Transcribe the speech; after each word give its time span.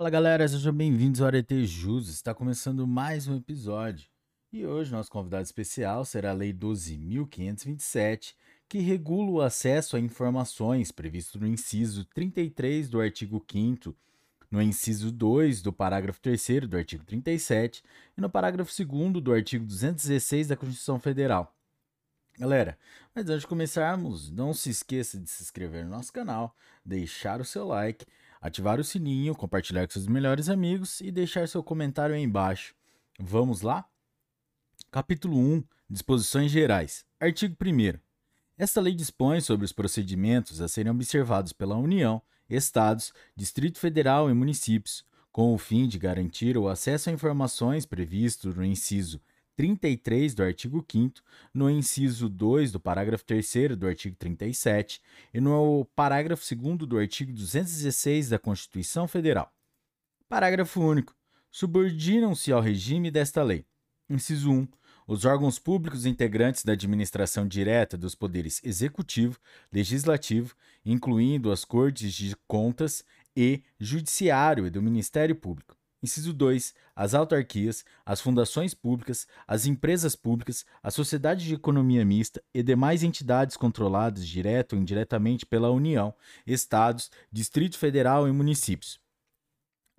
Fala 0.00 0.08
galera, 0.08 0.48
sejam 0.48 0.72
bem-vindos 0.72 1.20
ao 1.20 1.26
Arete 1.26 1.66
Jus. 1.66 2.08
Está 2.08 2.34
começando 2.34 2.86
mais 2.86 3.28
um 3.28 3.36
episódio. 3.36 4.08
E 4.50 4.64
hoje 4.64 4.90
nosso 4.90 5.10
convidado 5.10 5.42
especial 5.42 6.06
será 6.06 6.30
a 6.30 6.32
Lei 6.32 6.54
12.527, 6.54 8.34
que 8.66 8.78
regula 8.78 9.30
o 9.30 9.42
acesso 9.42 9.98
a 9.98 10.00
informações 10.00 10.90
previsto 10.90 11.38
no 11.38 11.46
inciso 11.46 12.06
33 12.14 12.88
do 12.88 12.98
artigo 12.98 13.44
5 13.46 13.94
no 14.50 14.62
inciso 14.62 15.12
2 15.12 15.60
do 15.60 15.70
parágrafo 15.70 16.18
3 16.18 16.66
do 16.66 16.78
artigo 16.78 17.04
37 17.04 17.84
e 18.16 18.22
no 18.22 18.30
parágrafo 18.30 18.72
2 18.74 19.22
do 19.22 19.34
artigo 19.34 19.66
216 19.66 20.48
da 20.48 20.56
Constituição 20.56 20.98
Federal. 20.98 21.54
Galera, 22.38 22.78
mas 23.14 23.28
antes 23.28 23.42
de 23.42 23.46
começarmos, 23.46 24.30
não 24.30 24.54
se 24.54 24.70
esqueça 24.70 25.18
de 25.18 25.28
se 25.28 25.42
inscrever 25.42 25.84
no 25.84 25.90
nosso 25.90 26.10
canal, 26.10 26.56
deixar 26.82 27.38
o 27.38 27.44
seu 27.44 27.66
like, 27.66 28.06
ativar 28.40 28.80
o 28.80 28.84
sininho, 28.84 29.34
compartilhar 29.34 29.86
com 29.86 29.92
seus 29.92 30.06
melhores 30.06 30.48
amigos 30.48 31.00
e 31.00 31.10
deixar 31.10 31.46
seu 31.46 31.62
comentário 31.62 32.14
aí 32.14 32.22
embaixo. 32.22 32.74
Vamos 33.18 33.60
lá? 33.60 33.84
Capítulo 34.90 35.36
1 35.36 35.64
Disposições 35.88 36.50
Gerais. 36.50 37.04
Artigo 37.20 37.56
1. 37.62 37.98
Esta 38.56 38.80
lei 38.80 38.94
dispõe 38.94 39.40
sobre 39.40 39.64
os 39.64 39.72
procedimentos 39.72 40.60
a 40.60 40.68
serem 40.68 40.92
observados 40.92 41.52
pela 41.52 41.76
União 41.76 42.22
estados, 42.48 43.12
Distrito 43.36 43.78
Federal 43.78 44.28
e 44.28 44.34
municípios, 44.34 45.04
com 45.30 45.54
o 45.54 45.58
fim 45.58 45.86
de 45.86 45.98
garantir 45.98 46.58
o 46.58 46.68
acesso 46.68 47.08
a 47.08 47.12
informações 47.12 47.86
previsto 47.86 48.48
no 48.54 48.64
inciso 48.64 49.20
33 49.60 50.34
do 50.34 50.42
artigo 50.42 50.82
5 50.90 51.20
no 51.52 51.68
inciso 51.68 52.30
2 52.30 52.72
do 52.72 52.80
parágrafo 52.80 53.22
3 53.26 53.76
do 53.76 53.86
artigo 53.86 54.16
37 54.16 55.02
e 55.34 55.38
no 55.38 55.84
parágrafo 55.94 56.42
2 56.54 56.78
do 56.78 56.96
artigo 56.96 57.30
216 57.30 58.30
da 58.30 58.38
Constituição 58.38 59.06
Federal. 59.06 59.52
Parágrafo 60.30 60.80
único. 60.80 61.14
Subordinam-se 61.50 62.50
ao 62.50 62.62
regime 62.62 63.10
desta 63.10 63.42
lei. 63.42 63.66
Inciso 64.08 64.50
1 64.50 64.66
os 65.06 65.26
órgãos 65.26 65.58
públicos 65.58 66.06
integrantes 66.06 66.64
da 66.64 66.72
administração 66.72 67.46
direta 67.46 67.98
dos 67.98 68.14
poderes 68.14 68.62
executivo, 68.64 69.38
legislativo, 69.70 70.54
incluindo 70.86 71.52
as 71.52 71.66
Cortes 71.66 72.14
de 72.14 72.34
Contas 72.48 73.04
e 73.36 73.62
Judiciário 73.78 74.66
e 74.66 74.70
do 74.70 74.80
Ministério 74.80 75.36
Público. 75.36 75.79
Inciso 76.02 76.32
2. 76.32 76.74
As 76.96 77.14
autarquias, 77.14 77.84
as 78.04 78.20
fundações 78.20 78.72
públicas, 78.72 79.26
as 79.46 79.66
empresas 79.66 80.16
públicas, 80.16 80.64
a 80.82 80.90
sociedade 80.90 81.44
de 81.44 81.54
economia 81.54 82.04
mista 82.04 82.42
e 82.54 82.62
demais 82.62 83.02
entidades 83.02 83.56
controladas 83.56 84.26
direto 84.26 84.74
ou 84.74 84.78
indiretamente 84.78 85.44
pela 85.44 85.70
União, 85.70 86.14
Estados, 86.46 87.10
Distrito 87.30 87.76
Federal 87.78 88.26
e 88.26 88.32
municípios. 88.32 88.98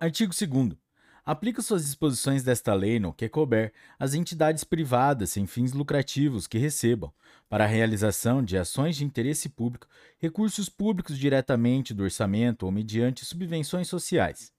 Artigo 0.00 0.32
2 0.34 0.82
aplica 1.24 1.62
suas 1.62 1.84
disposições 1.84 2.42
desta 2.42 2.74
lei 2.74 2.98
no 2.98 3.12
que 3.12 3.28
couber 3.28 3.72
às 3.98 4.14
entidades 4.14 4.64
privadas 4.64 5.30
sem 5.30 5.46
fins 5.46 5.72
lucrativos 5.72 6.46
que 6.46 6.58
recebam, 6.58 7.12
para 7.48 7.64
a 7.64 7.68
realização 7.68 8.42
de 8.42 8.58
ações 8.58 8.96
de 8.96 9.04
interesse 9.04 9.48
público, 9.48 9.86
recursos 10.18 10.68
públicos 10.68 11.16
diretamente 11.16 11.94
do 11.94 12.02
orçamento 12.02 12.64
ou 12.64 12.72
mediante 12.72 13.24
subvenções 13.24 13.88
sociais. 13.88 14.51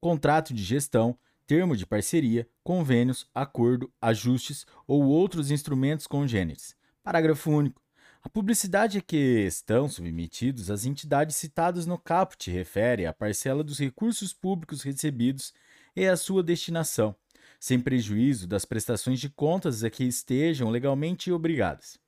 Contrato 0.00 0.54
de 0.54 0.62
gestão, 0.62 1.18
termo 1.46 1.76
de 1.76 1.86
parceria, 1.86 2.48
convênios, 2.62 3.28
acordo, 3.34 3.90
ajustes 4.00 4.66
ou 4.86 5.04
outros 5.04 5.50
instrumentos 5.50 6.06
congêneres. 6.06 6.76
Parágrafo 7.02 7.50
único. 7.50 7.82
A 8.22 8.28
publicidade 8.28 8.98
a 8.98 9.00
que 9.00 9.16
estão 9.46 9.88
submetidos 9.88 10.70
as 10.70 10.84
entidades 10.84 11.36
citadas 11.36 11.86
no 11.86 11.96
caput 11.96 12.50
refere 12.50 13.06
à 13.06 13.12
parcela 13.12 13.64
dos 13.64 13.78
recursos 13.78 14.32
públicos 14.32 14.82
recebidos 14.82 15.52
e 15.96 16.06
a 16.06 16.16
sua 16.16 16.42
destinação, 16.42 17.16
sem 17.58 17.80
prejuízo 17.80 18.46
das 18.46 18.64
prestações 18.64 19.18
de 19.18 19.30
contas 19.30 19.82
a 19.82 19.90
que 19.90 20.04
estejam 20.04 20.68
legalmente 20.68 21.32
obrigadas. 21.32 21.98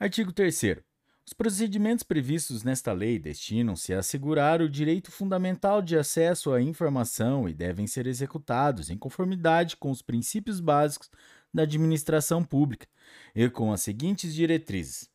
Artigo 0.00 0.32
3. 0.32 0.87
Os 1.28 1.34
procedimentos 1.34 2.02
previstos 2.02 2.64
nesta 2.64 2.90
lei 2.90 3.18
destinam-se 3.18 3.92
a 3.92 3.98
assegurar 3.98 4.62
o 4.62 4.68
direito 4.68 5.12
fundamental 5.12 5.82
de 5.82 5.94
acesso 5.94 6.54
à 6.54 6.62
informação 6.62 7.46
e 7.46 7.52
devem 7.52 7.86
ser 7.86 8.06
executados 8.06 8.88
em 8.88 8.96
conformidade 8.96 9.76
com 9.76 9.90
os 9.90 10.00
princípios 10.00 10.58
básicos 10.58 11.10
da 11.52 11.64
administração 11.64 12.42
pública 12.42 12.88
e 13.34 13.46
com 13.50 13.70
as 13.70 13.82
seguintes 13.82 14.34
diretrizes. 14.34 15.10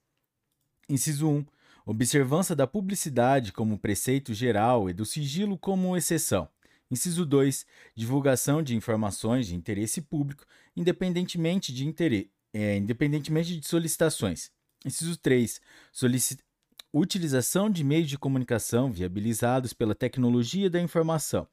Inciso 0.87 1.27
1. 1.27 1.45
Observância 1.83 2.55
da 2.55 2.67
publicidade 2.67 3.51
como 3.51 3.79
preceito 3.79 4.35
geral 4.35 4.87
e 4.87 4.93
do 4.93 5.07
sigilo 5.07 5.57
como 5.57 5.97
exceção. 5.97 6.47
Inciso 6.91 7.25
2. 7.25 7.65
Divulgação 7.95 8.61
de 8.61 8.75
informações 8.75 9.47
de 9.47 9.55
interesse 9.55 9.99
público, 9.99 10.45
independentemente 10.77 11.73
de, 11.73 11.87
interesse, 11.87 12.29
é, 12.53 12.77
independentemente 12.77 13.59
de 13.59 13.67
solicitações. 13.67 14.51
Inciso 14.85 15.17
3. 15.17 15.61
Solicit... 15.91 16.43
Utilização 16.91 17.69
de 17.69 17.83
meios 17.83 18.07
de 18.07 18.19
comunicação 18.19 18.91
viabilizados 18.91 19.73
pela 19.73 19.95
tecnologia 19.95 20.69
da 20.69 20.79
informação. 20.79 21.47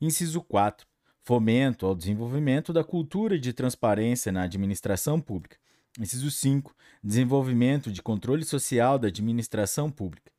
Inciso 0.00 0.42
4. 0.42 0.86
Fomento 1.22 1.86
ao 1.86 1.94
desenvolvimento 1.94 2.72
da 2.72 2.82
cultura 2.82 3.38
de 3.38 3.52
transparência 3.52 4.32
na 4.32 4.42
administração 4.42 5.20
pública. 5.20 5.56
Inciso 6.00 6.30
5. 6.30 6.74
Desenvolvimento 7.04 7.92
de 7.92 8.02
controle 8.02 8.44
social 8.44 8.98
da 8.98 9.06
administração 9.06 9.88
pública. 9.88 10.32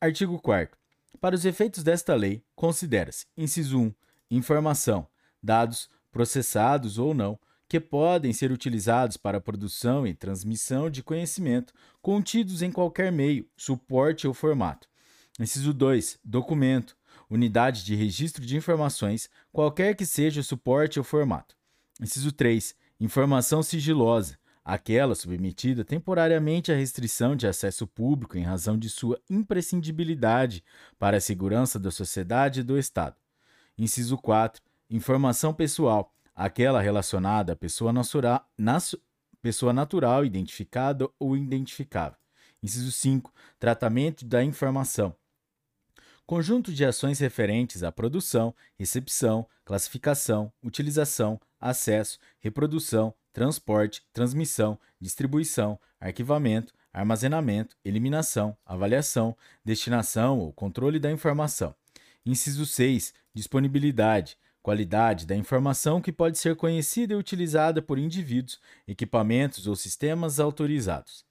Artigo 0.00 0.40
4. 0.40 0.78
Para 1.20 1.34
os 1.34 1.44
efeitos 1.44 1.82
desta 1.82 2.14
lei, 2.14 2.42
considera-se, 2.54 3.26
inciso 3.36 3.78
1, 3.78 3.94
informação, 4.30 5.06
dados 5.42 5.88
processados 6.10 6.98
ou 6.98 7.12
não, 7.12 7.38
que 7.72 7.80
podem 7.80 8.34
ser 8.34 8.52
utilizados 8.52 9.16
para 9.16 9.38
a 9.38 9.40
produção 9.40 10.06
e 10.06 10.12
transmissão 10.12 10.90
de 10.90 11.02
conhecimento 11.02 11.72
contidos 12.02 12.60
em 12.60 12.70
qualquer 12.70 13.10
meio, 13.10 13.48
suporte 13.56 14.28
ou 14.28 14.34
formato. 14.34 14.86
Inciso 15.40 15.72
2, 15.72 16.18
documento, 16.22 16.94
unidade 17.30 17.82
de 17.82 17.94
registro 17.94 18.44
de 18.44 18.58
informações, 18.58 19.30
qualquer 19.50 19.96
que 19.96 20.04
seja 20.04 20.42
o 20.42 20.44
suporte 20.44 20.98
ou 20.98 21.04
formato. 21.04 21.56
Inciso 21.98 22.30
3, 22.30 22.74
informação 23.00 23.62
sigilosa, 23.62 24.36
aquela 24.62 25.14
submetida 25.14 25.82
temporariamente 25.82 26.70
à 26.70 26.76
restrição 26.76 27.34
de 27.34 27.46
acesso 27.46 27.86
público 27.86 28.36
em 28.36 28.42
razão 28.42 28.76
de 28.76 28.90
sua 28.90 29.18
imprescindibilidade 29.30 30.62
para 30.98 31.16
a 31.16 31.22
segurança 31.22 31.78
da 31.78 31.90
sociedade 31.90 32.60
e 32.60 32.64
do 32.64 32.78
Estado. 32.78 33.16
Inciso 33.78 34.18
4. 34.18 34.62
Informação 34.90 35.54
pessoal, 35.54 36.14
aquela 36.34 36.80
relacionada 36.80 37.52
à 37.52 37.56
pessoa, 37.56 37.92
natura, 37.92 38.42
nas, 38.56 38.94
pessoa 39.40 39.72
natural 39.72 40.24
identificada 40.24 41.08
ou 41.18 41.36
identificável. 41.36 42.18
Inciso 42.62 42.92
5. 42.92 43.32
Tratamento 43.58 44.24
da 44.24 44.42
informação. 44.42 45.14
Conjunto 46.24 46.72
de 46.72 46.84
ações 46.84 47.18
referentes 47.18 47.82
à 47.82 47.90
produção, 47.90 48.54
recepção, 48.78 49.46
classificação, 49.64 50.52
utilização, 50.62 51.40
acesso, 51.60 52.18
reprodução, 52.38 53.12
transporte, 53.32 54.02
transmissão, 54.12 54.78
distribuição, 55.00 55.78
arquivamento, 56.00 56.72
armazenamento, 56.92 57.76
eliminação, 57.84 58.56
avaliação, 58.64 59.36
destinação 59.64 60.38
ou 60.38 60.52
controle 60.52 61.00
da 61.00 61.10
informação. 61.10 61.74
Inciso 62.24 62.64
6. 62.64 63.12
Disponibilidade, 63.34 64.36
qualidade 64.62 65.26
da 65.26 65.34
informação 65.34 66.00
que 66.00 66.12
pode 66.12 66.38
ser 66.38 66.54
conhecida 66.54 67.14
e 67.14 67.16
utilizada 67.16 67.82
por 67.82 67.98
indivíduos, 67.98 68.60
equipamentos 68.86 69.66
ou 69.66 69.74
sistemas 69.74 70.38
autorizados. 70.38 71.24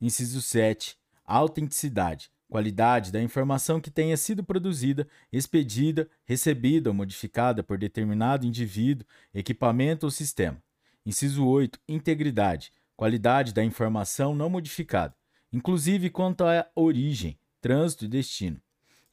Inciso 0.00 0.42
7. 0.42 0.96
Autenticidade, 1.24 2.30
qualidade 2.48 3.10
da 3.10 3.20
informação 3.20 3.80
que 3.80 3.90
tenha 3.90 4.16
sido 4.16 4.44
produzida, 4.44 5.08
expedida, 5.32 6.08
recebida 6.24 6.90
ou 6.90 6.94
modificada 6.94 7.62
por 7.62 7.78
determinado 7.78 8.46
indivíduo, 8.46 9.06
equipamento 9.34 10.06
ou 10.06 10.10
sistema. 10.10 10.62
Inciso 11.04 11.46
8. 11.46 11.80
Integridade. 11.88 12.72
Qualidade 12.96 13.52
da 13.52 13.64
informação 13.64 14.34
não 14.34 14.48
modificada, 14.48 15.14
inclusive 15.52 16.08
quanto 16.08 16.44
à 16.44 16.66
origem, 16.74 17.38
trânsito 17.60 18.06
e 18.06 18.08
destino. 18.08 18.60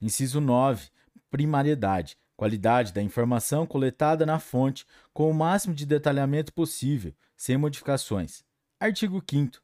Inciso 0.02 0.40
9. 0.40 0.88
Primariedade. 1.30 2.18
Qualidade 2.36 2.92
da 2.92 3.02
informação 3.02 3.66
coletada 3.66 4.26
na 4.26 4.40
fonte, 4.40 4.86
com 5.14 5.30
o 5.30 5.34
máximo 5.34 5.74
de 5.74 5.86
detalhamento 5.86 6.52
possível, 6.54 7.14
sem 7.38 7.58
modificações. 7.58 8.44
Artigo 8.80 9.24
5. 9.30 9.62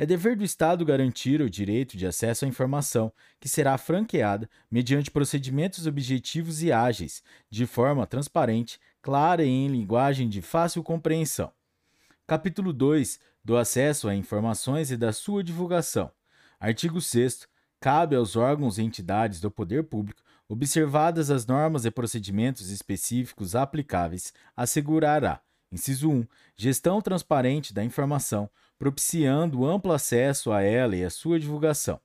É 0.00 0.06
dever 0.06 0.36
do 0.36 0.44
Estado 0.44 0.84
garantir 0.84 1.40
o 1.40 1.50
direito 1.50 1.96
de 1.96 2.06
acesso 2.06 2.44
à 2.44 2.48
informação, 2.48 3.12
que 3.40 3.48
será 3.48 3.76
franqueada 3.76 4.48
mediante 4.70 5.10
procedimentos 5.10 5.86
objetivos 5.86 6.62
e 6.62 6.70
ágeis, 6.70 7.22
de 7.50 7.66
forma 7.66 8.06
transparente, 8.06 8.78
clara 9.02 9.42
e 9.42 9.48
em 9.48 9.68
linguagem 9.68 10.28
de 10.28 10.40
fácil 10.40 10.84
compreensão. 10.84 11.52
Capítulo 12.26 12.72
2 12.72 13.18
do 13.44 13.56
acesso 13.56 14.08
a 14.08 14.14
informações 14.14 14.90
e 14.90 14.96
da 14.96 15.12
sua 15.12 15.42
divulgação. 15.42 16.12
Artigo 16.60 17.00
6 17.00 17.48
cabe 17.80 18.14
aos 18.14 18.36
órgãos 18.36 18.78
e 18.78 18.82
entidades 18.82 19.40
do 19.40 19.50
poder 19.50 19.84
público, 19.84 20.22
observadas 20.48 21.30
as 21.30 21.46
normas 21.46 21.84
e 21.84 21.90
procedimentos 21.90 22.70
específicos 22.70 23.54
aplicáveis, 23.54 24.32
assegurará, 24.56 25.40
inciso 25.70 26.10
1, 26.10 26.26
gestão 26.56 27.02
transparente 27.02 27.74
da 27.74 27.84
informação, 27.84 28.48
propiciando 28.78 29.66
amplo 29.66 29.92
acesso 29.92 30.50
a 30.50 30.62
ela 30.62 30.96
e 30.96 31.04
a 31.04 31.10
sua 31.10 31.38
divulgação. 31.38 32.00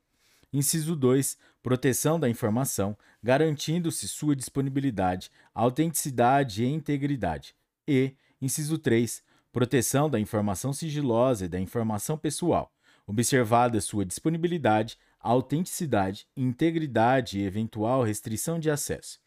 Inciso 0.51 0.95
2, 0.95 1.37
proteção 1.63 2.19
da 2.19 2.29
informação, 2.29 2.97
garantindo-se 3.23 4.07
sua 4.07 4.35
disponibilidade, 4.35 5.31
autenticidade 5.53 6.63
e 6.63 6.67
integridade. 6.67 7.55
E, 7.87 8.13
inciso 8.41 8.77
3, 8.77 9.23
proteção 9.51 10.09
da 10.09 10.19
informação 10.19 10.73
sigilosa 10.73 11.45
e 11.45 11.47
da 11.47 11.59
informação 11.59 12.17
pessoal, 12.17 12.71
observada 13.07 13.79
sua 13.79 14.05
disponibilidade, 14.05 14.97
autenticidade, 15.23 16.27
integridade 16.35 17.39
e 17.39 17.45
eventual 17.45 18.03
restrição 18.03 18.59
de 18.59 18.69
acesso. 18.69 19.19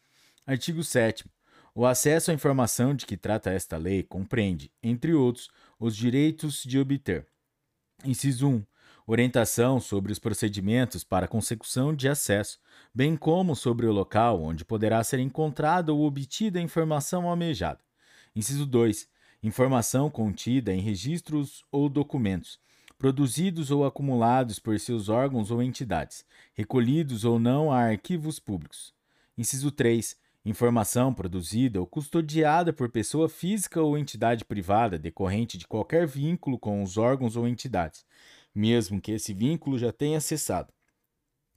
Artigo 0.45 0.83
7. 0.83 1.25
O 1.73 1.85
acesso 1.85 2.31
à 2.31 2.33
informação 2.33 2.93
de 2.95 3.05
que 3.05 3.17
trata 3.17 3.51
esta 3.51 3.77
lei 3.77 4.03
compreende, 4.03 4.71
entre 4.81 5.13
outros, 5.13 5.49
os 5.79 5.95
direitos 5.95 6.63
de 6.63 6.79
obter. 6.79 7.27
Inciso 8.05 8.47
1. 8.47 8.63
Orientação 9.05 9.79
sobre 9.79 10.11
os 10.11 10.19
procedimentos 10.19 11.03
para 11.03 11.27
consecução 11.27 11.95
de 11.95 12.09
acesso, 12.09 12.59
bem 12.93 13.15
como 13.15 13.55
sobre 13.55 13.85
o 13.85 13.91
local 13.91 14.41
onde 14.41 14.65
poderá 14.65 15.03
ser 15.03 15.19
encontrada 15.19 15.93
ou 15.93 16.05
obtida 16.05 16.59
a 16.59 16.61
informação 16.61 17.27
almejada. 17.27 17.79
Inciso 18.35 18.65
2. 18.65 19.07
Informação 19.41 20.09
contida 20.09 20.73
em 20.73 20.81
registros 20.81 21.63
ou 21.71 21.87
documentos, 21.87 22.59
produzidos 22.97 23.69
ou 23.71 23.85
acumulados 23.85 24.59
por 24.59 24.79
seus 24.79 25.07
órgãos 25.07 25.51
ou 25.51 25.61
entidades, 25.61 26.25
recolhidos 26.53 27.23
ou 27.23 27.39
não 27.39 27.71
a 27.71 27.81
arquivos 27.81 28.39
públicos. 28.39 28.93
Inciso 29.37 29.71
3. 29.71 30.17
Informação 30.43 31.13
produzida 31.13 31.79
ou 31.79 31.85
custodiada 31.85 32.71
por 32.71 32.89
pessoa 32.89 33.27
física 33.27 33.81
ou 33.81 33.97
entidade 33.97 34.45
privada 34.45 34.97
decorrente 34.97 35.57
de 35.57 35.67
qualquer 35.67 36.07
vínculo 36.07 36.57
com 36.57 36.81
os 36.81 36.97
órgãos 36.97 37.35
ou 37.35 37.47
entidades, 37.47 38.05
mesmo 38.55 39.01
que 39.01 39.11
esse 39.11 39.33
vínculo 39.33 39.77
já 39.77 39.91
tenha 39.91 40.21
cessado. 40.21 40.73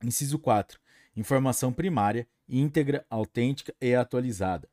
Inciso 0.03 0.39
4. 0.39 0.79
Informação 1.17 1.73
primária, 1.73 2.27
íntegra, 2.49 3.07
autêntica 3.09 3.75
e 3.81 3.95
atualizada. 3.95 4.69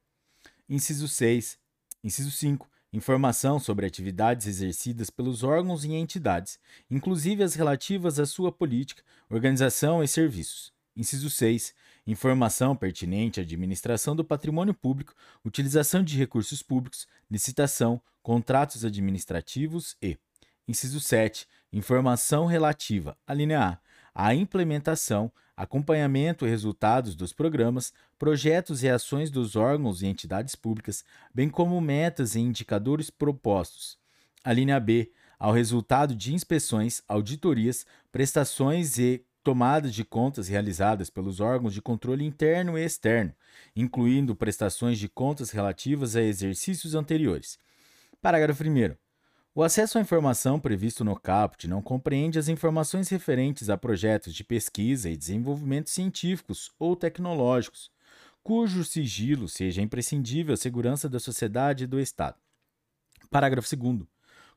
Inciso 0.68 1.08
6. 1.08 1.60
Inciso 2.04 2.32
5 2.32 2.68
informação 2.98 3.60
sobre 3.60 3.86
atividades 3.86 4.48
exercidas 4.48 5.10
pelos 5.12 5.44
órgãos 5.44 5.86
e 5.86 5.94
entidades, 5.94 6.60
inclusive 6.90 7.44
as 7.44 7.54
relativas 7.54 8.20
à 8.20 8.26
sua 8.26 8.52
política, 8.52 9.04
organização 9.30 10.04
e 10.04 10.08
serviços. 10.08 10.74
Inciso 10.96 11.30
6. 11.30 11.76
Informação 12.08 12.76
pertinente 12.76 13.40
à 13.40 13.44
administração 13.44 14.16
do 14.16 14.26
patrimônio 14.26 14.74
público, 14.74 15.14
utilização 15.46 16.04
de 16.04 16.18
recursos 16.18 16.64
públicos, 16.64 17.08
licitação, 17.30 18.02
contratos 18.24 18.84
administrativos 18.84 19.96
e. 20.02 20.18
Inciso 20.68 21.00
7. 21.00 21.48
Informação 21.72 22.48
relativa, 22.48 23.16
a 23.28 23.34
linha 23.34 23.80
A, 24.20 24.34
implementação, 24.34 25.32
acompanhamento 25.56 26.44
e 26.44 26.50
resultados 26.50 27.16
dos 27.16 27.32
programas, 27.32 27.94
projetos 28.18 28.82
e 28.82 28.90
ações 28.90 29.30
dos 29.30 29.56
órgãos 29.56 30.02
e 30.02 30.08
entidades 30.08 30.56
públicas, 30.56 31.06
bem 31.32 31.48
como 31.48 31.80
metas 31.80 32.34
e 32.34 32.40
indicadores 32.40 33.12
propostos. 33.12 33.96
A 34.44 34.52
linha 34.52 34.80
B, 34.80 35.12
ao 35.38 35.54
resultado 35.54 36.16
de 36.16 36.34
inspeções, 36.34 37.04
auditorias, 37.08 37.86
prestações 38.12 38.98
e 38.98 39.24
tomadas 39.44 39.94
de 39.94 40.04
contas 40.04 40.48
realizadas 40.48 41.12
pelos 41.12 41.40
órgãos 41.40 41.72
de 41.72 41.80
controle 41.80 42.26
interno 42.26 42.76
e 42.76 42.84
externo, 42.84 43.36
incluindo 43.76 44.36
prestações 44.36 44.98
de 44.98 45.08
contas 45.08 45.52
relativas 45.52 46.16
a 46.16 46.24
exercícios 46.24 46.96
anteriores. 46.96 47.60
Parágrafo 48.20 48.64
1. 48.64 49.07
O 49.58 49.64
acesso 49.64 49.98
à 49.98 50.02
informação 50.02 50.60
previsto 50.60 51.04
no 51.04 51.20
CAPT 51.20 51.68
não 51.68 51.82
compreende 51.82 52.38
as 52.38 52.48
informações 52.48 53.10
referentes 53.10 53.72
a 53.72 53.76
projetos 53.76 54.36
de 54.36 54.44
pesquisa 54.44 55.10
e 55.10 55.18
desenvolvimento 55.18 55.90
científicos 55.90 56.70
ou 56.78 56.96
tecnológicos, 56.96 57.90
cujo 58.44 58.86
sigilo 58.86 59.50
seja 59.50 59.82
imprescindível 59.82 60.54
à 60.54 60.58
segurança 60.58 61.10
da 61.10 61.20
sociedade 61.20 61.86
e 61.86 61.88
do 61.88 62.00
Estado. 62.00 62.36
Parágrafo 63.32 63.68
2. 63.76 64.02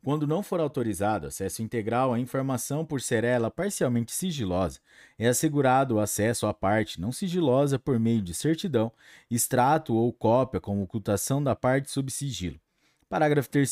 Quando 0.05 0.27
não 0.27 0.43
for 0.43 0.61
autorizado 0.61 1.29
acesso 1.29 1.63
integral 1.63 2.13
à 2.13 2.21
informação 2.21 2.85
por 2.85 3.01
ser 3.01 3.25
ela 3.25 3.51
parcialmente 3.51 4.13
sigilosa, 4.13 4.81
é 5.19 5.29
assegurado 5.29 5.95
o 5.95 5.99
acesso 5.99 6.47
à 6.47 6.53
parte 6.53 7.01
não 7.01 7.11
sigilosa 7.11 7.79
por 7.79 7.99
meio 7.99 8.21
de 8.21 8.35
certidão, 8.35 8.93
extrato 9.31 9.95
ou 9.95 10.13
cópia 10.13 10.61
com 10.61 10.83
ocultação 10.83 11.43
da 11.43 11.57
parte 11.57 11.91
sob 11.91 12.13
sigilo. 12.13 12.61
Parágrafo 13.09 13.49
3 13.49 13.71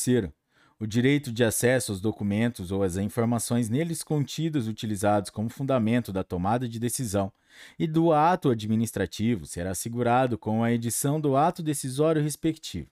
o 0.81 0.87
direito 0.87 1.33
de 1.33 1.43
acesso 1.43 1.93
aos 1.93 2.01
documentos 2.01 2.71
ou 2.71 2.83
às 2.83 2.97
informações 2.97 3.69
neles 3.69 4.03
contidas 4.03 4.69
utilizados 4.69 5.31
como 5.31 5.49
fundamento 5.49 6.13
da 6.13 6.23
tomada 6.23 6.69
de 6.69 6.79
decisão 6.79 7.33
e 7.79 7.87
do 7.87 8.13
ato 8.13 8.51
administrativo 8.51 9.47
será 9.47 9.71
assegurado 9.71 10.39
com 10.39 10.63
a 10.63 10.73
edição 10.73 11.21
do 11.21 11.37
ato 11.37 11.63
decisório 11.63 12.23
respectivo. 12.23 12.89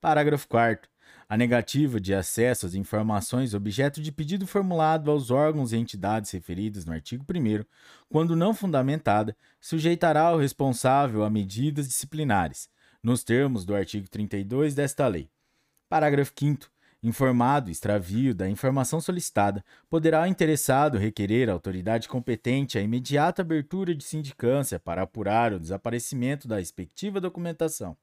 Parágrafo 0.00 0.46
4 0.48 0.88
a 1.28 1.36
negativa 1.36 1.98
de 1.98 2.14
acesso 2.14 2.66
às 2.66 2.74
informações 2.74 3.54
objeto 3.54 4.00
de 4.00 4.12
pedido 4.12 4.46
formulado 4.46 5.10
aos 5.10 5.30
órgãos 5.30 5.72
e 5.72 5.76
entidades 5.76 6.30
referidos 6.30 6.84
no 6.84 6.92
artigo 6.92 7.24
1, 7.28 7.64
quando 8.08 8.36
não 8.36 8.52
fundamentada, 8.52 9.36
sujeitará 9.60 10.32
o 10.32 10.38
responsável 10.38 11.24
a 11.24 11.30
medidas 11.30 11.88
disciplinares, 11.88 12.68
nos 13.02 13.24
termos 13.24 13.64
do 13.64 13.74
artigo 13.74 14.08
32 14.08 14.74
desta 14.74 15.06
lei. 15.06 15.30
Parágrafo 15.88 16.32
5 16.38 16.73
Informado 17.04 17.70
extravio 17.70 18.34
da 18.34 18.48
informação 18.48 18.98
solicitada, 18.98 19.62
poderá 19.90 20.22
o 20.22 20.26
interessado 20.26 20.96
requerer 20.96 21.50
à 21.50 21.52
autoridade 21.52 22.08
competente 22.08 22.78
a 22.78 22.80
imediata 22.80 23.42
abertura 23.42 23.94
de 23.94 24.02
sindicância 24.02 24.80
para 24.80 25.02
apurar 25.02 25.52
o 25.52 25.60
desaparecimento 25.60 26.48
da 26.48 26.56
respectiva 26.56 27.20
documentação. 27.20 27.94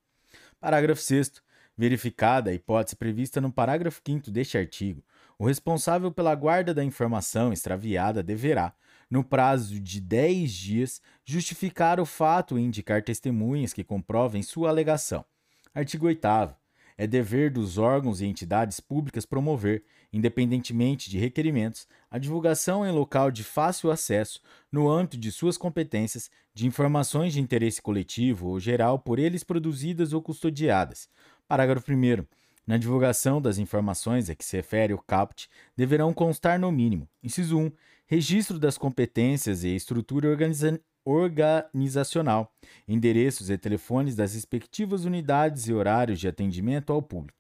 Parágrafo 0.60 1.02
6. 1.02 1.42
Verificada 1.76 2.52
a 2.52 2.54
hipótese 2.54 2.96
prevista 2.96 3.42
no 3.42 3.52
parágrafo 3.52 4.00
5 4.06 4.30
deste 4.30 4.56
artigo, 4.56 5.04
o 5.40 5.48
responsável 5.48 6.12
pela 6.12 6.36
guarda 6.36 6.72
da 6.72 6.84
informação 6.84 7.52
extraviada 7.52 8.22
deverá, 8.22 8.72
no 9.10 9.24
prazo 9.24 9.80
de 9.80 10.00
10 10.00 10.52
dias, 10.52 11.02
justificar 11.26 12.00
o 12.00 12.06
fato 12.06 12.60
e 12.60 12.62
indicar 12.62 13.02
testemunhas 13.02 13.74
que 13.74 13.84
comprovem 13.84 14.44
sua 14.44 14.70
alegação. 14.70 15.26
Artigo 15.74 16.06
8. 16.06 16.61
É 16.98 17.08
dever 17.08 17.52
dos 17.52 17.78
órgãos 17.78 18.22
e 18.22 18.26
entidades 18.26 18.80
públicas 18.80 19.26
promover, 19.26 19.84
independentemente 20.12 21.10
de 21.10 21.18
requerimentos, 21.18 21.88
a 22.10 22.18
divulgação 22.18 22.86
em 22.86 22.92
local 22.92 23.32
de 23.32 23.44
fácil 23.44 23.92
acesso, 23.92 24.42
no 24.72 24.90
âmbito 24.90 25.18
de 25.18 25.32
suas 25.32 25.58
competências, 25.58 26.30
de 26.54 26.68
informações 26.68 27.34
de 27.34 27.40
interesse 27.40 27.82
coletivo 27.82 28.50
ou 28.50 28.60
geral 28.60 29.00
por 29.00 29.20
eles 29.20 29.44
produzidas 29.44 30.14
ou 30.14 30.22
custodiadas. 30.22 31.10
Parágrafo 31.48 31.92
1. 31.92 32.26
Na 32.66 32.78
divulgação 32.78 33.42
das 33.42 33.58
informações 33.58 34.30
a 34.30 34.36
que 34.36 34.46
se 34.46 34.56
refere 34.56 34.94
o 34.94 34.98
CAPT, 34.98 35.50
deverão 35.76 36.14
constar 36.14 36.60
no 36.60 36.72
mínimo: 36.72 37.10
inciso 37.24 37.58
1, 37.58 37.72
registro 38.06 38.60
das 38.60 38.78
competências 38.78 39.64
e 39.64 39.76
estrutura 39.76 40.30
organiza 40.30 40.80
organizacional, 41.04 42.54
endereços 42.88 43.50
e 43.50 43.58
telefones 43.58 44.16
das 44.16 44.34
respectivas 44.34 45.06
unidades 45.06 45.68
e 45.68 45.74
horários 45.74 46.20
de 46.20 46.28
atendimento 46.28 46.94
ao 46.94 47.02
público. 47.02 47.40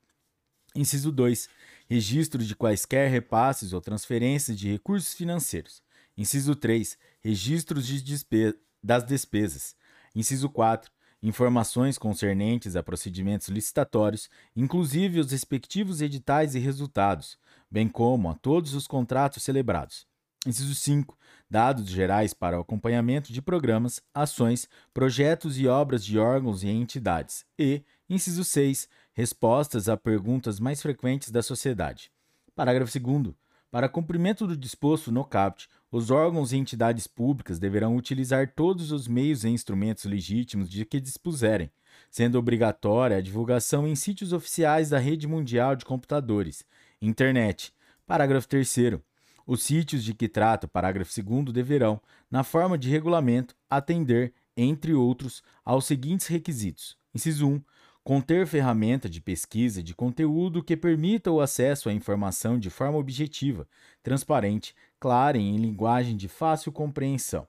Inciso 0.75 1.12
2. 1.12 1.50
Registro 1.89 2.44
de 2.44 2.56
quaisquer 2.56 3.10
repasses 3.10 3.74
ou 3.74 3.82
transferências 3.82 4.58
de 4.58 4.72
recursos 4.72 5.13
financeiros. 5.13 5.82
Inciso 6.18 6.56
3. 6.56 6.98
Registros 7.22 7.86
de 7.86 8.01
despe 8.01 8.56
das 8.82 9.03
despesas. 9.03 9.75
Inciso 10.15 10.50
4. 10.50 10.91
Informações 11.24 12.00
concernentes 12.00 12.75
a 12.75 12.82
procedimentos 12.82 13.48
licitatórios, 13.50 14.27
inclusive 14.56 15.20
os 15.20 15.32
respectivos 15.32 16.01
editais 16.01 16.56
e 16.56 16.60
resultados, 16.60 17.38
bem 17.70 17.88
como 17.88 18.30
a 18.30 18.34
todos 18.34 18.74
os 18.74 18.88
contratos 18.88 19.44
celebrados. 19.44 20.11
Inciso 20.46 20.74
5. 20.74 21.16
Dados 21.48 21.88
gerais 21.88 22.34
para 22.34 22.58
o 22.58 22.62
acompanhamento 22.62 23.32
de 23.32 23.42
programas, 23.42 24.02
ações, 24.12 24.68
projetos 24.92 25.60
e 25.60 25.68
obras 25.68 26.04
de 26.04 26.18
órgãos 26.18 26.64
e 26.64 26.70
entidades. 26.70 27.46
E, 27.60 27.84
inciso 28.10 28.44
6. 28.44 28.90
Respostas 29.14 29.88
a 29.88 29.96
perguntas 29.96 30.60
mais 30.60 30.82
frequentes 30.82 31.30
da 31.30 31.44
sociedade. 31.44 32.12
Parágrafo 32.56 33.00
2. 33.00 33.36
Para 33.70 33.88
cumprimento 33.88 34.48
do 34.48 34.58
disposto 34.58 35.12
no 35.12 35.24
CAPT, 35.24 35.68
os 35.92 36.10
órgãos 36.10 36.52
e 36.52 36.58
entidades 36.58 37.06
públicas 37.06 37.60
deverão 37.60 37.96
utilizar 37.96 38.52
todos 38.56 38.92
os 38.92 39.08
meios 39.08 39.44
e 39.44 39.50
instrumentos 39.50 40.06
legítimos 40.06 40.70
de 40.70 40.84
que 40.86 41.00
dispuserem, 41.00 41.72
sendo 42.10 42.40
obrigatória 42.40 43.18
a 43.18 43.22
divulgação 43.22 43.88
em 43.88 43.96
sítios 43.96 44.34
oficiais 44.34 44.90
da 44.90 44.98
Rede 44.98 45.28
Mundial 45.28 45.76
de 45.76 45.86
Computadores, 45.86 46.66
Internet. 47.00 47.74
Parágrafo 48.08 48.48
3. 48.48 49.02
Os 49.46 49.64
sítios 49.64 50.04
de 50.04 50.14
que 50.14 50.28
trata 50.28 50.68
o 50.68 50.70
parágrafo 50.70 51.12
2 51.22 51.46
deverão, 51.54 52.02
na 52.30 52.44
forma 52.44 52.78
de 52.78 52.90
regulamento, 52.90 53.56
atender, 53.70 54.34
entre 54.56 54.94
outros, 54.94 55.42
aos 55.64 55.86
seguintes 55.86 56.28
requisitos: 56.28 56.98
inciso 57.14 57.48
1 57.48 57.62
conter 58.04 58.48
ferramenta 58.48 59.08
de 59.08 59.22
pesquisa 59.22 59.84
de 59.84 59.94
conteúdo 59.94 60.64
que 60.64 60.76
permita 60.76 61.32
o 61.32 61.40
acesso 61.40 61.88
à 61.88 61.94
informação 61.94 62.58
de 62.58 62.70
forma 62.70 62.98
objetiva, 62.98 63.68
transparente, 64.02 64.76
clara 65.00 65.38
e 65.38 65.42
em 65.42 65.58
linguagem 65.58 66.18
de 66.18 66.28
fácil 66.28 66.72
compreensão. 66.72 67.48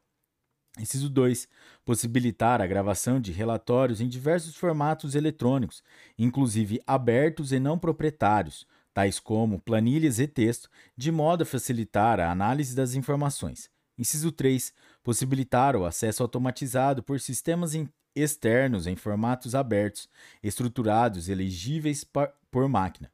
Inciso 0.79 1.11
2. 1.11 1.49
Possibilitar 1.85 2.63
a 2.63 2.67
gravação 2.67 3.21
de 3.21 3.31
relatórios 3.31 4.01
em 4.01 4.09
diversos 4.09 4.57
formatos 4.57 5.15
eletrônicos, 5.15 5.83
inclusive 6.19 6.81
abertos 6.87 7.53
e 7.53 7.59
não 7.59 7.79
proprietários, 7.79 8.67
tais 8.93 9.19
como 9.19 9.61
planilhas 9.61 10.19
e 10.19 10.27
texto, 10.27 10.69
de 10.97 11.11
modo 11.11 11.43
a 11.43 11.47
facilitar 11.47 12.21
a 12.21 12.31
análise 12.31 12.75
das 12.75 12.95
informações. 12.95 13.71
Inciso 13.99 14.33
3. 14.33 14.73
Possibilitar 15.03 15.77
o 15.77 15.85
acesso 15.85 16.23
automatizado 16.23 17.03
por 17.03 17.21
sistemas 17.21 17.73
externos 18.15 18.87
em 18.87 18.97
formatos 18.97 19.55
abertos, 19.55 20.09
estruturados 20.43 21.29
e 21.29 21.35
legíveis 21.35 22.05
por 22.51 22.69
máquina. 22.69 23.11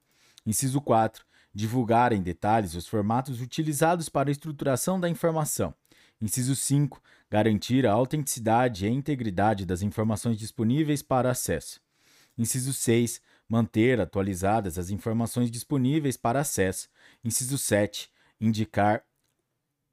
Inciso 0.47 0.81
4. 0.81 1.25
Divulgar 1.55 2.13
em 2.13 2.23
detalhes 2.23 2.75
os 2.75 2.87
formatos 2.87 3.41
utilizados 3.41 4.09
para 4.09 4.31
a 4.31 4.33
estruturação 4.33 4.99
da 4.99 5.09
informação. 5.09 5.75
Inciso 6.21 6.55
5. 6.57 7.01
Garantir 7.31 7.87
a 7.87 7.93
autenticidade 7.93 8.87
e 8.87 8.91
integridade 8.91 9.67
das 9.67 9.83
informações 9.83 10.39
disponíveis 10.39 11.03
para 11.03 11.31
acesso. 11.31 11.81
Inciso 12.37 12.73
6. 12.73 13.21
Manter 13.49 14.01
atualizadas 14.01 14.79
as 14.79 14.91
informações 14.91 15.51
disponíveis 15.51 16.17
para 16.17 16.41
acesso. 16.41 16.89
Inciso 17.25 17.57
7. 17.57 18.11
Indicar 18.41 19.03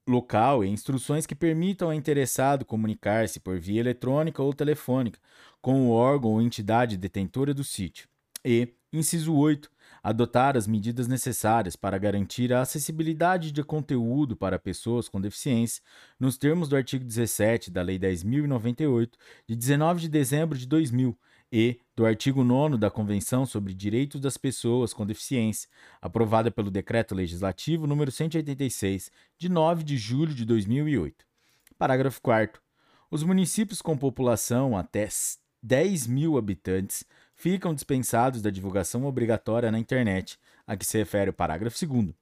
local 0.07 0.63
e 0.63 0.69
instruções 0.69 1.25
que 1.25 1.33
permitam 1.33 1.87
ao 1.87 1.93
interessado 1.93 2.63
comunicar-se 2.63 3.39
por 3.39 3.59
via 3.59 3.79
eletrônica 3.79 4.41
ou 4.41 4.53
telefônica 4.53 5.19
com 5.61 5.87
o 5.87 5.91
órgão 5.91 6.31
ou 6.31 6.41
entidade 6.41 6.97
detentora 6.97 7.53
do 7.53 7.63
sítio. 7.63 8.07
E, 8.43 8.73
inciso 8.93 9.33
8, 9.33 9.71
adotar 10.03 10.55
as 10.55 10.67
medidas 10.67 11.07
necessárias 11.07 11.75
para 11.75 11.97
garantir 11.97 12.53
a 12.53 12.61
acessibilidade 12.61 13.51
de 13.51 13.63
conteúdo 13.63 14.35
para 14.35 14.59
pessoas 14.59 15.09
com 15.09 15.19
deficiência, 15.19 15.81
nos 16.19 16.37
termos 16.37 16.69
do 16.69 16.75
artigo 16.75 17.03
17 17.03 17.71
da 17.71 17.81
Lei 17.81 17.97
10.098, 17.97 19.13
de 19.47 19.55
19 19.55 20.01
de 20.01 20.09
dezembro 20.09 20.55
de 20.55 20.67
2000, 20.67 21.17
e 21.51 21.79
do 21.95 22.05
artigo 22.05 22.43
9 22.43 22.77
da 22.77 22.91
Convenção 22.91 23.45
sobre 23.45 23.73
Direitos 23.73 24.19
das 24.19 24.35
Pessoas 24.35 24.93
com 24.93 25.05
Deficiência, 25.05 25.69
aprovada 26.01 26.51
pelo 26.51 26.69
Decreto 26.69 27.15
Legislativo 27.15 27.87
número 27.87 28.11
186, 28.11 29.09
de 29.37 29.47
9 29.47 29.81
de 29.83 29.95
julho 29.95 30.33
de 30.33 30.43
2008. 30.43 31.25
Parágrafo 31.77 32.21
4 32.21 32.61
Os 33.09 33.23
municípios 33.23 33.81
com 33.81 33.97
população 33.97 34.77
até 34.77 35.07
10 35.63 36.07
mil 36.07 36.37
habitantes 36.37 37.05
ficam 37.33 37.73
dispensados 37.73 38.41
da 38.41 38.49
divulgação 38.49 39.05
obrigatória 39.05 39.71
na 39.71 39.79
internet, 39.79 40.37
a 40.67 40.75
que 40.75 40.85
se 40.85 40.97
refere 40.97 41.29
o 41.29 41.33
parágrafo 41.33 41.77
2 41.87 42.13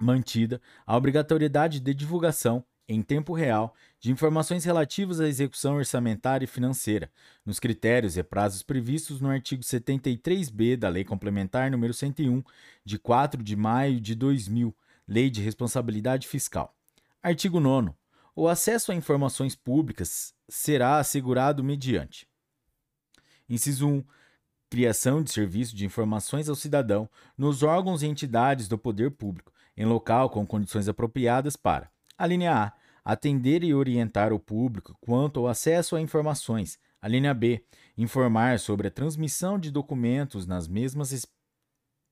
mantida 0.00 0.60
a 0.86 0.96
obrigatoriedade 0.96 1.78
de 1.78 1.94
divulgação 1.94 2.64
em 2.88 3.02
tempo 3.02 3.32
real 3.32 3.74
de 4.04 4.12
informações 4.12 4.66
relativas 4.66 5.18
à 5.18 5.26
execução 5.26 5.76
orçamentária 5.76 6.44
e 6.44 6.46
financeira, 6.46 7.10
nos 7.42 7.58
critérios 7.58 8.18
e 8.18 8.22
prazos 8.22 8.62
previstos 8.62 9.18
no 9.18 9.30
artigo 9.30 9.62
73b 9.62 10.76
da 10.76 10.90
Lei 10.90 11.04
Complementar 11.04 11.70
nº 11.70 11.90
101, 11.90 12.44
de 12.84 12.98
4 12.98 13.42
de 13.42 13.56
maio 13.56 13.98
de 13.98 14.14
2000, 14.14 14.76
Lei 15.08 15.30
de 15.30 15.40
Responsabilidade 15.40 16.28
Fiscal. 16.28 16.76
Artigo 17.22 17.58
9. 17.58 17.92
O 18.36 18.46
acesso 18.46 18.92
a 18.92 18.94
informações 18.94 19.54
públicas 19.54 20.34
será 20.50 20.98
assegurado 20.98 21.64
mediante: 21.64 22.28
Inciso 23.48 23.88
1. 23.88 24.04
Criação 24.68 25.22
de 25.22 25.32
serviço 25.32 25.74
de 25.74 25.86
informações 25.86 26.50
ao 26.50 26.54
cidadão 26.54 27.08
nos 27.38 27.62
órgãos 27.62 28.02
e 28.02 28.06
entidades 28.06 28.68
do 28.68 28.76
poder 28.76 29.12
público, 29.12 29.50
em 29.74 29.86
local 29.86 30.28
com 30.28 30.46
condições 30.46 30.88
apropriadas 30.88 31.56
para 31.56 31.88
a 32.18 32.26
linha 32.26 32.64
A. 32.66 32.83
Atender 33.04 33.62
e 33.62 33.74
orientar 33.74 34.32
o 34.32 34.40
público 34.40 34.96
quanto 35.00 35.40
ao 35.40 35.48
acesso 35.48 35.94
a 35.94 36.00
informações. 36.00 36.78
A 37.02 37.06
linha 37.06 37.34
B. 37.34 37.62
Informar 37.98 38.58
sobre 38.58 38.88
a 38.88 38.90
transmissão 38.90 39.58
de 39.58 39.70
documentos 39.70 40.46
nas 40.46 40.66
mesmas 40.66 41.26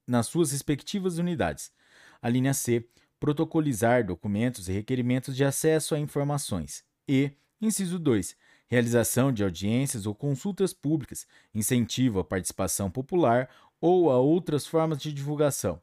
nas 0.06 0.26
suas 0.26 0.52
respectivas 0.52 1.16
unidades. 1.16 1.72
A 2.20 2.28
linha 2.28 2.52
C. 2.52 2.86
Protocolizar 3.18 4.04
documentos 4.04 4.68
e 4.68 4.72
requerimentos 4.72 5.34
de 5.34 5.44
acesso 5.44 5.94
a 5.94 5.98
informações. 5.98 6.84
E, 7.08 7.30
inciso 7.60 7.98
2. 7.98 8.36
Realização 8.68 9.32
de 9.32 9.42
audiências 9.42 10.06
ou 10.06 10.14
consultas 10.14 10.74
públicas, 10.74 11.26
incentivo 11.54 12.18
à 12.18 12.24
participação 12.24 12.90
popular 12.90 13.48
ou 13.80 14.10
a 14.10 14.18
outras 14.18 14.66
formas 14.66 14.98
de 14.98 15.12
divulgação. 15.12 15.80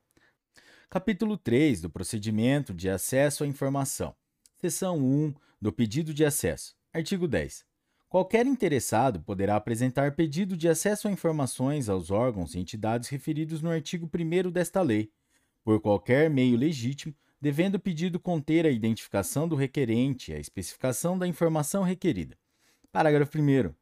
Capítulo 0.89 1.37
3 1.37 1.81
do 1.81 1.89
Procedimento 1.89 2.73
de 2.73 2.89
Acesso 2.89 3.43
à 3.43 3.47
Informação. 3.47 4.15
Seção 4.61 4.97
1 4.97 5.33
do 5.61 5.71
Pedido 5.71 6.13
de 6.13 6.25
Acesso. 6.25 6.75
Artigo 6.93 7.29
10. 7.29 7.63
Qualquer 8.09 8.45
interessado 8.45 9.21
poderá 9.21 9.55
apresentar 9.55 10.17
pedido 10.17 10.57
de 10.57 10.67
acesso 10.67 11.07
a 11.07 11.11
informações 11.11 11.87
aos 11.87 12.11
órgãos 12.11 12.53
e 12.53 12.59
entidades 12.59 13.07
referidos 13.07 13.61
no 13.61 13.69
artigo 13.71 14.11
1 14.13 14.51
desta 14.51 14.81
lei, 14.81 15.13
por 15.63 15.79
qualquer 15.79 16.29
meio 16.29 16.57
legítimo, 16.57 17.15
devendo 17.39 17.75
o 17.75 17.79
pedido 17.79 18.19
conter 18.19 18.65
a 18.65 18.69
identificação 18.69 19.47
do 19.47 19.55
requerente 19.55 20.33
e 20.33 20.35
a 20.35 20.39
especificação 20.39 21.17
da 21.17 21.25
informação 21.25 21.81
requerida. 21.81 22.37
Parágrafo 22.91 23.39
1. 23.39 23.73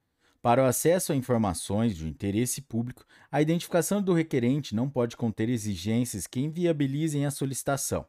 Para 0.43 0.61
o 0.61 0.67
acesso 0.67 1.11
a 1.11 1.15
informações 1.15 1.97
de 1.97 2.07
interesse 2.07 2.61
público, 2.61 3.03
a 3.31 3.41
identificação 3.41 3.99
do 3.99 4.13
requerente 4.13 4.75
não 4.75 4.87
pode 4.87 5.17
conter 5.17 5.49
exigências 5.49 6.27
que 6.27 6.39
inviabilizem 6.39 7.25
a 7.25 7.31
solicitação. 7.31 8.05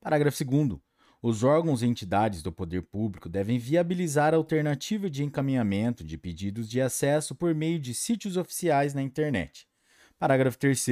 Parágrafo 0.00 0.44
2. 0.44 0.87
Os 1.20 1.42
órgãos 1.42 1.82
e 1.82 1.86
entidades 1.86 2.42
do 2.42 2.52
poder 2.52 2.82
público 2.82 3.28
devem 3.28 3.58
viabilizar 3.58 4.32
a 4.32 4.36
alternativa 4.36 5.10
de 5.10 5.24
encaminhamento 5.24 6.04
de 6.04 6.16
pedidos 6.16 6.68
de 6.68 6.80
acesso 6.80 7.34
por 7.34 7.54
meio 7.54 7.78
de 7.78 7.92
sítios 7.92 8.36
oficiais 8.36 8.94
na 8.94 9.02
internet. 9.02 9.66
Parágrafo 10.18 10.58
3. 10.58 10.86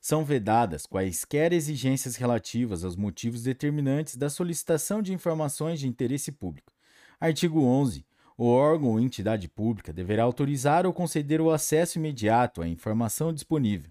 São 0.00 0.24
vedadas 0.24 0.84
quaisquer 0.84 1.52
exigências 1.52 2.16
relativas 2.16 2.84
aos 2.84 2.96
motivos 2.96 3.42
determinantes 3.42 4.16
da 4.16 4.28
solicitação 4.28 5.00
de 5.00 5.14
informações 5.14 5.80
de 5.80 5.88
interesse 5.88 6.30
público. 6.30 6.72
Artigo 7.18 7.62
11 7.62 8.04
o 8.38 8.48
órgão 8.48 8.90
ou 8.90 9.00
entidade 9.00 9.48
pública 9.48 9.92
deverá 9.92 10.22
autorizar 10.22 10.84
ou 10.84 10.92
conceder 10.92 11.40
o 11.40 11.50
acesso 11.50 11.98
imediato 11.98 12.60
à 12.60 12.68
informação 12.68 13.32
disponível. 13.32 13.90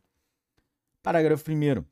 Parágrafo 1.02 1.52
1. 1.52 1.84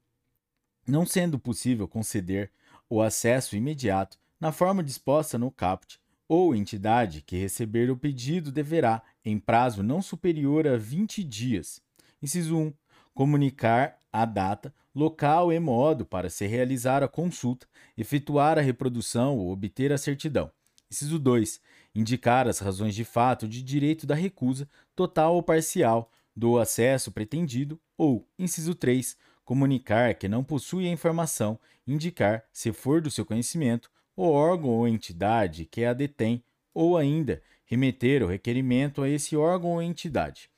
Não 0.87 1.05
sendo 1.05 1.39
possível 1.39 1.87
conceder 1.87 2.51
o 2.93 3.01
acesso 3.01 3.55
imediato 3.55 4.19
na 4.39 4.51
forma 4.51 4.83
disposta 4.83 5.35
no 5.35 5.49
caput, 5.49 5.99
ou 6.27 6.55
entidade 6.55 7.23
que 7.23 7.35
receber 7.35 7.89
o 7.89 7.97
pedido 7.97 8.51
deverá, 8.51 9.01
em 9.25 9.39
prazo 9.39 9.81
não 9.81 9.99
superior 9.99 10.67
a 10.67 10.77
20 10.77 11.23
dias, 11.23 11.81
inciso 12.21 12.55
1, 12.55 12.73
comunicar 13.13 13.97
a 14.11 14.25
data, 14.25 14.71
local 14.93 15.51
e 15.51 15.59
modo 15.59 16.05
para 16.05 16.29
se 16.29 16.45
realizar 16.45 17.01
a 17.01 17.07
consulta, 17.07 17.65
efetuar 17.97 18.59
a 18.59 18.61
reprodução 18.61 19.39
ou 19.39 19.51
obter 19.51 19.91
a 19.91 19.97
certidão. 19.97 20.51
Inciso 20.91 21.17
2 21.17 21.59
indicar 21.95 22.47
as 22.47 22.59
razões 22.59 22.95
de 22.95 23.03
fato 23.03 23.47
de 23.47 23.61
direito 23.61 24.07
da 24.07 24.15
recusa, 24.15 24.67
total 24.95 25.35
ou 25.35 25.43
parcial, 25.43 26.11
do 26.35 26.57
acesso 26.57 27.11
pretendido, 27.11 27.79
ou, 27.95 28.27
inciso 28.37 28.73
3, 28.73 29.15
comunicar 29.43 30.15
que 30.15 30.27
não 30.27 30.43
possui 30.43 30.87
a 30.87 30.91
informação, 30.91 31.59
indicar, 31.85 32.43
se 32.51 32.71
for 32.71 33.01
do 33.01 33.11
seu 33.11 33.25
conhecimento, 33.25 33.91
o 34.15 34.23
órgão 34.29 34.69
ou 34.69 34.87
entidade 34.87 35.65
que 35.65 35.83
a 35.83 35.93
detém, 35.93 36.43
ou 36.73 36.97
ainda 36.97 37.41
remeter 37.65 38.23
o 38.23 38.27
requerimento 38.27 39.01
a 39.01 39.09
esse 39.09 39.35
órgão 39.35 39.71
ou 39.71 39.81
entidade, 39.81 40.49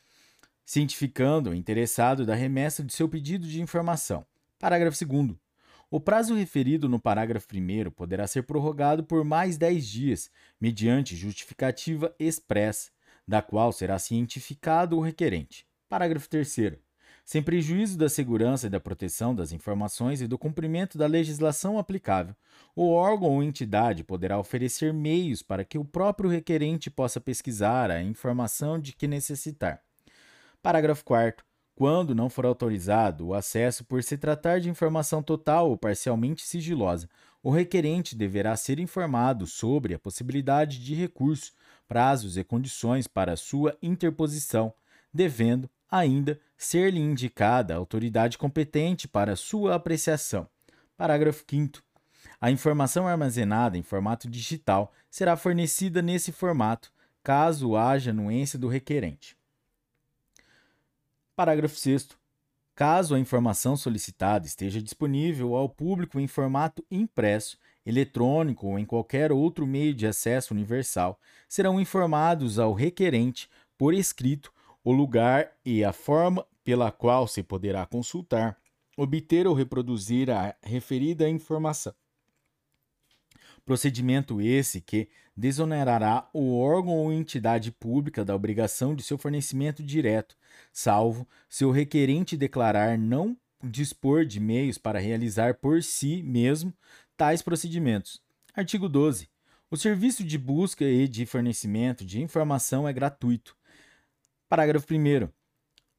cientificando 0.65 1.49
o 1.49 1.53
interessado 1.53 2.25
da 2.25 2.35
remessa 2.35 2.83
de 2.83 2.93
seu 2.93 3.07
pedido 3.07 3.47
de 3.47 3.61
informação. 3.61 4.25
Parágrafo 4.59 5.05
2. 5.05 5.35
O 5.91 5.99
prazo 5.99 6.33
referido 6.33 6.89
no 6.89 6.99
parágrafo 6.99 7.47
1 7.53 7.91
poderá 7.91 8.27
ser 8.27 8.43
prorrogado 8.43 9.03
por 9.03 9.23
mais 9.23 9.57
10 9.57 9.87
dias, 9.87 10.31
mediante 10.59 11.15
justificativa 11.15 12.13
expressa, 12.19 12.91
da 13.27 13.41
qual 13.41 13.71
será 13.71 13.97
cientificado 13.99 14.97
o 14.97 15.01
requerente. 15.01 15.65
Parágrafo 15.87 16.29
3. 16.29 16.84
Sem 17.25 17.41
prejuízo 17.41 17.97
da 17.97 18.07
segurança 18.07 18.67
e 18.67 18.69
da 18.69 18.79
proteção 18.79 19.33
das 19.33 19.51
informações 19.51 20.21
e 20.21 20.27
do 20.27 20.37
cumprimento 20.37 20.95
da 20.95 21.07
legislação 21.07 21.79
aplicável, 21.79 22.35
o 22.75 22.91
órgão 22.91 23.31
ou 23.31 23.43
entidade 23.43 24.03
poderá 24.03 24.37
oferecer 24.37 24.93
meios 24.93 25.41
para 25.41 25.65
que 25.65 25.79
o 25.79 25.83
próprio 25.83 26.29
requerente 26.29 26.91
possa 26.91 27.19
pesquisar 27.19 27.89
a 27.89 27.99
informação 27.99 28.79
de 28.79 28.93
que 28.93 29.07
necessitar. 29.07 29.81
Parágrafo 30.61 31.03
4 31.03 31.43
quando 31.75 32.15
não 32.15 32.29
for 32.29 32.45
autorizado 32.45 33.27
o 33.27 33.33
acesso 33.33 33.83
por 33.83 34.01
se 34.01 34.17
tratar 34.17 34.61
de 34.61 34.69
informação 34.69 35.21
total 35.21 35.69
ou 35.69 35.77
parcialmente 35.77 36.41
sigilosa, 36.45 37.09
o 37.43 37.51
requerente 37.51 38.15
deverá 38.15 38.55
ser 38.55 38.79
informado 38.79 39.45
sobre 39.45 39.93
a 39.93 39.99
possibilidade 39.99 40.79
de 40.79 40.95
recurso, 40.95 41.51
prazos 41.85 42.37
e 42.37 42.45
condições 42.45 43.07
para 43.07 43.35
sua 43.35 43.77
interposição, 43.83 44.73
devendo, 45.13 45.69
ainda, 45.91 46.39
ser-lhe 46.57 46.99
indicada 46.99 47.73
a 47.73 47.77
autoridade 47.77 48.37
competente 48.37 49.07
para 49.07 49.35
sua 49.35 49.75
apreciação. 49.75 50.47
Parágrafo 50.97 51.43
5. 51.49 51.83
A 52.39 52.51
informação 52.51 53.07
armazenada 53.07 53.77
em 53.77 53.83
formato 53.83 54.29
digital 54.29 54.93
será 55.09 55.35
fornecida 55.35 56.01
nesse 56.01 56.31
formato, 56.31 56.91
caso 57.23 57.75
haja 57.75 58.11
anuência 58.11 58.57
do 58.57 58.67
requerente. 58.67 59.37
Parágrafo 61.35 61.75
6. 61.75 62.09
Caso 62.75 63.15
a 63.15 63.19
informação 63.19 63.77
solicitada 63.77 64.45
esteja 64.45 64.81
disponível 64.81 65.55
ao 65.55 65.69
público 65.69 66.19
em 66.19 66.27
formato 66.27 66.85
impresso, 66.91 67.57
eletrônico 67.85 68.67
ou 68.67 68.77
em 68.77 68.85
qualquer 68.85 69.31
outro 69.31 69.65
meio 69.65 69.93
de 69.93 70.05
acesso 70.05 70.53
universal, 70.53 71.19
serão 71.47 71.79
informados 71.79 72.59
ao 72.59 72.73
requerente, 72.73 73.49
por 73.77 73.93
escrito, 73.93 74.51
o 74.85 74.91
lugar 74.91 75.51
e 75.65 75.83
a 75.83 75.91
forma 75.91 76.45
pela 76.63 76.91
qual 76.91 77.27
se 77.27 77.41
poderá 77.41 77.87
consultar, 77.87 78.55
obter 78.95 79.47
ou 79.47 79.55
reproduzir 79.55 80.29
a 80.29 80.55
referida 80.61 81.27
informação. 81.27 81.93
Procedimento 83.65 84.39
esse 84.39 84.79
que 84.79 85.09
desonerará 85.35 86.29
o 86.31 86.55
órgão 86.59 86.93
ou 86.93 87.11
entidade 87.11 87.71
pública 87.71 88.23
da 88.23 88.35
obrigação 88.35 88.93
de 88.93 89.01
seu 89.01 89.17
fornecimento 89.17 89.81
direto, 89.81 90.37
salvo 90.71 91.27
se 91.49 91.65
o 91.65 91.71
requerente 91.71 92.37
declarar 92.37 92.95
não 92.95 93.35
dispor 93.63 94.23
de 94.23 94.39
meios 94.39 94.77
para 94.77 94.99
realizar 94.99 95.55
por 95.55 95.81
si 95.81 96.21
mesmo 96.21 96.71
tais 97.17 97.41
procedimentos. 97.41 98.21
Artigo 98.53 98.87
12. 98.87 99.27
O 99.71 99.75
serviço 99.75 100.23
de 100.23 100.37
busca 100.37 100.85
e 100.85 101.07
de 101.07 101.25
fornecimento 101.25 102.05
de 102.05 102.21
informação 102.21 102.87
é 102.87 102.93
gratuito. 102.93 103.57
Parágrafo 104.55 104.87
1. 104.89 105.27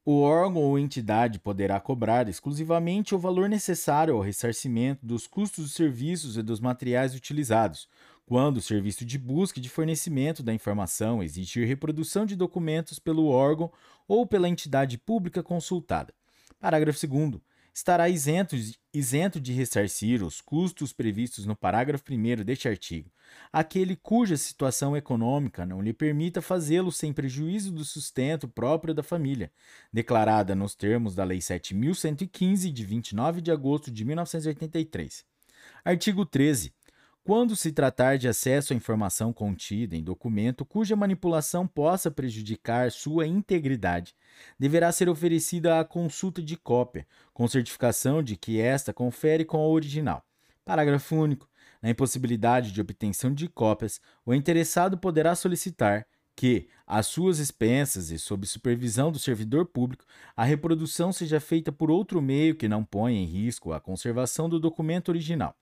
O 0.03 0.23
órgão 0.23 0.63
ou 0.63 0.79
entidade 0.79 1.39
poderá 1.39 1.79
cobrar 1.79 2.27
exclusivamente 2.27 3.15
o 3.15 3.19
valor 3.19 3.51
necessário 3.51 4.15
ao 4.15 4.23
ressarcimento 4.23 5.05
dos 5.05 5.27
custos 5.27 5.65
dos 5.65 5.75
serviços 5.75 6.39
e 6.39 6.43
dos 6.43 6.59
materiais 6.59 7.15
utilizados, 7.15 7.87
quando 8.25 8.57
o 8.57 8.63
serviço 8.63 9.05
de 9.05 9.19
busca 9.19 9.59
e 9.59 9.63
de 9.63 9.69
fornecimento 9.69 10.43
da 10.43 10.55
informação 10.55 11.23
exigir 11.23 11.69
reprodução 11.69 12.25
de 12.25 12.35
documentos 12.35 12.99
pelo 12.99 13.27
órgão 13.27 13.71
ou 14.09 14.27
pela 14.27 14.49
entidade 14.49 14.97
pública 14.97 15.43
consultada. 15.43 16.15
Parágrafo 16.59 17.07
2 17.07 17.43
estará 17.75 18.09
isento, 18.09 18.57
isento 18.97 19.39
de 19.39 19.53
ressarcir 19.53 20.23
os 20.23 20.41
custos 20.41 20.93
previstos 20.93 21.45
no 21.45 21.55
parágrafo 21.55 22.05
1 22.11 22.45
deste 22.45 22.69
artigo, 22.69 23.11
aquele 23.53 23.95
cuja 23.95 24.37
situação 24.37 24.97
econômica 24.97 25.67
não 25.67 25.83
lhe 25.83 25.93
permita 25.93 26.41
fazê-lo 26.41 26.91
sem 26.91 27.13
prejuízo 27.13 27.71
do 27.71 27.85
sustento 27.85 28.49
próprio 28.49 28.95
da 28.95 29.03
família, 29.03 29.53
declarada 29.93 30.55
nos 30.55 30.75
termos 30.75 31.15
da 31.15 31.25
Lei 31.25 31.39
7.115, 31.39 32.73
de 32.73 32.85
29 32.85 33.41
de 33.41 33.51
agosto 33.51 33.91
de 33.91 34.05
1983. 34.05 35.25
Artigo 35.85 36.25
13 36.25 36.73
quando 37.27 37.57
se 37.57 37.73
tratar 37.73 38.19
de 38.19 38.29
acesso 38.29 38.73
à 38.73 38.77
informação 38.77 39.33
contida 39.33 39.97
em 39.97 40.05
documento 40.05 40.65
cuja 40.65 40.95
manipulação 40.95 41.67
possa 41.67 42.09
prejudicar 42.09 42.93
sua 42.93 43.27
integridade, 43.27 44.15
deverá 44.57 44.93
ser 44.93 45.09
oferecida 45.09 45.81
a 45.81 45.85
consulta 45.85 46.41
de 46.41 46.57
cópia, 46.57 47.05
com 47.35 47.49
certificação 47.49 48.23
de 48.23 48.37
que 48.37 48.61
esta 48.61 48.93
confere 48.93 49.45
com 49.45 49.57
a 49.57 49.67
original. 49.67 50.25
Parágrafo 50.65 51.17
único. 51.17 51.49
Na 51.83 51.91
impossibilidade 51.91 52.71
de 52.71 52.81
obtenção 52.81 53.35
de 53.35 53.49
cópias, 53.49 54.01
o 54.25 54.33
interessado 54.33 54.97
poderá 54.97 55.35
solicitar 55.35 56.07
que, 56.37 56.69
às 56.87 57.07
suas 57.07 57.41
expensas 57.41 58.13
e 58.13 58.21
sob 58.21 58.47
supervisão 58.47 59.11
do 59.11 59.19
servidor 59.19 59.67
público, 59.67 60.05
a 60.37 60.45
reprodução 60.45 61.13
seja 61.13 61.41
feita 61.41 61.73
por 61.73 61.91
outro 61.91 62.23
meio 62.23 62.55
que 62.55 62.69
não 62.69 62.85
ponha 62.85 63.19
em 63.19 63.27
risco 63.27 63.73
a 63.73 63.81
conservação 63.81 64.49
do 64.49 64.61
documento 64.61 65.09
original. 65.09 65.57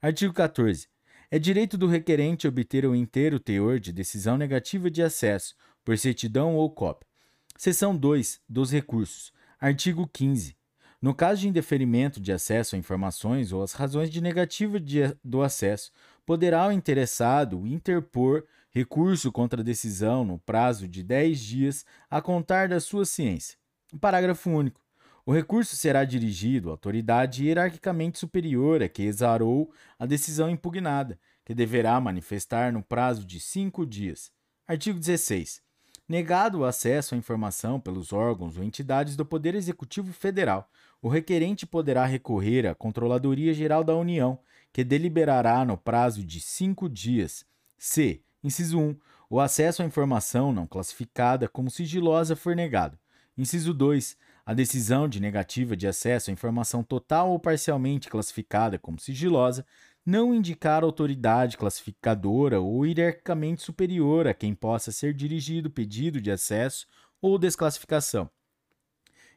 Artigo 0.00 0.32
14. 0.32 0.86
É 1.30 1.38
direito 1.38 1.76
do 1.76 1.86
requerente 1.86 2.48
obter 2.48 2.86
o 2.86 2.94
inteiro 2.94 3.38
teor 3.38 3.78
de 3.78 3.92
decisão 3.92 4.38
negativa 4.38 4.90
de 4.90 5.02
acesso, 5.02 5.54
por 5.84 5.98
certidão 5.98 6.56
ou 6.56 6.70
cópia. 6.70 7.06
Seção 7.54 7.94
2 7.94 8.40
dos 8.48 8.72
recursos. 8.72 9.30
Artigo 9.60 10.08
15. 10.08 10.56
No 11.02 11.14
caso 11.14 11.42
de 11.42 11.48
indeferimento 11.48 12.18
de 12.18 12.32
acesso 12.32 12.74
a 12.74 12.78
informações 12.78 13.52
ou 13.52 13.62
as 13.62 13.74
razões 13.74 14.08
de 14.08 14.22
negativa 14.22 14.80
de, 14.80 15.14
do 15.22 15.42
acesso, 15.42 15.92
poderá 16.24 16.66
o 16.66 16.72
interessado 16.72 17.66
interpor 17.66 18.46
recurso 18.70 19.30
contra 19.30 19.60
a 19.60 19.64
decisão 19.64 20.24
no 20.24 20.38
prazo 20.38 20.88
de 20.88 21.02
10 21.02 21.38
dias 21.38 21.84
a 22.08 22.22
contar 22.22 22.70
da 22.70 22.80
sua 22.80 23.04
ciência. 23.04 23.58
Parágrafo 24.00 24.48
único. 24.48 24.80
O 25.28 25.32
recurso 25.34 25.76
será 25.76 26.06
dirigido 26.06 26.70
à 26.70 26.72
autoridade 26.72 27.44
hierarquicamente 27.44 28.18
superior 28.18 28.82
a 28.82 28.88
que 28.88 29.02
exarou 29.02 29.70
a 29.98 30.06
decisão 30.06 30.48
impugnada, 30.48 31.20
que 31.44 31.52
deverá 31.52 32.00
manifestar 32.00 32.72
no 32.72 32.82
prazo 32.82 33.26
de 33.26 33.38
cinco 33.38 33.84
dias. 33.84 34.32
Artigo 34.66 34.98
16. 34.98 35.60
Negado 36.08 36.60
o 36.60 36.64
acesso 36.64 37.14
à 37.14 37.18
informação 37.18 37.78
pelos 37.78 38.10
órgãos 38.10 38.56
ou 38.56 38.64
entidades 38.64 39.16
do 39.16 39.26
Poder 39.26 39.54
Executivo 39.54 40.14
Federal, 40.14 40.66
o 41.02 41.10
requerente 41.10 41.66
poderá 41.66 42.06
recorrer 42.06 42.66
à 42.66 42.74
Controladoria 42.74 43.52
Geral 43.52 43.84
da 43.84 43.94
União, 43.94 44.38
que 44.72 44.82
deliberará 44.82 45.62
no 45.62 45.76
prazo 45.76 46.24
de 46.24 46.40
cinco 46.40 46.88
dias. 46.88 47.44
C. 47.76 48.22
Inciso 48.42 48.78
1. 48.78 48.96
O 49.28 49.40
acesso 49.40 49.82
à 49.82 49.84
informação 49.84 50.54
não 50.54 50.66
classificada 50.66 51.46
como 51.46 51.70
sigilosa 51.70 52.34
for 52.34 52.56
negado. 52.56 52.98
Inciso 53.36 53.74
2. 53.74 54.16
A 54.48 54.54
decisão 54.54 55.06
de 55.06 55.20
negativa 55.20 55.76
de 55.76 55.86
acesso 55.86 56.30
à 56.30 56.32
informação 56.32 56.82
total 56.82 57.32
ou 57.32 57.38
parcialmente 57.38 58.08
classificada 58.08 58.78
como 58.78 58.98
sigilosa 58.98 59.62
não 60.06 60.34
indicar 60.34 60.82
autoridade 60.82 61.58
classificadora 61.58 62.58
ou 62.58 62.86
hierarquicamente 62.86 63.60
superior 63.60 64.26
a 64.26 64.32
quem 64.32 64.54
possa 64.54 64.90
ser 64.90 65.12
dirigido 65.12 65.68
pedido 65.68 66.18
de 66.18 66.30
acesso 66.30 66.86
ou 67.20 67.36
desclassificação. 67.36 68.30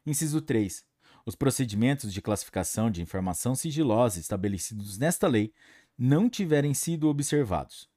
Inciso 0.05 0.39
3. 0.39 0.85
Os 1.25 1.35
procedimentos 1.35 2.13
de 2.13 2.21
classificação 2.21 2.89
de 2.89 3.01
informação 3.01 3.53
sigilosa 3.53 4.17
estabelecidos 4.17 4.97
nesta 4.97 5.27
lei 5.27 5.51
não 5.97 6.29
tiverem 6.29 6.73
sido 6.73 7.09
observados. 7.09 7.89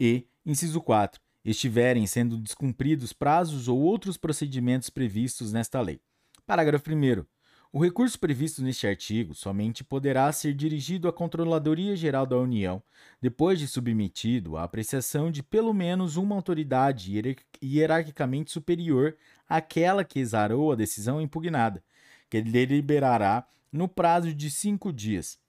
E, 0.00 0.26
inciso 0.44 0.80
4, 0.80 1.20
estiverem 1.44 2.08
sendo 2.08 2.36
descumpridos 2.36 3.12
prazos 3.12 3.68
ou 3.68 3.78
outros 3.78 4.16
procedimentos 4.16 4.90
previstos 4.90 5.52
nesta 5.52 5.80
lei. 5.80 6.00
Parágrafo 6.46 6.88
1. 6.88 7.26
O 7.72 7.82
recurso 7.82 8.16
previsto 8.20 8.62
neste 8.62 8.86
artigo 8.86 9.34
somente 9.34 9.82
poderá 9.82 10.30
ser 10.30 10.54
dirigido 10.54 11.08
à 11.08 11.12
Controladoria 11.12 11.96
Geral 11.96 12.24
da 12.24 12.38
União, 12.38 12.80
depois 13.20 13.58
de 13.58 13.66
submetido 13.66 14.56
à 14.56 14.62
apreciação 14.62 15.28
de 15.28 15.42
pelo 15.42 15.74
menos 15.74 16.16
uma 16.16 16.36
autoridade 16.36 17.12
hierarquicamente 17.60 18.52
superior 18.52 19.16
àquela 19.48 20.04
que 20.04 20.20
exarou 20.20 20.70
a 20.70 20.76
decisão 20.76 21.20
impugnada, 21.20 21.82
que 22.30 22.40
deliberará 22.40 23.44
no 23.72 23.88
prazo 23.88 24.32
de 24.32 24.48
cinco 24.48 24.92
dias. 24.92 25.40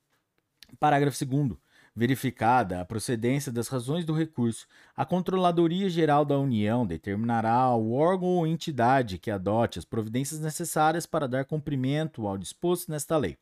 Parágrafo 0.80 1.24
2 1.24 1.58
verificada 1.98 2.80
a 2.80 2.86
procedência 2.86 3.52
das 3.52 3.70
razões 3.70 4.06
do 4.06 4.14
recurso, 4.14 4.68
a 4.96 5.04
Controladoria 5.04 5.90
Geral 5.90 6.24
da 6.24 6.38
União 6.38 6.86
determinará 6.86 7.54
ao 7.54 7.92
órgão 7.92 8.30
ou 8.30 8.46
entidade 8.46 9.18
que 9.18 9.32
adote 9.32 9.80
as 9.80 9.86
providências 9.86 10.40
necessárias 10.40 11.08
para 11.08 11.28
dar 11.28 11.46
cumprimento 11.46 12.28
ao 12.28 12.38
disposto 12.38 12.92
nesta 12.92 13.18
lei. 13.18 13.36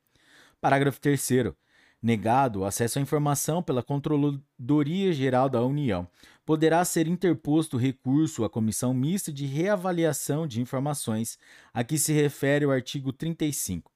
Parágrafo 0.62 1.02
3. 1.02 1.54
Negado 2.02 2.62
o 2.62 2.66
acesso 2.66 2.98
à 2.98 3.02
informação 3.02 3.62
pela 3.62 3.84
Controladoria 3.84 5.12
Geral 5.12 5.50
da 5.50 5.62
União, 5.62 6.08
poderá 6.46 6.86
ser 6.86 7.08
interposto 7.08 7.76
recurso 7.76 8.46
à 8.46 8.50
Comissão 8.50 8.94
Mista 8.94 9.34
de 9.34 9.46
Reavaliação 9.46 10.48
de 10.48 10.62
Informações, 10.62 11.38
a 11.74 11.84
que 11.84 11.98
se 11.98 12.14
refere 12.14 12.66
o 12.66 12.72
artigo 12.72 13.12
35. 13.12 13.92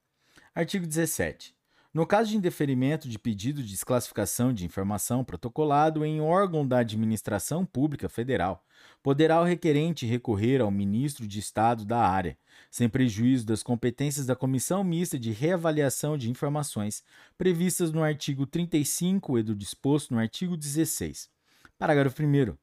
Artigo 0.53 0.85
17. 0.85 1.58
No 1.91 2.05
caso 2.05 2.29
de 2.29 2.37
indeferimento 2.37 3.09
de 3.09 3.17
pedido 3.17 3.63
de 3.63 3.69
desclassificação 3.69 4.53
de 4.53 4.63
informação 4.63 5.23
protocolado 5.23 6.05
em 6.05 6.21
órgão 6.21 6.67
da 6.67 6.77
administração 6.77 7.65
pública 7.65 8.07
federal, 8.07 8.63
poderá 9.01 9.41
o 9.41 9.43
requerente 9.43 10.05
recorrer 10.05 10.61
ao 10.61 10.69
ministro 10.69 11.27
de 11.27 11.39
Estado 11.39 11.83
da 11.83 11.97
área, 11.97 12.37
sem 12.69 12.87
prejuízo 12.87 13.43
das 13.43 13.63
competências 13.63 14.27
da 14.27 14.35
Comissão 14.35 14.83
Mista 14.83 15.17
de 15.17 15.31
Reavaliação 15.31 16.15
de 16.15 16.29
Informações, 16.29 17.03
previstas 17.35 17.91
no 17.91 18.03
artigo 18.03 18.45
35 18.45 19.39
e 19.39 19.43
do 19.43 19.55
disposto 19.55 20.13
no 20.13 20.19
artigo 20.19 20.55
16. 20.55 21.27
Parágrafo 21.75 22.21
1. 22.21 22.55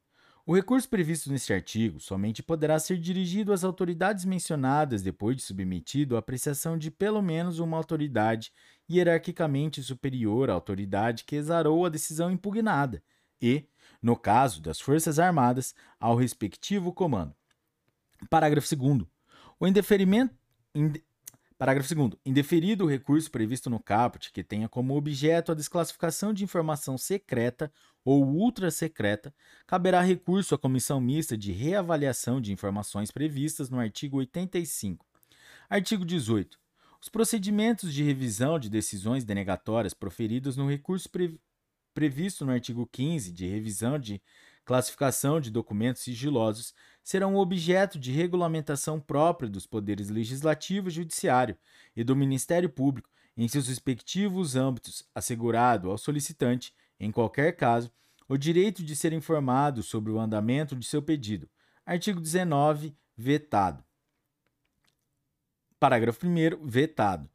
O 0.49 0.55
recurso 0.55 0.89
previsto 0.89 1.29
neste 1.29 1.53
artigo 1.53 1.99
somente 1.99 2.41
poderá 2.41 2.79
ser 2.79 2.99
dirigido 2.99 3.53
às 3.53 3.65
autoridades 3.65 4.25
mencionadas 4.25 5.03
depois 5.03 5.35
de 5.35 5.43
submetido 5.43 6.15
à 6.15 6.21
apreciação 6.21 6.79
de 6.79 6.89
pelo 6.89 7.21
menos 7.21 7.59
uma 7.59 7.77
autoridade 7.77 8.53
hierarquicamente 8.91 9.83
superior 9.83 10.51
à 10.51 10.55
autoridade 10.55 11.25
que 11.25 11.37
exarou 11.37 11.85
a 11.85 11.89
decisão 11.89 12.31
impugnada 12.31 13.03
e, 13.41 13.67
no 14.01 14.17
caso 14.17 14.61
das 14.61 14.81
Forças 14.81 15.19
Armadas, 15.19 15.75
ao 16.01 16.17
respectivo 16.17 16.93
comando. 16.93 17.35
Parágrafo 18.31 18.75
2. 18.75 19.03
O 19.59 19.67
indeferimento. 19.67 20.35
Inde, 20.75 21.05
parágrafo 21.59 21.95
2. 21.95 22.13
Indeferido 22.25 22.85
o 22.85 22.89
recurso 22.89 23.31
previsto 23.31 23.69
no 23.69 23.81
caput 23.81 24.33
que 24.33 24.45
tenha 24.45 24.69
como 24.69 24.97
objeto 24.97 25.53
a 25.53 25.55
desclassificação 25.55 26.33
de 26.33 26.45
informação 26.45 26.97
secreta 26.97 27.73
ou 28.05 28.25
ultra 28.25 28.71
secreta, 28.71 29.35
caberá 29.67 30.01
recurso 30.01 30.55
à 30.55 30.59
comissão 30.59 31.01
mista 31.01 31.37
de 31.37 31.51
reavaliação 31.51 32.41
de 32.41 32.53
informações 32.53 33.11
previstas 33.11 33.69
no 33.69 33.81
artigo 33.81 34.19
85. 34.19 35.05
Artigo 35.69 36.05
18. 36.05 36.57
Os 37.01 37.09
procedimentos 37.09 37.93
de 37.93 38.03
revisão 38.03 38.59
de 38.59 38.69
decisões 38.69 39.25
denegatórias 39.25 39.95
proferidas 39.95 40.57
no 40.57 40.69
recurso 40.69 41.09
pre 41.11 41.39
previsto 41.95 42.45
no 42.45 42.53
artigo 42.53 42.87
15 42.87 43.33
de 43.33 43.47
revisão 43.47 43.99
de 43.99 44.21
classificação 44.67 45.41
de 45.41 45.51
documentos 45.51 46.03
sigilosos 46.03 46.75
serão 47.03 47.37
objeto 47.37 47.99
de 47.99 48.13
regulamentação 48.13 49.01
própria 49.01 49.49
dos 49.49 49.67
poderes 49.67 50.11
legislativo 50.11 50.89
e 50.89 50.91
judiciário 50.91 51.57
e 51.97 52.05
do 52.05 52.15
Ministério 52.15 52.69
Público 52.69 53.09
em 53.37 53.49
seus 53.49 53.69
respectivos 53.69 54.57
âmbitos, 54.57 55.05
assegurado 55.15 55.91
ao 55.91 55.97
solicitante, 55.97 56.75
em 56.99 57.11
qualquer 57.11 57.53
caso, 57.53 57.91
o 58.29 58.37
direito 58.37 58.83
de 58.83 58.97
ser 58.97 59.13
informado 59.13 59.83
sobre 59.83 60.11
o 60.11 60.19
andamento 60.19 60.75
de 60.75 60.85
seu 60.85 61.01
pedido. 61.01 61.49
Artigo 61.85 62.21
19, 62.21 62.95
vetado. 63.17 63.85
Parágrafo 65.79 66.27
1 66.27 66.67
vetado. 66.67 67.29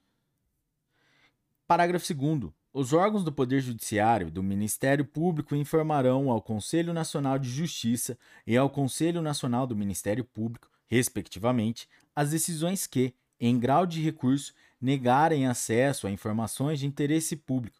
Parágrafo 1.68 2.14
2 2.14 2.52
os 2.74 2.94
órgãos 2.94 3.26
do 3.26 3.34
Poder 3.34 3.60
Judiciário 3.60 4.30
e 4.30 4.32
do 4.32 4.42
Ministério 4.42 5.04
Público 5.04 5.54
informarão 5.54 6.32
ao 6.32 6.42
Conselho 6.42 6.94
Nacional 6.94 7.38
de 7.38 7.50
Justiça 7.50 8.18
e 8.48 8.56
ao 8.56 8.70
Conselho 8.70 9.22
Nacional 9.22 9.68
do 9.68 9.76
Ministério 9.76 10.24
Público, 10.24 10.70
respectivamente, 10.88 11.90
as 12.16 12.30
decisões 12.30 12.88
que, 12.88 13.14
em 13.38 13.60
grau 13.60 13.86
de 13.86 14.02
recurso, 14.02 14.54
negarem 14.80 15.48
acesso 15.48 16.08
a 16.08 16.12
informações 16.12 16.80
de 16.80 16.88
interesse 16.88 17.36
público. 17.36 17.78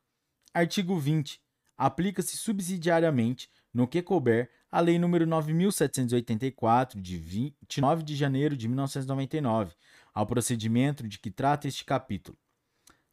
Artigo 0.54 1.00
20. 1.00 1.40
Aplica-se 1.78 2.36
subsidiariamente, 2.36 3.50
no 3.74 3.88
que 3.88 4.02
couber, 4.02 4.52
a 4.70 4.82
Lei 4.82 4.98
nº 4.98 5.26
9784 5.26 7.02
de 7.02 7.18
29 7.18 8.04
de 8.04 8.16
janeiro 8.16 8.56
de 8.56 8.68
1999, 8.68 9.74
ao 10.14 10.26
procedimento 10.26 11.08
de 11.08 11.20
que 11.20 11.32
trata 11.32 11.68
este 11.68 11.86
capítulo. 11.86 12.38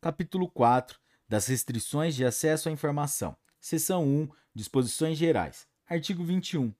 Capítulo 0.00 0.48
4 0.50 0.98
das 1.28 1.46
restrições 1.46 2.14
de 2.14 2.24
acesso 2.24 2.68
à 2.68 2.72
informação. 2.72 3.36
Seção 3.60 4.04
1. 4.04 4.28
Disposições 4.54 5.18
gerais. 5.18 5.66
Artigo 5.86 6.24
21. 6.24 6.72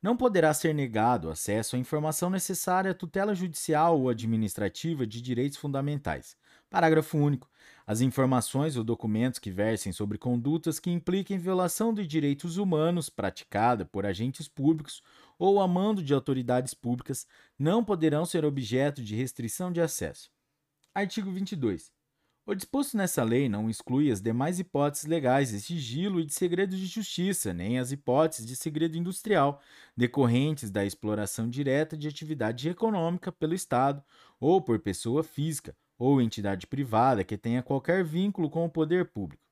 Não 0.00 0.16
poderá 0.16 0.54
ser 0.54 0.72
negado 0.72 1.28
acesso 1.28 1.74
à 1.74 1.78
informação 1.78 2.30
necessária 2.30 2.92
à 2.92 2.94
tutela 2.94 3.34
judicial 3.34 4.00
ou 4.00 4.08
administrativa 4.08 5.04
de 5.04 5.20
direitos 5.20 5.58
fundamentais. 5.58 6.36
Parágrafo 6.70 7.18
único. 7.18 7.50
As 7.84 8.00
informações 8.00 8.76
ou 8.76 8.84
documentos 8.84 9.40
que 9.40 9.50
versem 9.50 9.92
sobre 9.92 10.16
condutas 10.16 10.78
que 10.78 10.90
impliquem 10.90 11.38
violação 11.38 11.92
de 11.92 12.06
direitos 12.06 12.58
humanos 12.58 13.08
praticada 13.10 13.84
por 13.84 14.06
agentes 14.06 14.46
públicos 14.46 15.02
ou 15.38 15.60
a 15.60 15.68
mando 15.68 16.02
de 16.02 16.12
autoridades 16.12 16.74
públicas 16.74 17.26
não 17.58 17.84
poderão 17.84 18.26
ser 18.26 18.44
objeto 18.44 19.02
de 19.02 19.14
restrição 19.14 19.70
de 19.70 19.80
acesso. 19.80 20.30
Artigo 20.94 21.30
22. 21.30 21.92
O 22.44 22.54
disposto 22.54 22.96
nessa 22.96 23.22
lei 23.22 23.46
não 23.46 23.68
exclui 23.68 24.10
as 24.10 24.22
demais 24.22 24.58
hipóteses 24.58 25.04
legais 25.04 25.50
de 25.50 25.60
sigilo 25.60 26.18
e 26.18 26.24
de 26.24 26.32
segredo 26.32 26.74
de 26.74 26.86
justiça, 26.86 27.52
nem 27.52 27.78
as 27.78 27.92
hipóteses 27.92 28.46
de 28.46 28.56
segredo 28.56 28.96
industrial, 28.96 29.60
decorrentes 29.94 30.70
da 30.70 30.82
exploração 30.82 31.48
direta 31.48 31.94
de 31.94 32.08
atividade 32.08 32.68
econômica 32.70 33.30
pelo 33.30 33.52
Estado 33.52 34.02
ou 34.40 34.62
por 34.62 34.78
pessoa 34.80 35.22
física 35.22 35.76
ou 35.98 36.22
entidade 36.22 36.66
privada 36.66 37.22
que 37.22 37.36
tenha 37.36 37.62
qualquer 37.62 38.02
vínculo 38.02 38.48
com 38.48 38.64
o 38.64 38.70
poder 38.70 39.10
público. 39.10 39.44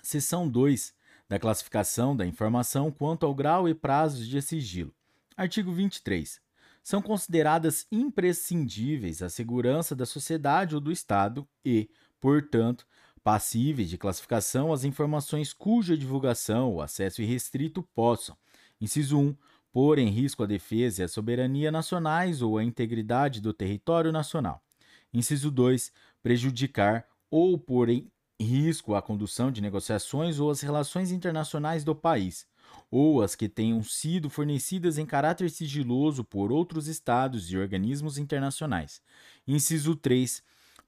Seção 0.00 0.48
2 0.48 0.94
da 1.28 1.38
classificação 1.38 2.16
da 2.16 2.24
informação 2.24 2.90
quanto 2.90 3.26
ao 3.26 3.34
grau 3.34 3.68
e 3.68 3.74
prazos 3.74 4.26
de 4.26 4.40
sigilo. 4.40 4.94
Artigo 5.38 5.70
23 5.70 6.40
são 6.82 7.00
consideradas 7.00 7.86
imprescindíveis 7.92 9.22
à 9.22 9.28
segurança 9.28 9.94
da 9.94 10.04
sociedade 10.04 10.74
ou 10.74 10.80
do 10.80 10.90
Estado 10.90 11.46
e, 11.64 11.88
portanto, 12.20 12.84
passíveis 13.22 13.88
de 13.88 13.96
classificação 13.96 14.72
as 14.72 14.82
informações 14.82 15.52
cuja 15.52 15.96
divulgação 15.96 16.72
ou 16.72 16.82
acesso 16.82 17.22
irrestrito 17.22 17.84
possam, 17.94 18.36
inciso 18.80 19.16
1, 19.16 19.36
pôr 19.72 20.00
em 20.00 20.08
risco 20.08 20.42
a 20.42 20.46
defesa 20.46 21.02
e 21.02 21.04
a 21.04 21.08
soberania 21.08 21.70
nacionais 21.70 22.42
ou 22.42 22.58
a 22.58 22.64
integridade 22.64 23.40
do 23.40 23.52
território 23.52 24.10
nacional. 24.10 24.60
Inciso 25.14 25.52
2, 25.52 25.92
prejudicar 26.20 27.06
ou 27.30 27.56
pôr 27.56 27.90
em 27.90 28.10
risco 28.40 28.96
a 28.96 29.00
condução 29.02 29.52
de 29.52 29.60
negociações 29.60 30.40
ou 30.40 30.50
as 30.50 30.62
relações 30.62 31.12
internacionais 31.12 31.84
do 31.84 31.94
país, 31.94 32.44
ou 32.90 33.22
as 33.22 33.34
que 33.34 33.48
tenham 33.48 33.82
sido 33.82 34.30
fornecidas 34.30 34.98
em 34.98 35.06
caráter 35.06 35.50
sigiloso 35.50 36.24
por 36.24 36.50
outros 36.50 36.86
estados 36.86 37.50
e 37.50 37.56
organismos 37.56 38.18
internacionais. 38.18 39.02
Inciso 39.46 39.94
3, 39.94 40.42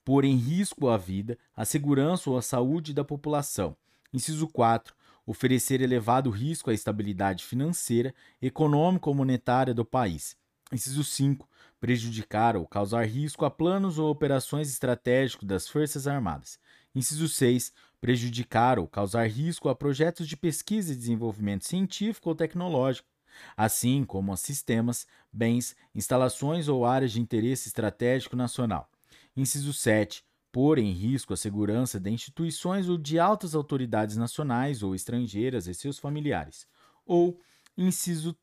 pôr 0.05 0.25
em 0.25 0.37
risco 0.37 0.89
a 0.89 0.97
vida, 0.97 1.39
a 1.55 1.65
segurança 1.65 2.31
ou 2.31 2.39
a 2.39 2.43
saúde 2.43 2.93
da 2.93 3.05
população. 3.05 3.77
Inciso 4.13 4.49
4. 4.49 4.95
Oferecer 5.27 5.81
elevado 5.81 6.31
risco 6.31 6.71
à 6.71 6.75
estabilidade 6.75 7.45
financeira, 7.45 8.15
econômica 8.41 9.09
ou 9.09 9.15
monetária 9.15 9.73
do 9.75 9.85
país. 9.85 10.37
Inciso 10.73 11.05
5. 11.05 11.49
Prejudicar 11.79 12.57
ou 12.57 12.67
causar 12.67 13.07
risco 13.07 13.45
a 13.45 13.51
planos 13.51 13.99
ou 13.99 14.11
operações 14.11 14.71
estratégicos 14.71 15.47
das 15.47 15.69
Forças 15.69 16.07
Armadas. 16.07 16.59
Inciso 16.95 17.29
6. 17.29 17.73
Prejudicar 18.01 18.79
ou 18.79 18.89
causar 18.89 19.29
risco 19.29 19.69
a 19.69 19.75
projetos 19.75 20.27
de 20.27 20.37
pesquisa 20.37 20.93
e 20.93 20.97
desenvolvimento 20.97 21.67
científico 21.67 22.31
ou 22.31 22.35
tecnológico, 22.35 23.09
assim 23.57 24.05
como 24.05 24.33
a 24.33 24.37
sistemas, 24.37 25.07
bens, 25.33 25.77
instalações 25.95 26.69
ou 26.69 26.87
áreas 26.87 27.13
de 27.13 27.21
interesse 27.21 27.69
estratégico 27.69 28.37
nacional. 28.37 28.91
Inciso 29.37 29.73
7. 29.73 30.25
Pôr 30.51 30.79
em 30.79 30.93
risco 30.93 31.33
a 31.33 31.37
segurança 31.37 32.01
de 32.01 32.11
instituições 32.11 32.89
ou 32.89 32.99
de 32.99 33.19
altas 33.19 33.55
autoridades 33.55 34.17
nacionais 34.17 34.83
ou 34.83 34.95
estrangeiras 34.95 35.69
e 35.69 35.75
seus 35.75 35.99
familiares. 35.99 36.67
Ou, 37.07 37.39
inciso 37.77 38.37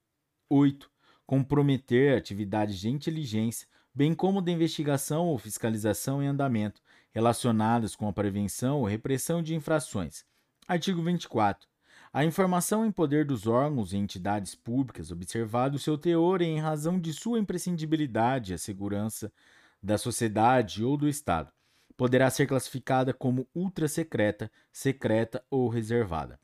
8. 0.49 0.89
Comprometer 1.25 2.17
atividades 2.17 2.79
de 2.79 2.89
inteligência, 2.89 3.67
bem 3.93 4.15
como 4.15 4.41
de 4.41 4.51
investigação 4.51 5.25
ou 5.25 5.37
fiscalização 5.37 6.23
em 6.23 6.27
andamento, 6.27 6.81
relacionadas 7.17 7.95
com 7.95 8.07
a 8.07 8.13
prevenção 8.13 8.77
ou 8.77 8.85
repressão 8.85 9.41
de 9.41 9.55
infrações. 9.55 10.23
Artigo 10.67 11.01
24. 11.01 11.67
A 12.13 12.23
informação 12.23 12.85
em 12.85 12.91
poder 12.91 13.25
dos 13.25 13.47
órgãos 13.47 13.91
e 13.91 13.97
entidades 13.97 14.53
públicas, 14.53 15.11
observado 15.11 15.77
o 15.77 15.79
seu 15.79 15.97
teor 15.97 16.43
em 16.43 16.59
razão 16.59 16.99
de 16.99 17.11
sua 17.11 17.39
imprescindibilidade 17.39 18.53
à 18.53 18.57
segurança 18.59 19.33
da 19.81 19.97
sociedade 19.97 20.83
ou 20.83 20.95
do 20.95 21.09
Estado. 21.09 21.51
Poderá 21.97 22.29
ser 22.29 22.45
classificada 22.45 23.11
como 23.15 23.47
ultra 23.55 23.87
secreta, 23.87 24.51
secreta 24.71 25.43
ou 25.49 25.69
reservada. 25.69 26.39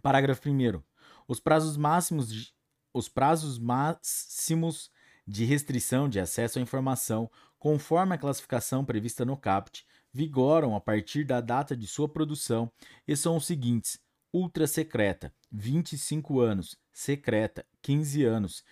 Parágrafo 0.00 0.48
1. 0.48 0.80
Os 1.26 1.40
prazos 1.40 1.76
máximos 1.76 2.32
de, 2.32 2.54
os 2.94 3.08
prazos 3.08 3.58
máximos 3.58 4.88
de 5.26 5.44
restrição 5.44 6.08
de 6.08 6.20
acesso 6.20 6.60
à 6.60 6.62
informação, 6.62 7.28
conforme 7.60 8.14
a 8.14 8.18
classificação 8.18 8.84
prevista 8.84 9.24
no 9.24 9.36
CAPT, 9.36 9.86
vigoram 10.12 10.74
a 10.74 10.80
partir 10.80 11.24
da 11.24 11.40
data 11.40 11.76
de 11.76 11.86
sua 11.86 12.08
produção 12.08 12.72
e 13.06 13.14
são 13.14 13.36
os 13.36 13.46
seguintes: 13.46 14.00
ultra 14.32 14.66
secreta, 14.66 15.32
25 15.52 16.40
anos, 16.40 16.76
secreta, 16.92 17.64
15 17.82 18.24
anos. 18.24 18.64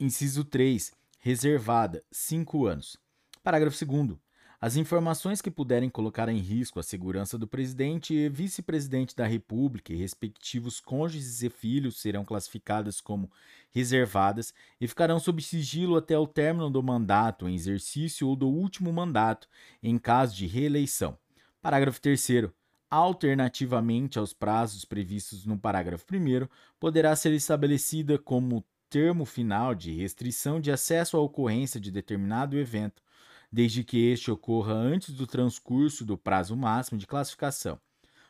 Inciso 0.00 0.44
3, 0.44 0.92
reservada, 1.20 2.04
5 2.10 2.66
anos. 2.66 2.96
Parágrafo 3.42 3.84
2. 3.84 4.25
As 4.58 4.76
informações 4.76 5.42
que 5.42 5.50
puderem 5.50 5.90
colocar 5.90 6.28
em 6.30 6.38
risco 6.38 6.80
a 6.80 6.82
segurança 6.82 7.36
do 7.36 7.46
presidente 7.46 8.14
e 8.14 8.28
vice-presidente 8.28 9.14
da 9.14 9.26
República 9.26 9.92
e 9.92 9.96
respectivos 9.96 10.80
cônjuges 10.80 11.42
e 11.42 11.50
filhos 11.50 12.00
serão 12.00 12.24
classificadas 12.24 13.00
como 13.00 13.30
reservadas 13.70 14.54
e 14.80 14.88
ficarão 14.88 15.18
sob 15.18 15.42
sigilo 15.42 15.96
até 15.96 16.18
o 16.18 16.26
término 16.26 16.70
do 16.70 16.82
mandato 16.82 17.46
em 17.46 17.54
exercício 17.54 18.26
ou 18.26 18.34
do 18.34 18.48
último 18.48 18.90
mandato, 18.92 19.46
em 19.82 19.98
caso 19.98 20.34
de 20.34 20.46
reeleição. 20.46 21.18
Parágrafo 21.60 22.00
3. 22.00 22.50
alternativamente 22.90 24.18
aos 24.18 24.32
prazos 24.32 24.86
previstos 24.86 25.44
no 25.44 25.58
parágrafo 25.58 26.06
1, 26.10 26.48
poderá 26.80 27.14
ser 27.14 27.32
estabelecida 27.32 28.18
como 28.18 28.64
termo 28.88 29.26
final 29.26 29.74
de 29.74 29.92
restrição 29.92 30.60
de 30.60 30.70
acesso 30.70 31.16
à 31.16 31.20
ocorrência 31.20 31.78
de 31.78 31.90
determinado 31.90 32.56
evento, 32.56 33.02
desde 33.50 33.84
que 33.84 34.10
este 34.10 34.30
ocorra 34.30 34.72
antes 34.72 35.14
do 35.14 35.26
transcurso 35.26 36.04
do 36.04 36.16
prazo 36.16 36.56
máximo 36.56 36.98
de 36.98 37.06
classificação. 37.06 37.80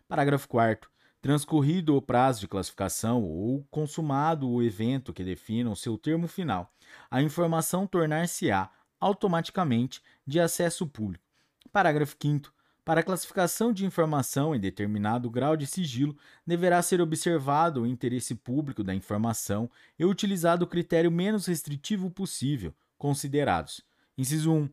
Parágrafo 0.09 0.49
4. 0.49 0.91
Transcorrido 1.21 1.97
o 1.97 2.03
prazo 2.03 2.41
de 2.41 2.49
classificação 2.49 3.23
ou 3.25 3.67
consumado 3.71 4.49
o 4.49 4.63
evento 4.63 5.13
que 5.13 5.25
defina 5.25 5.71
o 5.71 5.77
seu 5.77 5.99
termo 5.99 6.29
final, 6.29 6.73
a 7.11 7.21
informação 7.21 7.87
tornar-se-á 7.87 8.71
automaticamente 9.01 10.01
de 10.27 10.39
acesso 10.39 10.87
público. 10.87 11.25
Parágrafo 11.73 12.17
5. 12.21 12.53
Para 12.87 13.01
a 13.01 13.03
classificação 13.03 13.73
de 13.73 13.85
informação 13.85 14.55
em 14.55 14.61
determinado 14.61 15.29
grau 15.29 15.57
de 15.57 15.67
sigilo, 15.67 16.17
deverá 16.47 16.81
ser 16.81 17.01
observado 17.01 17.83
o 17.83 17.87
interesse 17.87 18.33
público 18.33 18.85
da 18.85 18.95
informação 18.95 19.69
e 19.99 20.05
utilizado 20.05 20.65
o 20.65 20.69
critério 20.69 21.11
menos 21.11 21.47
restritivo 21.47 22.09
possível, 22.09 22.73
considerados: 22.97 23.83
inciso 24.17 24.53
1, 24.53 24.71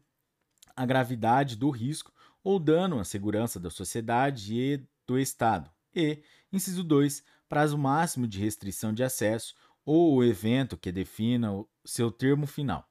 a 0.76 0.86
gravidade 0.86 1.56
do 1.56 1.70
risco 1.70 2.12
ou 2.44 2.60
dano 2.60 3.00
à 3.00 3.04
segurança 3.04 3.60
da 3.60 3.70
sociedade 3.70 4.54
e 4.56 4.86
do 5.08 5.18
Estado, 5.18 5.70
e, 5.96 6.22
inciso 6.52 6.84
2, 6.84 7.24
prazo 7.48 7.78
máximo 7.78 8.28
de 8.28 8.40
restrição 8.40 8.94
de 8.94 9.04
acesso 9.04 9.54
ou 9.86 10.16
o 10.16 10.24
evento 10.24 10.78
que 10.78 10.92
defina 10.92 11.54
o 11.54 11.70
seu 11.86 12.10
termo 12.12 12.48
final. 12.48 12.88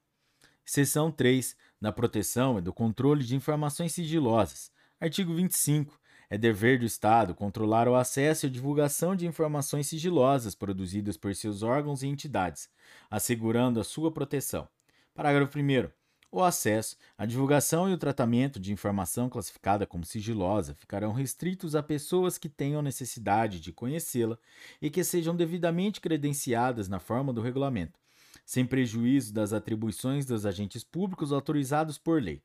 Seção 0.65 1.11
3 1.11 1.55
da 1.81 1.91
proteção 1.91 2.57
e 2.57 2.61
do 2.61 2.71
controle 2.71 3.23
de 3.23 3.35
informações 3.35 3.91
sigilosas. 3.91 4.71
Artigo 4.99 5.33
25. 5.33 5.99
É 6.29 6.37
dever 6.37 6.79
do 6.79 6.85
Estado 6.85 7.35
controlar 7.35 7.87
o 7.87 7.95
acesso 7.95 8.45
e 8.45 8.47
a 8.47 8.51
divulgação 8.51 9.15
de 9.15 9.27
informações 9.27 9.87
sigilosas 9.87 10.55
produzidas 10.55 11.17
por 11.17 11.35
seus 11.35 11.61
órgãos 11.61 12.01
e 12.01 12.07
entidades, 12.07 12.69
assegurando 13.11 13.79
a 13.79 13.83
sua 13.83 14.11
proteção. 14.11 14.67
Parágrafo 15.13 15.59
1. 15.59 16.02
O 16.35 16.41
acesso, 16.41 16.97
a 17.15 17.27
divulgação 17.27 17.87
e 17.87 17.93
o 17.93 17.97
tratamento 17.97 18.59
de 18.59 18.73
informação 18.73 19.29
classificada 19.29 19.85
como 19.85 20.03
sigilosa 20.03 20.73
ficarão 20.73 21.13
restritos 21.13 21.75
a 21.75 21.83
pessoas 21.83 22.39
que 22.39 22.49
tenham 22.49 22.81
necessidade 22.81 23.59
de 23.59 23.71
conhecê-la 23.71 24.35
e 24.81 24.89
que 24.89 25.03
sejam 25.03 25.35
devidamente 25.35 26.01
credenciadas 26.01 26.89
na 26.89 26.97
forma 26.97 27.31
do 27.31 27.39
regulamento, 27.39 27.99
sem 28.43 28.65
prejuízo 28.65 29.31
das 29.31 29.53
atribuições 29.53 30.25
dos 30.25 30.43
agentes 30.43 30.83
públicos 30.83 31.31
autorizados 31.31 31.99
por 31.99 32.19
lei. 32.19 32.41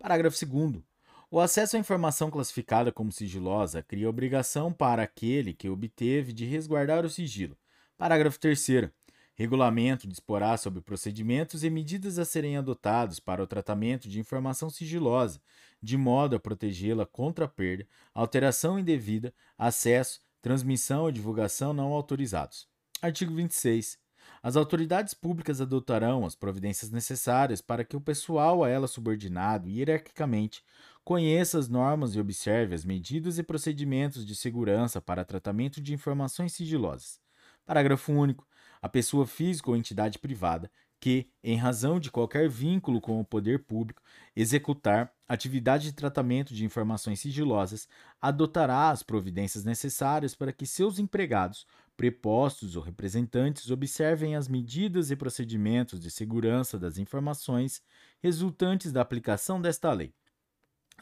Parágrafo 0.00 0.44
2. 0.44 0.82
O 1.30 1.38
acesso 1.38 1.76
à 1.76 1.78
informação 1.78 2.32
classificada 2.32 2.90
como 2.90 3.12
sigilosa 3.12 3.84
cria 3.84 4.10
obrigação 4.10 4.72
para 4.72 5.04
aquele 5.04 5.54
que 5.54 5.68
obteve 5.68 6.32
de 6.32 6.44
resguardar 6.44 7.04
o 7.04 7.08
sigilo. 7.08 7.56
Parágrafo 7.96 8.40
3. 8.40 8.90
Regulamento 9.38 10.08
disporá 10.08 10.56
sobre 10.56 10.80
procedimentos 10.80 11.62
e 11.62 11.70
medidas 11.70 12.18
a 12.18 12.24
serem 12.24 12.56
adotados 12.56 13.20
para 13.20 13.40
o 13.40 13.46
tratamento 13.46 14.08
de 14.08 14.18
informação 14.18 14.68
sigilosa, 14.68 15.40
de 15.80 15.96
modo 15.96 16.34
a 16.34 16.40
protegê-la 16.40 17.06
contra 17.06 17.46
perda, 17.46 17.86
alteração 18.12 18.80
indevida, 18.80 19.32
acesso, 19.56 20.20
transmissão 20.42 21.08
e 21.08 21.12
divulgação 21.12 21.72
não 21.72 21.92
autorizados. 21.92 22.66
Artigo 23.00 23.32
26. 23.32 23.96
As 24.42 24.56
autoridades 24.56 25.14
públicas 25.14 25.60
adotarão 25.60 26.26
as 26.26 26.34
providências 26.34 26.90
necessárias 26.90 27.60
para 27.60 27.84
que 27.84 27.96
o 27.96 28.00
pessoal 28.00 28.64
a 28.64 28.68
ela 28.68 28.88
subordinado 28.88 29.68
hierarquicamente 29.68 30.64
conheça 31.04 31.60
as 31.60 31.68
normas 31.68 32.16
e 32.16 32.20
observe 32.20 32.74
as 32.74 32.84
medidas 32.84 33.38
e 33.38 33.44
procedimentos 33.44 34.26
de 34.26 34.34
segurança 34.34 35.00
para 35.00 35.24
tratamento 35.24 35.80
de 35.80 35.94
informações 35.94 36.52
sigilosas. 36.54 37.20
Parágrafo 37.64 38.12
único. 38.12 38.48
A 38.80 38.88
pessoa 38.88 39.26
física 39.26 39.70
ou 39.70 39.76
entidade 39.76 40.18
privada 40.18 40.70
que, 41.00 41.28
em 41.42 41.56
razão 41.56 42.00
de 42.00 42.10
qualquer 42.10 42.48
vínculo 42.48 43.00
com 43.00 43.20
o 43.20 43.24
poder 43.24 43.64
público, 43.64 44.02
executar 44.34 45.12
atividade 45.28 45.84
de 45.84 45.92
tratamento 45.92 46.52
de 46.52 46.64
informações 46.64 47.20
sigilosas, 47.20 47.88
adotará 48.20 48.90
as 48.90 49.02
providências 49.02 49.64
necessárias 49.64 50.34
para 50.34 50.52
que 50.52 50.66
seus 50.66 50.98
empregados 50.98 51.66
prepostos 51.96 52.76
ou 52.76 52.82
representantes 52.82 53.70
observem 53.70 54.34
as 54.34 54.48
medidas 54.48 55.10
e 55.10 55.16
procedimentos 55.16 56.00
de 56.00 56.10
segurança 56.10 56.78
das 56.78 56.98
informações 56.98 57.82
resultantes 58.20 58.92
da 58.92 59.00
aplicação 59.00 59.60
desta 59.60 59.92
lei. 59.92 60.14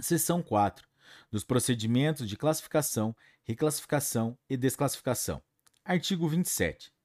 Seção 0.01 0.43
4. 0.43 0.87
Dos 1.31 1.45
procedimentos 1.45 2.29
de 2.29 2.37
classificação, 2.37 3.15
reclassificação 3.45 4.37
e 4.49 4.57
desclassificação. 4.57 5.43
Artigo 5.85 6.29
27. 6.29 6.96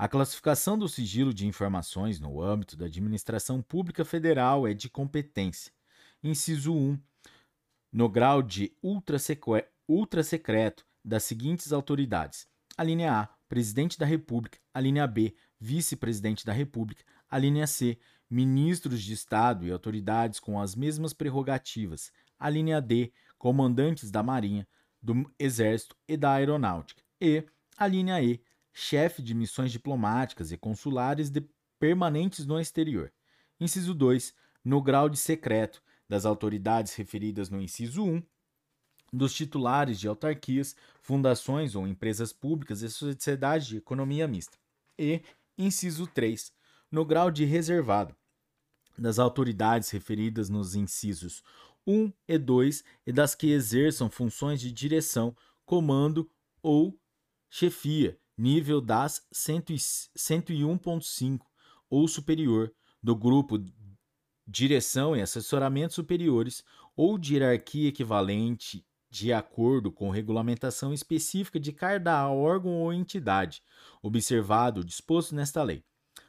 A 0.00 0.08
classificação 0.08 0.78
do 0.78 0.88
sigilo 0.88 1.34
de 1.34 1.46
informações 1.46 2.18
no 2.18 2.40
âmbito 2.40 2.74
da 2.74 2.86
administração 2.86 3.60
pública 3.60 4.02
federal 4.02 4.66
é 4.66 4.72
de 4.72 4.88
competência. 4.88 5.70
Inciso 6.24 6.74
1. 6.74 6.98
No 7.92 8.08
grau 8.08 8.42
de 8.42 8.72
ultrasecreto 8.82 10.86
das 11.04 11.24
seguintes 11.24 11.70
autoridades: 11.70 12.48
a 12.78 12.82
linha 12.82 13.12
A, 13.12 13.28
presidente 13.46 13.98
da 13.98 14.06
República, 14.06 14.58
a 14.72 14.80
linha 14.80 15.06
B, 15.06 15.34
vice-presidente 15.60 16.46
da 16.46 16.52
República, 16.54 17.04
a 17.28 17.36
linha 17.36 17.66
C, 17.66 17.98
ministros 18.30 19.02
de 19.02 19.12
Estado 19.12 19.66
e 19.66 19.70
autoridades 19.70 20.40
com 20.40 20.58
as 20.58 20.74
mesmas 20.74 21.12
prerrogativas, 21.12 22.10
a 22.38 22.48
linha 22.48 22.80
D, 22.80 23.12
comandantes 23.36 24.10
da 24.10 24.22
Marinha, 24.22 24.66
do 25.02 25.30
Exército 25.38 25.94
e 26.08 26.16
da 26.16 26.32
Aeronáutica, 26.32 27.02
e 27.20 27.44
a 27.76 27.86
linha 27.86 28.22
E, 28.22 28.42
chefe 28.72 29.22
de 29.22 29.34
missões 29.34 29.72
diplomáticas 29.72 30.52
e 30.52 30.56
consulares 30.56 31.30
permanentes 31.78 32.46
no 32.46 32.60
exterior. 32.60 33.12
Inciso 33.58 33.94
2, 33.94 34.34
no 34.64 34.80
grau 34.82 35.08
de 35.08 35.16
secreto 35.16 35.82
das 36.08 36.24
autoridades 36.24 36.94
referidas 36.94 37.50
no 37.50 37.60
inciso 37.60 38.02
1, 38.04 38.22
dos 39.12 39.34
titulares 39.34 39.98
de 39.98 40.06
autarquias, 40.06 40.76
fundações 41.02 41.74
ou 41.74 41.86
empresas 41.86 42.32
públicas 42.32 42.82
e 42.82 42.90
sociedades 42.90 43.66
de 43.66 43.76
economia 43.76 44.28
mista. 44.28 44.56
E, 44.98 45.22
inciso 45.58 46.06
3, 46.06 46.52
no 46.90 47.04
grau 47.04 47.30
de 47.30 47.44
reservado, 47.44 48.14
das 48.96 49.18
autoridades 49.18 49.90
referidas 49.90 50.48
nos 50.48 50.74
incisos 50.74 51.42
1 51.86 52.12
e 52.28 52.38
2 52.38 52.84
e 53.06 53.12
das 53.12 53.34
que 53.34 53.50
exerçam 53.50 54.10
funções 54.10 54.60
de 54.60 54.70
direção, 54.70 55.34
comando 55.64 56.30
ou 56.62 56.98
chefia, 57.48 58.19
nível 58.40 58.80
das 58.80 59.20
101.5 59.32 61.40
ou 61.90 62.08
superior, 62.08 62.72
do 63.02 63.14
grupo 63.14 63.62
direção 64.46 65.14
e 65.14 65.20
assessoramento 65.20 65.92
superiores 65.94 66.64
ou 66.96 67.18
de 67.18 67.34
hierarquia 67.34 67.88
equivalente 67.88 68.84
de 69.10 69.32
acordo 69.32 69.92
com 69.92 70.10
regulamentação 70.10 70.94
específica 70.94 71.58
de 71.58 71.72
cada 71.72 72.30
órgão 72.30 72.72
ou 72.72 72.92
entidade, 72.92 73.62
observado 74.02 74.80
o 74.80 74.84
disposto 74.84 75.34
nesta 75.34 75.62
lei. 75.62 75.82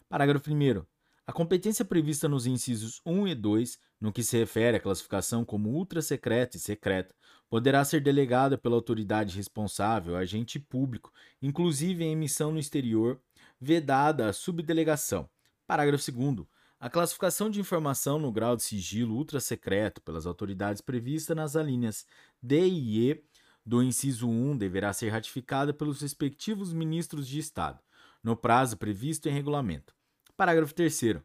Parágrafo 0.10 0.52
1. 0.52 0.84
A 1.25 1.31
competência 1.31 1.86
prevista 1.86 2.27
nos 2.27 2.45
incisos 2.47 2.99
1 3.05 3.27
e 3.27 3.36
2, 3.36 3.79
no 3.99 4.12
que 4.12 4.23
se 4.23 4.38
refere 4.38 4.77
à 4.77 4.79
classificação 4.79 5.45
como 5.45 5.69
ultra 5.69 6.01
secreta 6.01 6.57
e 6.57 6.60
secreta, 6.60 7.13
poderá 7.49 7.86
ser 7.86 8.01
delegada 8.01 8.57
pela 8.57 8.75
autoridade 8.75 9.38
responsável, 9.38 10.15
agente 10.15 10.60
público, 10.60 11.13
inclusive 11.41 12.03
em 12.03 12.13
emissão 12.13 12.51
no 12.51 12.60
exterior, 12.60 13.21
vedada 13.60 14.29
a 14.29 14.34
subdelegação. 14.34 15.29
Parágrafo 15.67 16.12
2. 16.12 16.47
A 16.79 16.89
classificação 16.89 17.51
de 17.51 17.60
informação 17.60 18.17
no 18.17 18.31
grau 18.31 18.55
de 18.55 18.63
sigilo 18.63 19.15
ultra-secreto 19.15 20.01
pelas 20.01 20.25
autoridades 20.25 20.81
prevista 20.81 21.36
nas 21.36 21.55
alíneas 21.55 22.07
D 22.41 22.67
e 22.67 23.12
E 23.12 23.23
do 23.63 23.84
inciso 23.84 24.27
1 24.27 24.57
deverá 24.57 24.91
ser 24.91 25.10
ratificada 25.10 25.71
pelos 25.71 26.01
respectivos 26.01 26.73
ministros 26.73 27.27
de 27.27 27.38
Estado, 27.38 27.79
no 28.23 28.36
prazo 28.36 28.75
previsto 28.75 29.29
em 29.29 29.31
regulamento. 29.31 29.93
Parágrafo 30.41 30.73
3. 30.73 31.21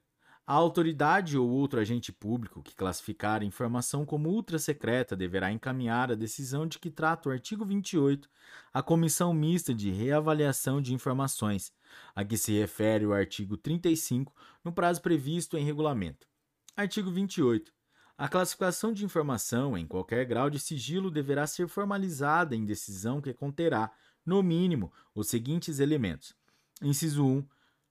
A 0.47 0.53
autoridade 0.53 1.39
ou 1.39 1.49
outro 1.49 1.81
agente 1.81 2.13
público 2.13 2.63
que 2.63 2.75
classificar 2.75 3.41
a 3.41 3.47
informação 3.47 4.05
como 4.05 4.29
ultra-secreta 4.29 5.17
deverá 5.17 5.51
encaminhar 5.51 6.13
a 6.13 6.15
decisão 6.15 6.67
de 6.67 6.79
que 6.79 6.91
trata 6.91 7.31
o 7.31 7.33
artigo 7.33 7.65
28 7.65 8.29
à 8.75 8.83
Comissão 8.83 9.33
Mista 9.33 9.73
de 9.73 9.91
Reavaliação 9.91 10.83
de 10.83 10.93
Informações, 10.93 11.73
a 12.15 12.23
que 12.27 12.37
se 12.37 12.53
refere 12.61 13.07
o 13.07 13.15
artigo 13.15 13.57
35, 13.57 14.35
no 14.63 14.71
prazo 14.71 15.01
previsto 15.01 15.57
em 15.57 15.65
regulamento. 15.65 16.29
Artigo 16.77 17.11
28. 17.11 17.73
A 18.19 18.29
classificação 18.29 18.93
de 18.93 19.03
informação 19.03 19.79
em 19.79 19.87
qualquer 19.87 20.27
grau 20.27 20.51
de 20.51 20.61
sigilo 20.61 21.11
deverá 21.11 21.47
ser 21.47 21.69
formalizada 21.69 22.55
em 22.55 22.67
decisão 22.67 23.23
que 23.23 23.33
conterá, 23.33 23.91
no 24.27 24.43
mínimo, 24.43 24.93
os 25.15 25.29
seguintes 25.29 25.79
elementos: 25.79 26.37
inciso 26.83 27.25
1, 27.25 27.49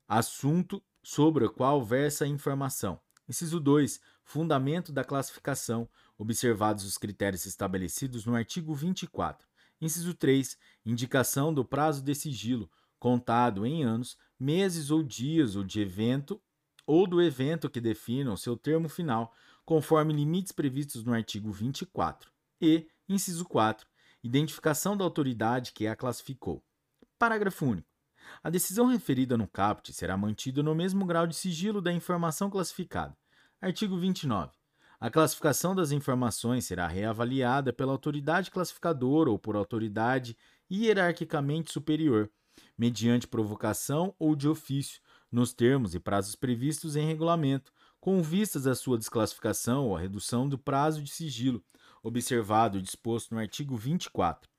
assunto 0.07 0.83
sobre 1.05 1.45
o 1.45 1.51
qual 1.51 1.85
versa 1.85 2.25
a 2.25 2.27
informação. 2.27 2.99
Inciso 3.29 3.59
2, 3.59 4.01
fundamento 4.23 4.91
da 4.91 5.03
classificação, 5.03 5.87
observados 6.17 6.83
os 6.83 6.97
critérios 6.97 7.45
estabelecidos 7.45 8.25
no 8.25 8.35
artigo 8.35 8.73
24. 8.73 9.47
Inciso 9.79 10.15
3. 10.15 10.57
Indicação 10.83 11.53
do 11.53 11.63
prazo 11.63 12.01
de 12.01 12.15
sigilo, 12.15 12.67
contado 12.97 13.67
em 13.67 13.83
anos, 13.83 14.17
meses 14.39 14.89
ou 14.89 15.03
dias 15.03 15.55
ou 15.55 15.63
de 15.63 15.79
evento 15.79 16.41
ou 16.87 17.05
do 17.05 17.21
evento 17.21 17.69
que 17.69 17.79
definam 17.79 18.35
seu 18.35 18.57
termo 18.57 18.89
final, 18.89 19.31
conforme 19.63 20.11
limites 20.11 20.51
previstos 20.51 21.03
no 21.03 21.13
artigo 21.13 21.51
24. 21.51 22.31
E, 22.59 22.87
inciso 23.07 23.45
4, 23.45 23.87
identificação 24.23 24.97
da 24.97 25.03
autoridade 25.03 25.71
que 25.71 25.85
a 25.85 25.95
classificou. 25.95 26.65
Parágrafo 27.19 27.63
único. 27.63 27.94
A 28.43 28.49
decisão 28.49 28.87
referida 28.87 29.37
no 29.37 29.47
caput 29.47 29.91
será 29.93 30.15
mantida 30.15 30.61
no 30.61 30.75
mesmo 30.75 31.05
grau 31.05 31.25
de 31.25 31.35
sigilo 31.35 31.81
da 31.81 31.91
informação 31.91 32.49
classificada. 32.49 33.15
Artigo 33.61 33.97
29. 33.97 34.51
A 34.99 35.09
classificação 35.09 35.75
das 35.75 35.91
informações 35.91 36.65
será 36.65 36.87
reavaliada 36.87 37.73
pela 37.73 37.91
autoridade 37.91 38.49
classificadora 38.49 39.29
ou 39.29 39.37
por 39.37 39.55
autoridade 39.55 40.37
hierarquicamente 40.71 41.71
superior, 41.71 42.29
mediante 42.77 43.27
provocação 43.27 44.15
ou 44.17 44.35
de 44.35 44.47
ofício, 44.47 45.01
nos 45.31 45.53
termos 45.53 45.93
e 45.93 45.99
prazos 45.99 46.35
previstos 46.35 46.95
em 46.95 47.05
regulamento, 47.05 47.73
com 47.99 48.21
vistas 48.21 48.67
à 48.67 48.75
sua 48.75 48.97
desclassificação 48.97 49.87
ou 49.87 49.97
à 49.97 49.99
redução 49.99 50.47
do 50.47 50.57
prazo 50.57 51.01
de 51.01 51.09
sigilo, 51.09 51.63
observado 52.01 52.77
o 52.77 52.81
disposto 52.81 53.33
no 53.33 53.39
artigo 53.41 53.75
24. 53.75 54.49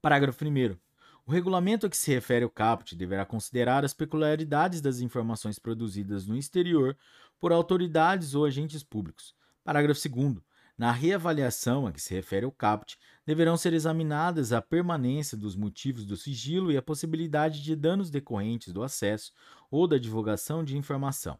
Parágrafo 0.00 0.44
1. 0.44 0.87
O 1.28 1.30
regulamento 1.30 1.84
a 1.84 1.90
que 1.90 1.96
se 1.98 2.10
refere 2.10 2.42
o 2.42 2.48
caput 2.48 2.96
deverá 2.96 3.22
considerar 3.26 3.84
as 3.84 3.92
peculiaridades 3.92 4.80
das 4.80 5.00
informações 5.00 5.58
produzidas 5.58 6.26
no 6.26 6.34
exterior 6.34 6.96
por 7.38 7.52
autoridades 7.52 8.34
ou 8.34 8.46
agentes 8.46 8.82
públicos. 8.82 9.34
Parágrafo 9.62 10.00
2. 10.08 10.36
Na 10.78 10.90
reavaliação 10.90 11.86
a 11.86 11.92
que 11.92 12.00
se 12.00 12.14
refere 12.14 12.46
o 12.46 12.50
caput, 12.50 12.96
deverão 13.26 13.58
ser 13.58 13.74
examinadas 13.74 14.54
a 14.54 14.62
permanência 14.62 15.36
dos 15.36 15.54
motivos 15.54 16.06
do 16.06 16.16
sigilo 16.16 16.72
e 16.72 16.78
a 16.78 16.82
possibilidade 16.82 17.62
de 17.62 17.76
danos 17.76 18.08
decorrentes 18.08 18.72
do 18.72 18.82
acesso 18.82 19.34
ou 19.70 19.86
da 19.86 19.98
divulgação 19.98 20.64
de 20.64 20.78
informação. 20.78 21.38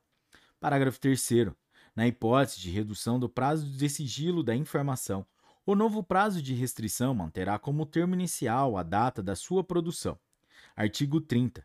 Parágrafo 0.60 1.00
3. 1.00 1.30
Na 1.96 2.06
hipótese 2.06 2.60
de 2.60 2.70
redução 2.70 3.18
do 3.18 3.26
prazo 3.26 3.64
de 3.64 3.88
sigilo 3.88 4.42
da 4.42 4.54
informação, 4.54 5.26
o 5.70 5.74
novo 5.74 6.02
prazo 6.02 6.40
de 6.40 6.54
restrição 6.54 7.14
manterá 7.14 7.58
como 7.58 7.84
termo 7.84 8.14
inicial 8.14 8.78
a 8.78 8.82
data 8.82 9.22
da 9.22 9.36
sua 9.36 9.62
produção. 9.62 10.18
Artigo 10.74 11.20
30. 11.20 11.62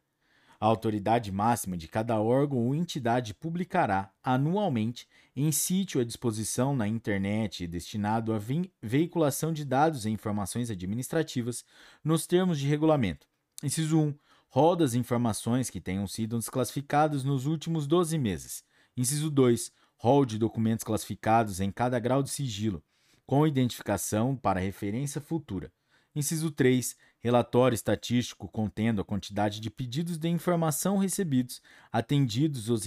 A 0.60 0.66
autoridade 0.66 1.32
máxima 1.32 1.78
de 1.78 1.88
cada 1.88 2.20
órgão 2.20 2.60
ou 2.68 2.76
entidade 2.76 3.34
publicará, 3.34 4.12
anualmente, 4.22 5.08
em 5.34 5.54
sítio 5.54 6.02
à 6.02 6.04
disposição 6.04 6.76
na 6.76 6.86
internet 6.86 7.66
destinado 7.66 8.34
à 8.34 8.42
veiculação 8.82 9.54
de 9.54 9.64
dados 9.64 10.06
e 10.06 10.10
informações 10.10 10.70
administrativas, 10.70 11.64
nos 12.04 12.28
termos 12.28 12.60
de 12.60 12.68
regulamento. 12.68 13.26
Inciso 13.64 13.98
1. 13.98 14.16
Rol 14.50 14.76
das 14.76 14.96
informações 14.96 15.70
que 15.70 15.80
tenham 15.80 16.08
sido 16.08 16.38
desclassificadas 16.38 17.24
nos 17.24 17.46
últimos 17.46 17.88
12 17.88 18.18
meses. 18.18 18.66
Inciso 18.98 19.32
2. 19.32 19.72
Rol 19.96 20.26
de 20.26 20.38
documentos 20.38 20.84
classificados 20.84 21.62
em 21.62 21.72
cada 21.72 21.98
grau 22.00 22.22
de 22.22 22.30
sigilo, 22.30 22.84
com 23.26 23.48
identificação 23.48 24.36
para 24.36 24.60
referência 24.60 25.22
futura. 25.22 25.72
Inciso 26.16 26.52
3. 26.52 26.96
Relatório 27.20 27.76
estatístico 27.76 28.48
contendo 28.48 29.02
a 29.02 29.06
quantidade 29.06 29.60
de 29.60 29.70
pedidos 29.70 30.18
de 30.18 30.28
informação 30.28 30.98
recebidos, 30.98 31.62
atendidos, 31.92 32.70
os 32.70 32.84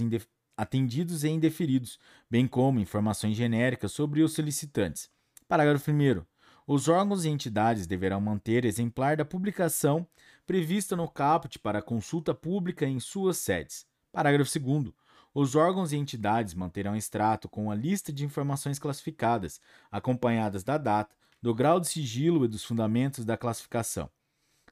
atendidos 0.57 1.25
e 1.25 1.29
indeferidos, 1.29 1.99
bem 2.31 2.46
como 2.46 2.81
informações 2.81 3.37
genéricas 3.37 3.92
sobre 3.92 4.22
os 4.22 4.33
solicitantes. 4.33 5.11
Parágrafo 5.49 5.90
1. 5.90 6.25
Os 6.66 6.88
órgãos 6.88 7.25
e 7.25 7.29
entidades 7.29 7.87
deverão 7.87 8.20
manter 8.20 8.64
exemplar 8.64 9.16
da 9.16 9.25
publicação 9.25 10.07
prevista 10.44 10.96
no 10.96 11.09
caput 11.09 11.59
para 11.59 11.83
consulta 11.83 12.35
pública 12.35 12.87
em 12.87 12.99
suas 13.01 13.38
sedes. 13.38 13.87
Parágrafo 14.12 14.59
2. 14.59 14.92
Os 15.38 15.55
órgãos 15.55 15.92
e 15.92 15.99
entidades 15.99 16.55
manterão 16.55 16.96
extrato 16.96 17.46
com 17.46 17.70
a 17.70 17.75
lista 17.75 18.11
de 18.11 18.25
informações 18.25 18.79
classificadas, 18.79 19.61
acompanhadas 19.92 20.64
da 20.64 20.79
data, 20.79 21.14
do 21.42 21.55
grau 21.55 21.79
de 21.79 21.88
sigilo 21.88 22.46
e 22.46 22.49
dos 22.49 22.64
fundamentos 22.64 23.22
da 23.22 23.37
classificação. 23.37 24.09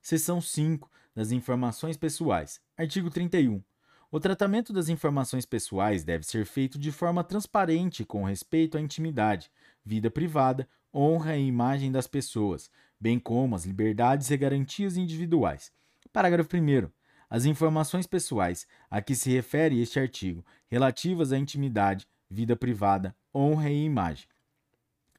Seção 0.00 0.40
5 0.40 0.90
das 1.14 1.32
informações 1.32 1.98
pessoais. 1.98 2.62
Artigo 2.78 3.10
31. 3.10 3.62
O 4.10 4.18
tratamento 4.18 4.72
das 4.72 4.88
informações 4.88 5.44
pessoais 5.44 6.02
deve 6.02 6.24
ser 6.24 6.46
feito 6.46 6.78
de 6.78 6.90
forma 6.90 7.22
transparente 7.22 8.02
com 8.02 8.24
respeito 8.24 8.78
à 8.78 8.80
intimidade, 8.80 9.50
vida 9.84 10.10
privada, 10.10 10.66
honra 10.94 11.36
e 11.36 11.46
imagem 11.46 11.92
das 11.92 12.06
pessoas, 12.06 12.70
bem 12.98 13.18
como 13.18 13.54
as 13.54 13.66
liberdades 13.66 14.30
e 14.30 14.36
garantias 14.38 14.96
individuais. 14.96 15.70
Parágrafo 16.10 16.56
1. 16.56 16.88
As 17.34 17.46
informações 17.46 18.06
pessoais 18.06 18.64
a 18.88 19.02
que 19.02 19.16
se 19.16 19.28
refere 19.28 19.82
este 19.82 19.98
artigo, 19.98 20.46
relativas 20.68 21.32
à 21.32 21.36
intimidade, 21.36 22.06
vida 22.30 22.54
privada, 22.54 23.12
honra 23.34 23.70
e 23.70 23.84
imagem. 23.84 24.28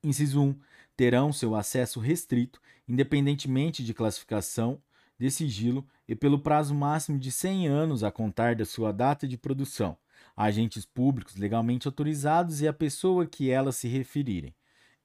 Inciso 0.01 0.41
1. 0.41 0.55
Terão 0.95 1.33
seu 1.33 1.55
acesso 1.55 1.99
restrito, 1.99 2.61
independentemente 2.87 3.83
de 3.83 3.93
classificação 3.93 4.81
de 5.19 5.29
sigilo 5.29 5.85
e 6.07 6.15
pelo 6.15 6.39
prazo 6.39 6.73
máximo 6.73 7.19
de 7.19 7.29
100 7.33 7.67
anos 7.67 8.01
a 8.01 8.09
contar 8.09 8.55
da 8.55 8.63
sua 8.63 8.93
data 8.93 9.27
de 9.27 9.37
produção, 9.37 9.97
a 10.37 10.45
agentes 10.45 10.85
públicos 10.85 11.35
legalmente 11.35 11.85
autorizados 11.85 12.61
e 12.61 12.67
a 12.69 12.71
pessoa 12.71 13.25
que 13.25 13.49
elas 13.49 13.75
se 13.75 13.89
referirem. 13.89 14.55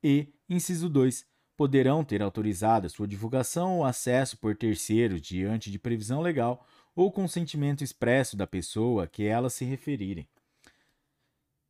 E, 0.01 0.29
inciso 0.49 0.89
2, 0.89 1.27
poderão 1.57 2.05
ter 2.05 2.23
autorizado 2.23 2.87
a 2.87 2.89
sua 2.89 3.07
divulgação 3.07 3.79
ou 3.79 3.85
acesso 3.85 4.39
por 4.39 4.57
terceiros 4.57 5.21
diante 5.21 5.73
de 5.73 5.79
previsão 5.79 6.23
legal 6.23 6.65
ou 6.95 7.11
consentimento 7.11 7.83
expresso 7.83 8.37
da 8.37 8.47
pessoa 8.47 9.05
a 9.05 9.07
que 9.07 9.25
elas 9.25 9.55
se 9.55 9.65
referirem. 9.65 10.29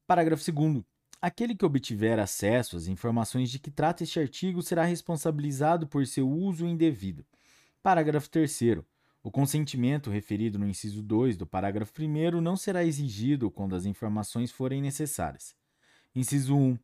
Parágrafo 0.06 0.50
2. 0.50 0.82
Aquele 1.22 1.54
que 1.54 1.64
obtiver 1.64 2.18
acesso 2.18 2.76
às 2.76 2.86
informações 2.86 3.50
de 3.50 3.58
que 3.58 3.70
trata 3.70 4.02
este 4.02 4.18
artigo 4.18 4.62
será 4.62 4.84
responsabilizado 4.84 5.86
por 5.86 6.06
seu 6.06 6.28
uso 6.28 6.66
indevido. 6.66 7.24
Parágrafo 7.82 8.28
3. 8.30 8.78
O 9.22 9.30
consentimento 9.30 10.08
referido 10.08 10.58
no 10.58 10.66
inciso 10.66 11.02
2 11.02 11.36
do 11.36 11.46
parágrafo 11.46 11.92
1 12.00 12.40
não 12.40 12.56
será 12.56 12.82
exigido 12.84 13.50
quando 13.50 13.76
as 13.76 13.84
informações 13.84 14.50
forem 14.50 14.80
necessárias. 14.80 15.54
Inciso 16.14 16.56
1. 16.56 16.78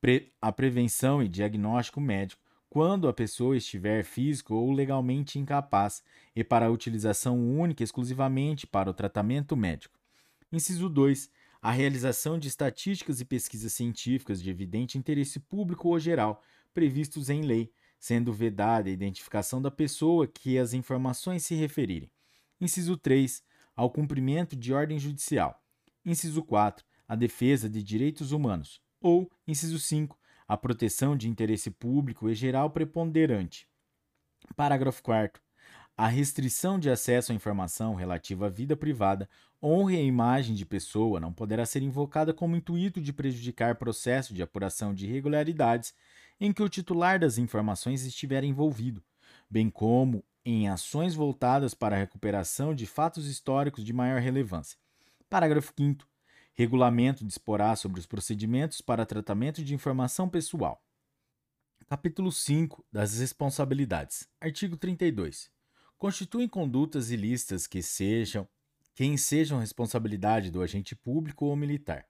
Pre 0.00 0.32
a 0.42 0.52
prevenção 0.52 1.22
e 1.22 1.28
diagnóstico 1.28 2.00
médico 2.00 2.42
quando 2.68 3.08
a 3.08 3.12
pessoa 3.12 3.56
estiver 3.56 4.04
físico 4.04 4.54
ou 4.54 4.72
legalmente 4.72 5.38
incapaz 5.38 6.02
e 6.34 6.42
para 6.42 6.70
utilização 6.70 7.38
única 7.38 7.82
exclusivamente 7.82 8.66
para 8.66 8.90
o 8.90 8.94
tratamento 8.94 9.56
médico. 9.56 9.98
Inciso 10.52 10.88
2. 10.88 11.30
A 11.62 11.70
realização 11.70 12.38
de 12.38 12.48
estatísticas 12.48 13.20
e 13.20 13.24
pesquisas 13.24 13.72
científicas 13.72 14.42
de 14.42 14.50
evidente 14.50 14.98
interesse 14.98 15.40
público 15.40 15.88
ou 15.88 15.98
geral, 15.98 16.42
previstos 16.72 17.30
em 17.30 17.42
lei, 17.42 17.72
sendo 17.98 18.32
vedada 18.32 18.88
a 18.88 18.92
identificação 18.92 19.60
da 19.60 19.70
pessoa 19.70 20.26
que 20.26 20.58
as 20.58 20.72
informações 20.72 21.44
se 21.44 21.54
referirem. 21.54 22.10
Inciso 22.60 22.96
3. 22.96 23.42
Ao 23.74 23.90
cumprimento 23.90 24.54
de 24.54 24.72
ordem 24.72 24.98
judicial. 24.98 25.60
Inciso 26.04 26.42
4. 26.42 26.84
A 27.08 27.16
defesa 27.16 27.68
de 27.68 27.82
direitos 27.82 28.32
humanos. 28.32 28.80
Ou, 29.00 29.30
inciso 29.46 29.78
5 29.78 30.18
a 30.46 30.56
proteção 30.56 31.16
de 31.16 31.28
interesse 31.28 31.70
público 31.70 32.28
e 32.28 32.34
geral 32.34 32.70
preponderante. 32.70 33.68
Parágrafo 34.54 35.02
4. 35.02 35.42
A 35.96 36.06
restrição 36.08 36.78
de 36.78 36.90
acesso 36.90 37.32
à 37.32 37.34
informação 37.34 37.94
relativa 37.94 38.46
à 38.46 38.48
vida 38.50 38.76
privada, 38.76 39.28
honra 39.62 39.94
e 39.94 40.06
imagem 40.06 40.54
de 40.54 40.66
pessoa 40.66 41.18
não 41.18 41.32
poderá 41.32 41.64
ser 41.64 41.82
invocada 41.82 42.34
como 42.34 42.54
intuito 42.54 43.00
de 43.00 43.12
prejudicar 43.12 43.76
processo 43.76 44.34
de 44.34 44.42
apuração 44.42 44.94
de 44.94 45.06
irregularidades 45.06 45.94
em 46.38 46.52
que 46.52 46.62
o 46.62 46.68
titular 46.68 47.18
das 47.18 47.38
informações 47.38 48.04
estiver 48.04 48.44
envolvido, 48.44 49.02
bem 49.48 49.70
como 49.70 50.22
em 50.44 50.68
ações 50.68 51.14
voltadas 51.14 51.72
para 51.72 51.96
a 51.96 51.98
recuperação 51.98 52.74
de 52.74 52.86
fatos 52.86 53.26
históricos 53.26 53.82
de 53.82 53.92
maior 53.92 54.20
relevância. 54.20 54.78
Parágrafo 55.28 55.72
5. 55.76 56.06
Regulamento 56.58 57.22
disporá 57.22 57.76
sobre 57.76 58.00
os 58.00 58.06
procedimentos 58.06 58.80
para 58.80 59.04
tratamento 59.04 59.62
de 59.62 59.74
informação 59.74 60.26
pessoal. 60.26 60.82
Capítulo 61.86 62.32
5 62.32 62.82
das 62.90 63.18
responsabilidades. 63.18 64.26
Artigo 64.40 64.74
32. 64.74 65.50
Constituem 65.98 66.48
condutas 66.48 67.10
ilícitas 67.10 67.66
que 67.66 67.82
sejam 67.82 68.48
quem 68.94 69.18
sejam 69.18 69.58
responsabilidade 69.58 70.50
do 70.50 70.62
agente 70.62 70.96
público 70.96 71.44
ou 71.44 71.54
militar. 71.54 72.06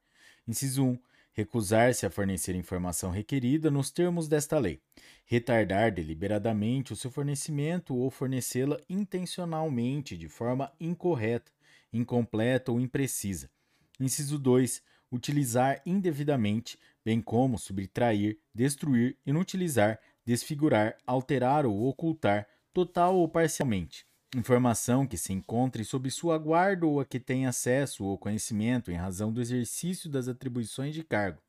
Inciso 0.46 0.84
1. 0.84 0.98
Recusar-se 1.32 2.06
a 2.06 2.10
fornecer 2.10 2.54
informação 2.54 3.10
requerida 3.10 3.68
nos 3.68 3.90
termos 3.90 4.28
desta 4.28 4.60
lei. 4.60 4.80
Retardar 5.24 5.92
deliberadamente 5.92 6.92
o 6.92 6.96
seu 6.96 7.10
fornecimento 7.10 7.96
ou 7.96 8.12
fornecê-la 8.12 8.80
intencionalmente 8.88 10.16
de 10.16 10.28
forma 10.28 10.72
incorreta, 10.78 11.50
incompleta 11.92 12.70
ou 12.70 12.80
imprecisa 12.80 13.50
Inciso 13.98 14.38
2. 14.38 14.82
Utilizar 15.10 15.80
indevidamente, 15.86 16.78
bem 17.04 17.20
como 17.20 17.58
subtrair, 17.58 18.38
destruir, 18.54 19.16
inutilizar, 19.24 19.98
desfigurar, 20.24 20.96
alterar 21.06 21.64
ou 21.64 21.86
ocultar, 21.86 22.46
total 22.72 23.16
ou 23.16 23.28
parcialmente, 23.28 24.04
informação 24.34 25.06
que 25.06 25.16
se 25.16 25.32
encontre 25.32 25.84
sob 25.84 26.10
sua 26.10 26.36
guarda 26.36 26.84
ou 26.84 27.00
a 27.00 27.04
que 27.04 27.20
tenha 27.20 27.48
acesso 27.48 28.04
ou 28.04 28.18
conhecimento 28.18 28.90
em 28.90 28.96
razão 28.96 29.32
do 29.32 29.40
exercício 29.40 30.10
das 30.10 30.28
atribuições 30.28 30.92
de 30.92 31.04
cargo, 31.04 31.40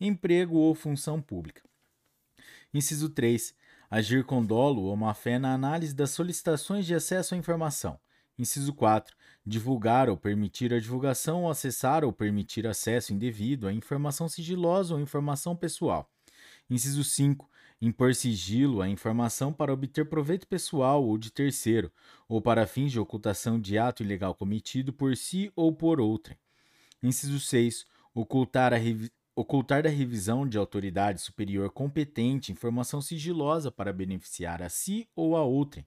emprego 0.00 0.56
ou 0.56 0.74
função 0.74 1.20
pública. 1.20 1.62
Inciso 2.72 3.10
3. 3.10 3.54
Agir 3.90 4.24
com 4.24 4.44
dolo 4.44 4.82
ou 4.82 4.96
má-fé 4.96 5.38
na 5.38 5.52
análise 5.52 5.92
das 5.92 6.10
solicitações 6.10 6.86
de 6.86 6.94
acesso 6.94 7.34
à 7.34 7.36
informação. 7.36 7.98
Inciso 8.38 8.72
4. 8.72 9.14
Divulgar 9.44 10.10
ou 10.10 10.16
permitir 10.16 10.72
a 10.74 10.78
divulgação 10.78 11.44
ou 11.44 11.50
acessar 11.50 12.04
ou 12.04 12.12
permitir 12.12 12.66
acesso 12.66 13.12
indevido 13.12 13.66
a 13.66 13.72
informação 13.72 14.28
sigilosa 14.28 14.94
ou 14.94 15.00
informação 15.00 15.56
pessoal. 15.56 16.10
Inciso 16.68 17.02
5. 17.02 17.48
Impor 17.82 18.14
sigilo 18.14 18.82
à 18.82 18.88
informação 18.88 19.52
para 19.52 19.72
obter 19.72 20.06
proveito 20.06 20.46
pessoal 20.46 21.02
ou 21.02 21.16
de 21.16 21.30
terceiro, 21.30 21.90
ou 22.28 22.40
para 22.42 22.66
fins 22.66 22.92
de 22.92 23.00
ocultação 23.00 23.58
de 23.58 23.78
ato 23.78 24.02
ilegal 24.02 24.34
cometido 24.34 24.92
por 24.92 25.16
si 25.16 25.50
ou 25.56 25.72
por 25.72 25.98
outrem. 25.98 26.38
Inciso 27.02 27.40
6. 27.40 27.86
Ocultar, 28.14 28.74
ocultar 29.34 29.82
da 29.82 29.88
revisão 29.88 30.46
de 30.46 30.58
autoridade 30.58 31.22
superior 31.22 31.70
competente 31.70 32.52
informação 32.52 33.00
sigilosa 33.00 33.72
para 33.72 33.94
beneficiar 33.94 34.62
a 34.62 34.68
si 34.68 35.08
ou 35.16 35.34
a 35.34 35.42
outrem, 35.42 35.86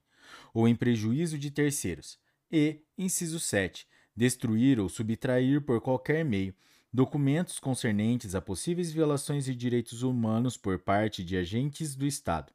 ou 0.51 0.67
em 0.67 0.75
prejuízo 0.75 1.37
de 1.37 1.51
terceiros. 1.51 2.17
E, 2.55 2.83
inciso 2.95 3.39
7. 3.39 3.87
Destruir 4.15 4.79
ou 4.79 4.87
subtrair 4.87 5.59
por 5.59 5.81
qualquer 5.81 6.23
meio 6.23 6.53
documentos 6.93 7.57
concernentes 7.57 8.35
a 8.35 8.41
possíveis 8.41 8.91
violações 8.91 9.45
de 9.45 9.55
direitos 9.55 10.03
humanos 10.03 10.55
por 10.55 10.77
parte 10.77 11.23
de 11.23 11.35
agentes 11.35 11.95
do 11.95 12.05
Estado. 12.05 12.53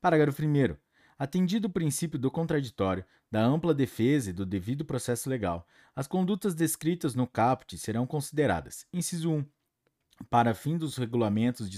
Parágrafo 0.00 0.42
1. 0.42 0.74
Atendido 1.18 1.68
o 1.68 1.70
princípio 1.70 2.18
do 2.18 2.30
contraditório, 2.30 3.04
da 3.30 3.44
ampla 3.44 3.74
defesa 3.74 4.30
e 4.30 4.32
do 4.32 4.46
devido 4.46 4.82
processo 4.82 5.28
legal, 5.28 5.68
as 5.94 6.06
condutas 6.06 6.54
descritas 6.54 7.14
no 7.14 7.26
caput 7.26 7.76
serão 7.76 8.06
consideradas: 8.06 8.86
inciso 8.94 9.30
1. 9.30 9.44
Para 10.30 10.54
fim 10.54 10.78
dos 10.78 10.96
regulamentos 10.96 11.68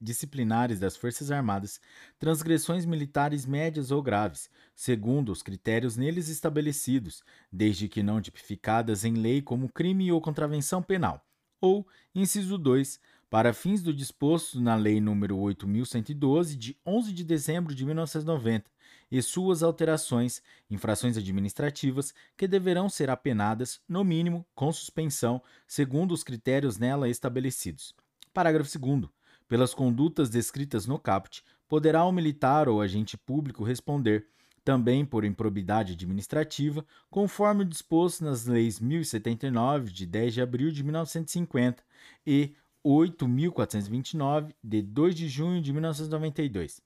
disciplinares 0.00 0.78
das 0.78 0.96
Forças 0.96 1.30
Armadas, 1.30 1.80
transgressões 2.18 2.84
militares 2.84 3.46
médias 3.46 3.90
ou 3.90 4.02
graves, 4.02 4.50
segundo 4.74 5.32
os 5.32 5.42
critérios 5.42 5.96
neles 5.96 6.28
estabelecidos, 6.28 7.22
desde 7.50 7.88
que 7.88 8.02
não 8.02 8.20
tipificadas 8.20 9.04
em 9.04 9.14
lei 9.14 9.40
como 9.40 9.72
crime 9.72 10.12
ou 10.12 10.20
contravenção 10.20 10.82
penal. 10.82 11.26
Ou, 11.60 11.86
inciso 12.14 12.58
2, 12.58 13.00
para 13.30 13.52
fins 13.52 13.82
do 13.82 13.92
disposto 13.92 14.60
na 14.60 14.74
Lei 14.76 15.00
nº 15.00 15.34
8.112, 15.34 16.56
de 16.56 16.76
11 16.86 17.12
de 17.12 17.24
dezembro 17.24 17.74
de 17.74 17.84
1990, 17.84 18.70
e 19.16 19.22
suas 19.22 19.62
alterações, 19.62 20.42
infrações 20.70 21.16
administrativas, 21.16 22.12
que 22.36 22.46
deverão 22.46 22.88
ser 22.88 23.08
apenadas, 23.08 23.80
no 23.88 24.04
mínimo, 24.04 24.44
com 24.54 24.70
suspensão, 24.70 25.42
segundo 25.66 26.12
os 26.12 26.22
critérios 26.22 26.76
nela 26.76 27.08
estabelecidos. 27.08 27.94
Parágrafo 28.34 28.78
2. 28.78 29.08
Pelas 29.48 29.72
condutas 29.72 30.28
descritas 30.28 30.86
no 30.86 30.98
caput, 30.98 31.42
poderá 31.66 32.04
o 32.04 32.12
militar 32.12 32.68
ou 32.68 32.82
agente 32.82 33.16
público 33.16 33.64
responder, 33.64 34.26
também 34.62 35.04
por 35.06 35.24
improbidade 35.24 35.94
administrativa, 35.94 36.84
conforme 37.08 37.64
disposto 37.64 38.22
nas 38.22 38.44
leis 38.44 38.80
1079 38.80 39.92
de 39.92 40.04
10 40.04 40.34
de 40.34 40.42
abril 40.42 40.70
de 40.70 40.82
1950 40.82 41.82
e 42.26 42.54
8429 42.82 44.54
de 44.62 44.82
2 44.82 45.14
de 45.14 45.28
junho 45.28 45.62
de 45.62 45.72
1992. 45.72 46.82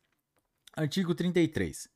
Artigo 0.77 1.15
33. 1.15 1.89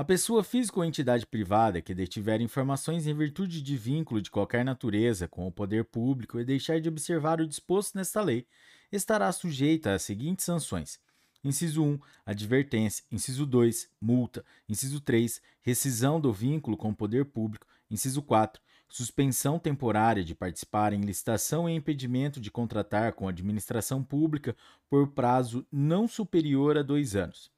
A 0.00 0.04
pessoa 0.04 0.42
física 0.42 0.78
ou 0.78 0.84
entidade 0.86 1.26
privada 1.26 1.82
que 1.82 1.94
detiver 1.94 2.40
informações 2.40 3.06
em 3.06 3.14
virtude 3.14 3.60
de 3.60 3.76
vínculo 3.76 4.22
de 4.22 4.30
qualquer 4.30 4.64
natureza 4.64 5.28
com 5.28 5.46
o 5.46 5.52
poder 5.52 5.84
público 5.84 6.40
e 6.40 6.44
deixar 6.44 6.80
de 6.80 6.88
observar 6.88 7.38
o 7.38 7.46
disposto 7.46 7.98
nesta 7.98 8.22
lei, 8.22 8.46
estará 8.90 9.30
sujeita 9.30 9.92
às 9.92 10.00
seguintes 10.00 10.46
sanções: 10.46 10.98
Inciso 11.44 11.84
1, 11.84 11.98
advertência. 12.24 13.04
Inciso 13.12 13.44
2, 13.44 13.90
multa. 14.00 14.42
Inciso 14.66 15.02
3, 15.02 15.42
rescisão 15.60 16.18
do 16.18 16.32
vínculo 16.32 16.78
com 16.78 16.88
o 16.88 16.96
poder 16.96 17.26
público. 17.26 17.66
Inciso 17.90 18.22
4, 18.22 18.58
suspensão 18.88 19.58
temporária 19.58 20.24
de 20.24 20.34
participar 20.34 20.94
em 20.94 21.02
licitação 21.02 21.68
e 21.68 21.74
impedimento 21.74 22.40
de 22.40 22.50
contratar 22.50 23.12
com 23.12 23.26
a 23.26 23.30
administração 23.30 24.02
pública 24.02 24.56
por 24.88 25.08
prazo 25.08 25.66
não 25.70 26.08
superior 26.08 26.78
a 26.78 26.82
dois 26.82 27.14
anos. 27.14 27.50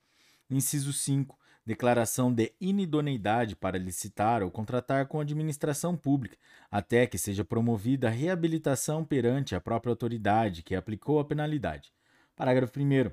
Inciso 0.51 0.93
5, 0.93 1.38
declaração 1.64 2.32
de 2.32 2.52
inidoneidade 2.60 3.54
para 3.54 3.78
licitar 3.78 4.42
ou 4.42 4.50
contratar 4.50 5.06
com 5.06 5.18
a 5.18 5.22
administração 5.22 5.96
pública, 5.96 6.36
até 6.70 7.06
que 7.06 7.16
seja 7.16 7.44
promovida 7.44 8.08
a 8.08 8.10
reabilitação 8.10 9.04
perante 9.04 9.54
a 9.54 9.60
própria 9.60 9.90
autoridade 9.90 10.62
que 10.62 10.74
aplicou 10.74 11.20
a 11.20 11.24
penalidade. 11.24 11.92
Parágrafo 12.34 12.80
1. 12.80 13.12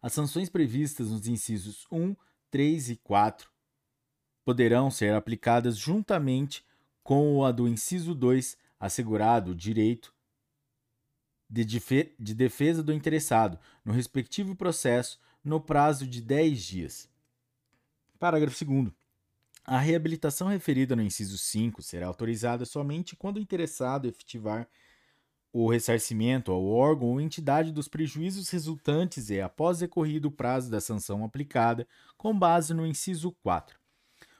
As 0.00 0.12
sanções 0.12 0.48
previstas 0.48 1.10
nos 1.10 1.26
incisos 1.26 1.86
1, 1.90 2.16
3 2.50 2.90
e 2.90 2.96
4 2.96 3.50
poderão 4.44 4.90
ser 4.90 5.12
aplicadas 5.12 5.76
juntamente 5.76 6.64
com 7.02 7.44
a 7.44 7.52
do 7.52 7.68
inciso 7.68 8.14
2, 8.14 8.56
assegurado 8.78 9.50
o 9.50 9.54
direito 9.54 10.14
de, 11.48 11.64
de 12.18 12.34
defesa 12.34 12.82
do 12.82 12.92
interessado 12.92 13.58
no 13.84 13.92
respectivo 13.92 14.54
processo 14.54 15.18
no 15.44 15.60
prazo 15.60 16.06
de 16.06 16.20
10 16.20 16.62
dias. 16.62 17.15
Parágrafo 18.18 18.64
2. 18.64 18.92
A 19.64 19.78
reabilitação 19.78 20.48
referida 20.48 20.94
no 20.94 21.02
inciso 21.02 21.36
5 21.36 21.82
será 21.82 22.06
autorizada 22.06 22.64
somente 22.64 23.16
quando 23.16 23.36
o 23.36 23.40
interessado 23.40 24.06
efetivar 24.06 24.68
o 25.52 25.70
ressarcimento 25.70 26.52
ao 26.52 26.64
órgão 26.66 27.08
ou 27.08 27.20
entidade 27.20 27.72
dos 27.72 27.88
prejuízos 27.88 28.50
resultantes 28.50 29.30
é 29.30 29.40
após 29.40 29.78
decorrido 29.78 30.28
o 30.28 30.30
prazo 30.30 30.70
da 30.70 30.82
sanção 30.82 31.24
aplicada, 31.24 31.88
com 32.16 32.38
base 32.38 32.74
no 32.74 32.86
inciso 32.86 33.32
4. 33.42 33.78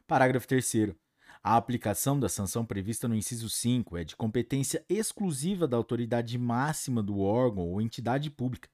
Parágrafo 0.07 0.47
3. 0.47 0.95
A 1.43 1.57
aplicação 1.57 2.20
da 2.20 2.29
sanção 2.29 2.66
prevista 2.66 3.09
no 3.09 3.14
inciso 3.14 3.49
5 3.49 3.97
é 3.97 4.05
de 4.05 4.14
competência 4.14 4.85
exclusiva 4.89 5.66
da 5.66 5.77
autoridade 5.77 6.37
máxima 6.37 7.03
do 7.03 7.20
órgão 7.20 7.66
ou 7.66 7.81
entidade 7.81 8.31
pública, 8.31 8.68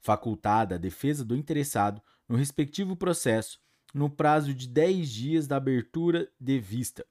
facultada 0.00 0.74
à 0.74 0.78
defesa 0.78 1.24
do 1.24 1.34
interessado 1.34 2.02
no 2.28 2.36
respectivo 2.36 2.94
processo, 2.94 3.58
no 3.94 4.10
prazo 4.10 4.52
de 4.54 4.68
10 4.68 5.08
dias 5.10 5.46
da 5.46 5.56
abertura 5.56 6.28
de 6.40 6.58
vista. 6.58 7.04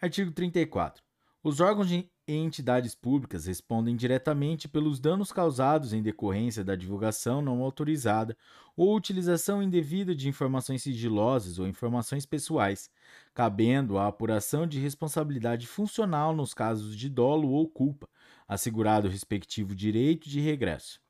Artigo 0.00 0.30
34. 0.30 1.02
Os 1.42 1.60
órgãos 1.60 1.90
e 1.90 2.10
entidades 2.26 2.94
públicas 2.94 3.46
respondem 3.46 3.96
diretamente 3.96 4.68
pelos 4.68 5.00
danos 5.00 5.32
causados 5.32 5.92
em 5.92 6.02
decorrência 6.02 6.62
da 6.62 6.76
divulgação 6.76 7.40
não 7.40 7.62
autorizada 7.62 8.36
ou 8.76 8.94
utilização 8.94 9.62
indevida 9.62 10.14
de 10.14 10.28
informações 10.28 10.82
sigilosas 10.82 11.58
ou 11.58 11.66
informações 11.66 12.26
pessoais, 12.26 12.90
cabendo 13.32 13.98
a 13.98 14.08
apuração 14.08 14.66
de 14.66 14.78
responsabilidade 14.78 15.66
funcional 15.66 16.34
nos 16.34 16.52
casos 16.52 16.96
de 16.96 17.08
dolo 17.08 17.48
ou 17.48 17.68
culpa, 17.68 18.08
assegurado 18.46 19.08
o 19.08 19.10
respectivo 19.10 19.74
direito 19.74 20.28
de 20.28 20.40
regresso. 20.40 21.00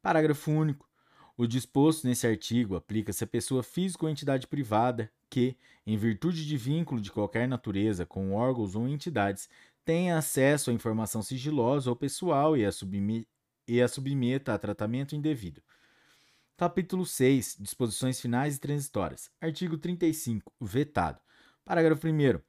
Parágrafo 0.00 0.50
único. 0.50 0.85
O 1.36 1.46
disposto 1.46 2.06
nesse 2.06 2.26
artigo 2.26 2.76
aplica-se 2.76 3.22
à 3.22 3.26
pessoa 3.26 3.62
física 3.62 4.06
ou 4.06 4.10
entidade 4.10 4.46
privada 4.46 5.10
que, 5.28 5.54
em 5.86 5.96
virtude 5.96 6.46
de 6.46 6.56
vínculo 6.56 6.98
de 6.98 7.12
qualquer 7.12 7.46
natureza 7.46 8.06
com 8.06 8.32
órgãos 8.32 8.74
ou 8.74 8.88
entidades, 8.88 9.48
tenha 9.84 10.16
acesso 10.16 10.70
à 10.70 10.72
informação 10.72 11.22
sigilosa 11.22 11.90
ou 11.90 11.96
pessoal 11.96 12.56
e 12.56 12.64
a, 12.64 12.70
e 13.68 13.82
a 13.82 13.86
submeta 13.86 14.54
a 14.54 14.58
tratamento 14.58 15.14
indevido. 15.14 15.62
Capítulo 16.56 17.04
6. 17.04 17.58
Disposições 17.60 18.18
finais 18.18 18.56
e 18.56 18.60
transitórias. 18.60 19.30
Artigo 19.38 19.76
35. 19.76 20.50
Vetado. 20.58 21.20
Parágrafo 21.62 22.08
1. 22.08 22.40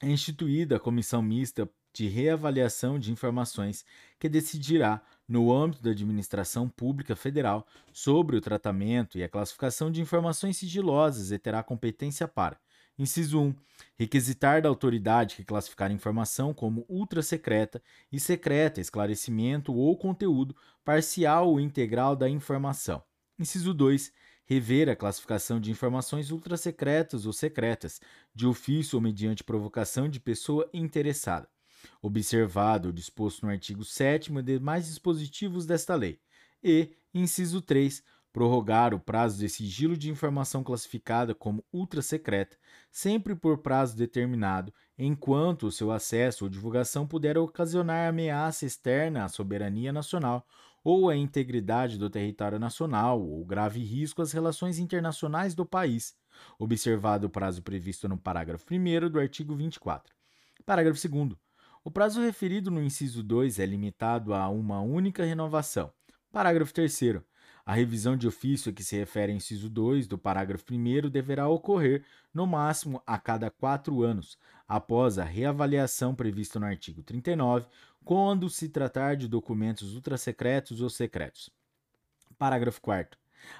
É 0.00 0.08
instituída 0.08 0.76
a 0.76 0.80
comissão 0.80 1.20
mista 1.20 1.70
de 1.96 2.08
reavaliação 2.08 2.98
de 2.98 3.10
informações 3.10 3.84
que 4.18 4.28
decidirá, 4.28 5.00
no 5.26 5.52
âmbito 5.52 5.82
da 5.82 5.90
administração 5.90 6.68
pública 6.68 7.16
federal, 7.16 7.66
sobre 7.92 8.36
o 8.36 8.40
tratamento 8.40 9.18
e 9.18 9.24
a 9.24 9.28
classificação 9.28 9.90
de 9.90 10.00
informações 10.00 10.56
sigilosas 10.56 11.32
e 11.32 11.38
terá 11.38 11.62
competência 11.62 12.28
para 12.28 12.58
Inciso 12.98 13.38
1. 13.40 13.54
Requisitar 13.98 14.62
da 14.62 14.70
autoridade 14.70 15.36
que 15.36 15.44
classificar 15.44 15.90
informação 15.90 16.54
como 16.54 16.86
ultra 16.88 17.22
secreta 17.22 17.82
e 18.10 18.18
secreta 18.18 18.80
esclarecimento 18.80 19.74
ou 19.74 19.96
conteúdo 19.98 20.56
parcial 20.82 21.50
ou 21.50 21.60
integral 21.60 22.16
da 22.16 22.28
informação. 22.28 23.02
Inciso 23.38 23.74
2. 23.74 24.12
Rever 24.46 24.88
a 24.88 24.96
classificação 24.96 25.60
de 25.60 25.70
informações 25.70 26.30
ultra 26.30 26.56
secretas 26.56 27.26
ou 27.26 27.32
secretas, 27.32 28.00
de 28.34 28.46
ofício 28.46 28.96
ou 28.96 29.02
mediante 29.02 29.44
provocação 29.44 30.08
de 30.08 30.20
pessoa 30.20 30.68
interessada. 30.72 31.55
Observado 32.00 32.88
o 32.88 32.92
disposto 32.92 33.44
no 33.44 33.52
artigo 33.52 33.84
7 33.84 34.32
e 34.32 34.42
demais 34.42 34.86
dispositivos 34.86 35.66
desta 35.66 35.94
lei. 35.94 36.18
E, 36.62 36.90
inciso 37.14 37.60
3 37.60 38.02
prorrogar 38.36 38.92
o 38.92 39.00
prazo 39.00 39.38
de 39.38 39.48
sigilo 39.48 39.96
de 39.96 40.10
informação 40.10 40.62
classificada 40.62 41.34
como 41.34 41.64
ultra 41.72 42.02
secreta, 42.02 42.54
sempre 42.90 43.34
por 43.34 43.56
prazo 43.56 43.96
determinado, 43.96 44.74
enquanto 44.98 45.62
o 45.62 45.72
seu 45.72 45.90
acesso 45.90 46.44
ou 46.44 46.50
divulgação 46.50 47.06
puder 47.06 47.38
ocasionar 47.38 48.10
ameaça 48.10 48.66
externa 48.66 49.24
à 49.24 49.28
soberania 49.28 49.90
nacional 49.90 50.46
ou 50.84 51.08
à 51.08 51.16
integridade 51.16 51.96
do 51.96 52.10
território 52.10 52.58
nacional 52.58 53.22
ou 53.22 53.42
grave 53.42 53.82
risco 53.82 54.20
às 54.20 54.32
relações 54.32 54.78
internacionais 54.78 55.54
do 55.54 55.64
país, 55.64 56.14
observado 56.58 57.28
o 57.28 57.30
prazo 57.30 57.62
previsto 57.62 58.06
no 58.06 58.18
parágrafo 58.18 58.66
1 58.70 59.08
do 59.08 59.18
artigo 59.18 59.56
24. 59.56 60.14
Parágrafo 60.66 61.08
2. 61.08 61.45
O 61.86 61.90
prazo 61.90 62.20
referido 62.20 62.68
no 62.68 62.82
inciso 62.82 63.22
2 63.22 63.60
é 63.60 63.64
limitado 63.64 64.34
a 64.34 64.48
uma 64.48 64.80
única 64.80 65.24
renovação. 65.24 65.92
Parágrafo 66.32 66.74
3. 66.74 67.22
A 67.64 67.74
revisão 67.74 68.16
de 68.16 68.26
ofício 68.26 68.72
a 68.72 68.74
que 68.74 68.82
se 68.82 68.96
refere 68.96 69.30
ao 69.30 69.36
inciso 69.36 69.70
2 69.70 70.08
do 70.08 70.18
parágrafo 70.18 70.64
1 70.68 71.08
deverá 71.08 71.46
ocorrer, 71.46 72.04
no 72.34 72.44
máximo, 72.44 73.00
a 73.06 73.16
cada 73.18 73.52
quatro 73.52 74.02
anos, 74.02 74.36
após 74.66 75.16
a 75.16 75.22
reavaliação 75.22 76.12
prevista 76.12 76.58
no 76.58 76.66
artigo 76.66 77.04
39, 77.04 77.68
quando 78.04 78.50
se 78.50 78.68
tratar 78.68 79.14
de 79.14 79.28
documentos 79.28 79.94
ultrasecretos 79.94 80.80
ou 80.80 80.90
secretos. 80.90 81.50
Parágrafo 82.36 82.80
4. 82.80 83.16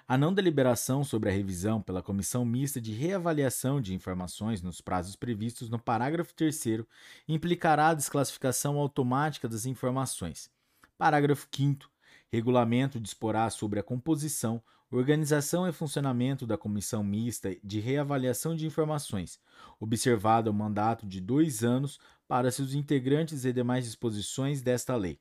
A 0.07 0.17
não 0.17 0.33
deliberação 0.33 1.05
sobre 1.05 1.31
a 1.31 1.33
revisão 1.33 1.81
pela 1.81 2.03
Comissão 2.03 2.45
Mista 2.45 2.81
de 2.81 2.93
Reavaliação 2.93 3.81
de 3.81 3.95
Informações 3.95 4.63
nos 4.63 4.81
prazos 4.81 5.17
previstos 5.17 5.69
no 5.69 5.79
parágrafo 5.79 6.35
3 6.35 6.85
implicará 7.29 7.89
a 7.89 7.95
desclassificação 7.95 8.79
automática 8.79 9.49
das 9.49 9.67
informações. 9.67 10.51
Parágrafo 10.97 11.47
5 11.51 11.91
Regulamento 12.33 12.99
disporá 12.99 13.49
sobre 13.51 13.79
a 13.79 13.83
composição, 13.83 14.63
organização 14.91 15.69
e 15.69 15.73
funcionamento 15.73 16.47
da 16.47 16.59
Comissão 16.59 17.03
Mista 17.03 17.57
de 17.63 17.81
Reavaliação 17.81 18.55
de 18.55 18.67
Informações, 18.67 19.41
observado 19.81 20.51
o 20.51 20.55
mandato 20.55 21.07
de 21.07 21.21
dois 21.21 21.63
anos 21.63 21.99
para 22.27 22.51
seus 22.51 22.75
integrantes 22.75 23.45
e 23.45 23.53
demais 23.53 23.85
disposições 23.85 24.61
desta 24.61 24.97
lei. 24.97 25.19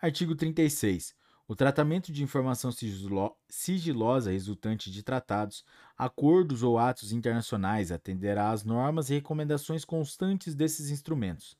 Artigo 0.00 0.34
36. 0.34 1.14
O 1.46 1.54
tratamento 1.54 2.10
de 2.10 2.22
informação 2.22 2.70
sigilosa 3.50 4.30
resultante 4.30 4.90
de 4.90 5.02
tratados, 5.02 5.62
acordos 5.96 6.62
ou 6.62 6.78
atos 6.78 7.12
internacionais 7.12 7.92
atenderá 7.92 8.50
às 8.50 8.64
normas 8.64 9.10
e 9.10 9.14
recomendações 9.14 9.84
constantes 9.84 10.54
desses 10.54 10.88
instrumentos. 10.88 11.56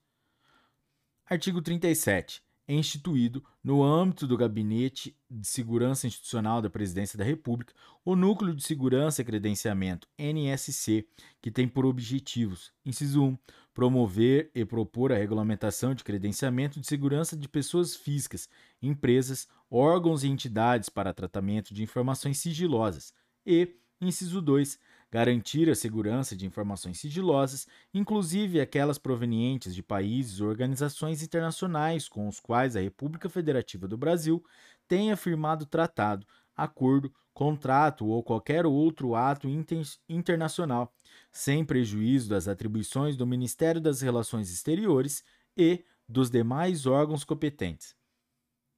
Artigo 1.27 1.61
37 1.61 2.43
é 2.67 2.75
instituído, 2.75 3.45
no 3.63 3.83
âmbito 3.83 4.27
do 4.27 4.37
Gabinete 4.37 5.17
de 5.31 5.47
Segurança 5.47 6.07
Institucional 6.07 6.63
da 6.63 6.71
Presidência 6.71 7.19
da 7.19 7.25
República, 7.25 7.75
o 8.05 8.17
Núcleo 8.17 8.55
de 8.55 8.65
Segurança 8.65 9.21
e 9.21 9.25
Credenciamento, 9.25 10.09
NSC, 10.19 11.07
que 11.43 11.51
tem 11.51 11.69
por 11.69 11.85
objetivos: 11.85 12.73
inciso 12.85 13.23
1. 13.23 13.39
Promover 13.75 14.51
e 14.55 14.65
propor 14.65 15.13
a 15.13 15.17
regulamentação 15.17 15.95
de 15.95 16.05
credenciamento 16.05 16.81
de 16.81 16.87
segurança 16.87 17.37
de 17.37 17.49
pessoas 17.49 17.97
físicas, 17.97 18.49
empresas, 18.81 19.49
órgãos 19.69 20.23
e 20.23 20.29
entidades 20.29 20.89
para 20.89 21.13
tratamento 21.13 21.75
de 21.75 21.83
informações 21.83 22.39
sigilosas. 22.39 23.13
E, 23.45 23.75
inciso 24.01 24.41
2 24.41 24.79
garantir 25.15 25.71
a 25.71 25.77
segurança 25.77 26.35
de 26.35 26.45
informações 26.45 26.99
sigilosas, 26.99 27.69
inclusive 27.95 28.61
aquelas 28.61 28.99
provenientes 28.99 29.73
de 29.73 29.81
países 29.81 30.41
ou 30.41 30.49
organizações 30.49 31.23
internacionais 31.23 32.09
com 32.09 32.27
os 32.27 32.41
quais 32.41 32.75
a 32.75 32.81
República 32.81 33.29
Federativa 33.29 33.87
do 33.87 33.97
Brasil 33.97 34.45
tenha 34.89 35.17
firmado 35.17 35.67
tratado, 35.67 36.27
acordo, 36.57 37.15
contrato 37.33 38.05
ou 38.05 38.25
qualquer 38.25 38.67
outro 38.67 39.15
ato 39.15 39.49
inter 39.49 39.83
internacional, 40.09 40.93
sem 41.31 41.65
prejuízo 41.65 42.29
das 42.29 42.49
atribuições 42.49 43.17
do 43.17 43.25
Ministério 43.25 43.81
das 43.81 44.01
Relações 44.01 44.51
Exteriores 44.51 45.23
e 45.57 45.85
dos 46.09 46.29
demais 46.29 46.87
órgãos 46.87 47.23
competentes. 47.23 47.95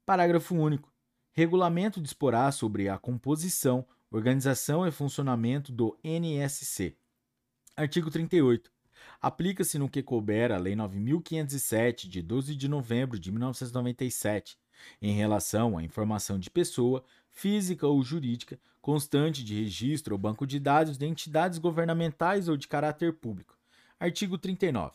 Parágrafo 0.05 0.55
único. 0.55 0.93
Regulamento 1.33 1.99
disporá 1.99 2.53
sobre 2.53 2.91
a 2.91 2.99
composição, 2.99 3.87
Organização 4.11 4.87
e 4.87 4.93
funcionamento 4.93 5.73
do 5.73 5.99
NSC. 6.05 6.97
Artigo 7.77 8.09
38. 8.09 8.71
Aplica-se 9.21 9.79
no 9.79 9.89
que 9.89 10.01
couber 10.01 10.53
a 10.53 10.59
Lei 10.59 10.77
9507, 10.77 12.09
de 12.09 12.23
12 12.23 12.55
de 12.55 12.69
novembro 12.69 13.19
de 13.19 13.33
1997, 13.33 14.57
em 15.03 15.13
relação 15.13 15.77
à 15.77 15.83
informação 15.83 16.39
de 16.39 16.49
pessoa, 16.49 17.03
física 17.31 17.89
ou 17.89 18.01
jurídica, 18.01 18.61
constante 18.81 19.43
de 19.43 19.61
registro 19.61 20.15
ou 20.15 20.19
banco 20.19 20.47
de 20.47 20.61
dados 20.61 20.97
de 20.97 21.05
entidades 21.05 21.59
governamentais 21.59 22.49
ou 22.49 22.57
de 22.57 22.69
caráter 22.69 23.13
público. 23.13 23.59
Artigo 23.99 24.39
39. 24.39 24.95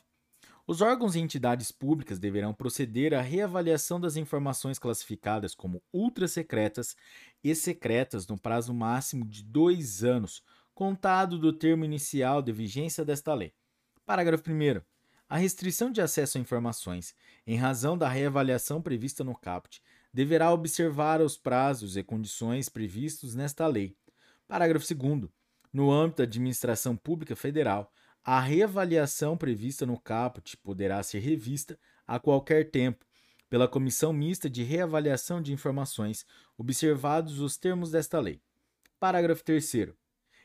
Os 0.68 0.80
órgãos 0.82 1.16
e 1.16 1.20
entidades 1.20 1.72
públicas 1.72 2.20
deverão 2.20 2.54
proceder 2.54 3.14
à 3.14 3.22
reavaliação 3.22 4.00
das 4.00 4.16
informações 4.16 4.78
classificadas 4.78 5.56
como 5.56 5.82
ultrasecretas 5.92 6.96
e 7.44 7.54
secretas 7.56 8.28
no 8.28 8.38
prazo 8.38 8.74
máximo 8.74 9.26
de 9.26 9.44
dois 9.44 10.04
anos, 10.04 10.44
contado 10.74 11.38
do 11.40 11.52
termo 11.52 11.84
inicial 11.84 12.42
de 12.42 12.52
vigência 12.52 13.04
desta 13.04 13.34
lei. 13.34 13.54
Parágrafo 14.06 14.44
1. 14.50 14.82
A 15.28 15.38
restrição 15.38 15.92
de 15.92 16.02
acesso 16.02 16.38
a 16.38 16.42
informações, 16.42 17.16
em 17.48 17.56
razão 17.56 17.98
da 17.98 18.08
reavaliação 18.08 18.82
prevista 18.82 19.24
no 19.24 19.36
CAPT, 19.36 19.82
deverá 20.14 20.52
observar 20.52 21.22
os 21.22 21.38
prazos 21.38 21.96
e 21.96 22.04
condições 22.04 22.68
previstos 22.68 23.34
nesta 23.34 23.66
lei. 23.66 23.96
Parágrafo 24.48 24.94
2. 24.94 25.30
No 25.72 25.90
âmbito 25.90 26.18
da 26.18 26.24
administração 26.24 26.98
pública 26.98 27.36
federal, 27.36 27.92
a 28.24 28.40
reavaliação 28.40 29.36
prevista 29.36 29.86
no 29.86 30.00
caput 30.00 30.56
poderá 30.58 31.02
ser 31.02 31.20
revista 31.20 31.78
a 32.06 32.20
qualquer 32.20 32.70
tempo 32.70 33.04
pela 33.50 33.68
Comissão 33.68 34.14
Mista 34.14 34.50
de 34.50 34.64
Reavaliação 34.64 35.42
de 35.42 35.52
Informações, 35.52 36.26
observados 36.58 37.40
os 37.40 37.58
termos 37.58 37.92
desta 37.92 38.20
lei. 38.20 38.40
Parágrafo 39.00 39.44
3. 39.44 39.94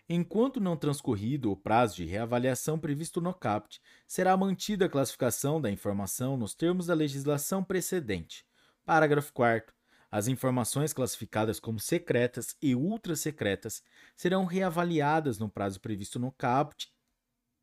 Enquanto 0.08 0.58
não 0.58 0.76
transcorrido 0.76 1.52
o 1.52 1.56
prazo 1.56 1.96
de 1.96 2.04
reavaliação 2.04 2.78
previsto 2.78 3.20
no 3.20 3.34
CAPT, 3.34 3.80
será 4.08 4.36
mantida 4.36 4.86
a 4.86 4.88
classificação 4.88 5.60
da 5.60 5.70
informação 5.70 6.36
nos 6.36 6.54
termos 6.54 6.86
da 6.86 6.94
legislação 6.94 7.62
precedente. 7.62 8.44
Parágrafo 8.84 9.32
4. 9.32 9.74
As 10.10 10.28
informações 10.28 10.92
classificadas 10.92 11.60
como 11.60 11.78
secretas 11.78 12.56
e 12.62 12.74
ultrasecretas 12.74 13.82
serão 14.16 14.46
reavaliadas 14.46 15.38
no 15.38 15.48
prazo 15.48 15.80
previsto 15.80 16.18
no 16.18 16.32
CAPT 16.32 16.95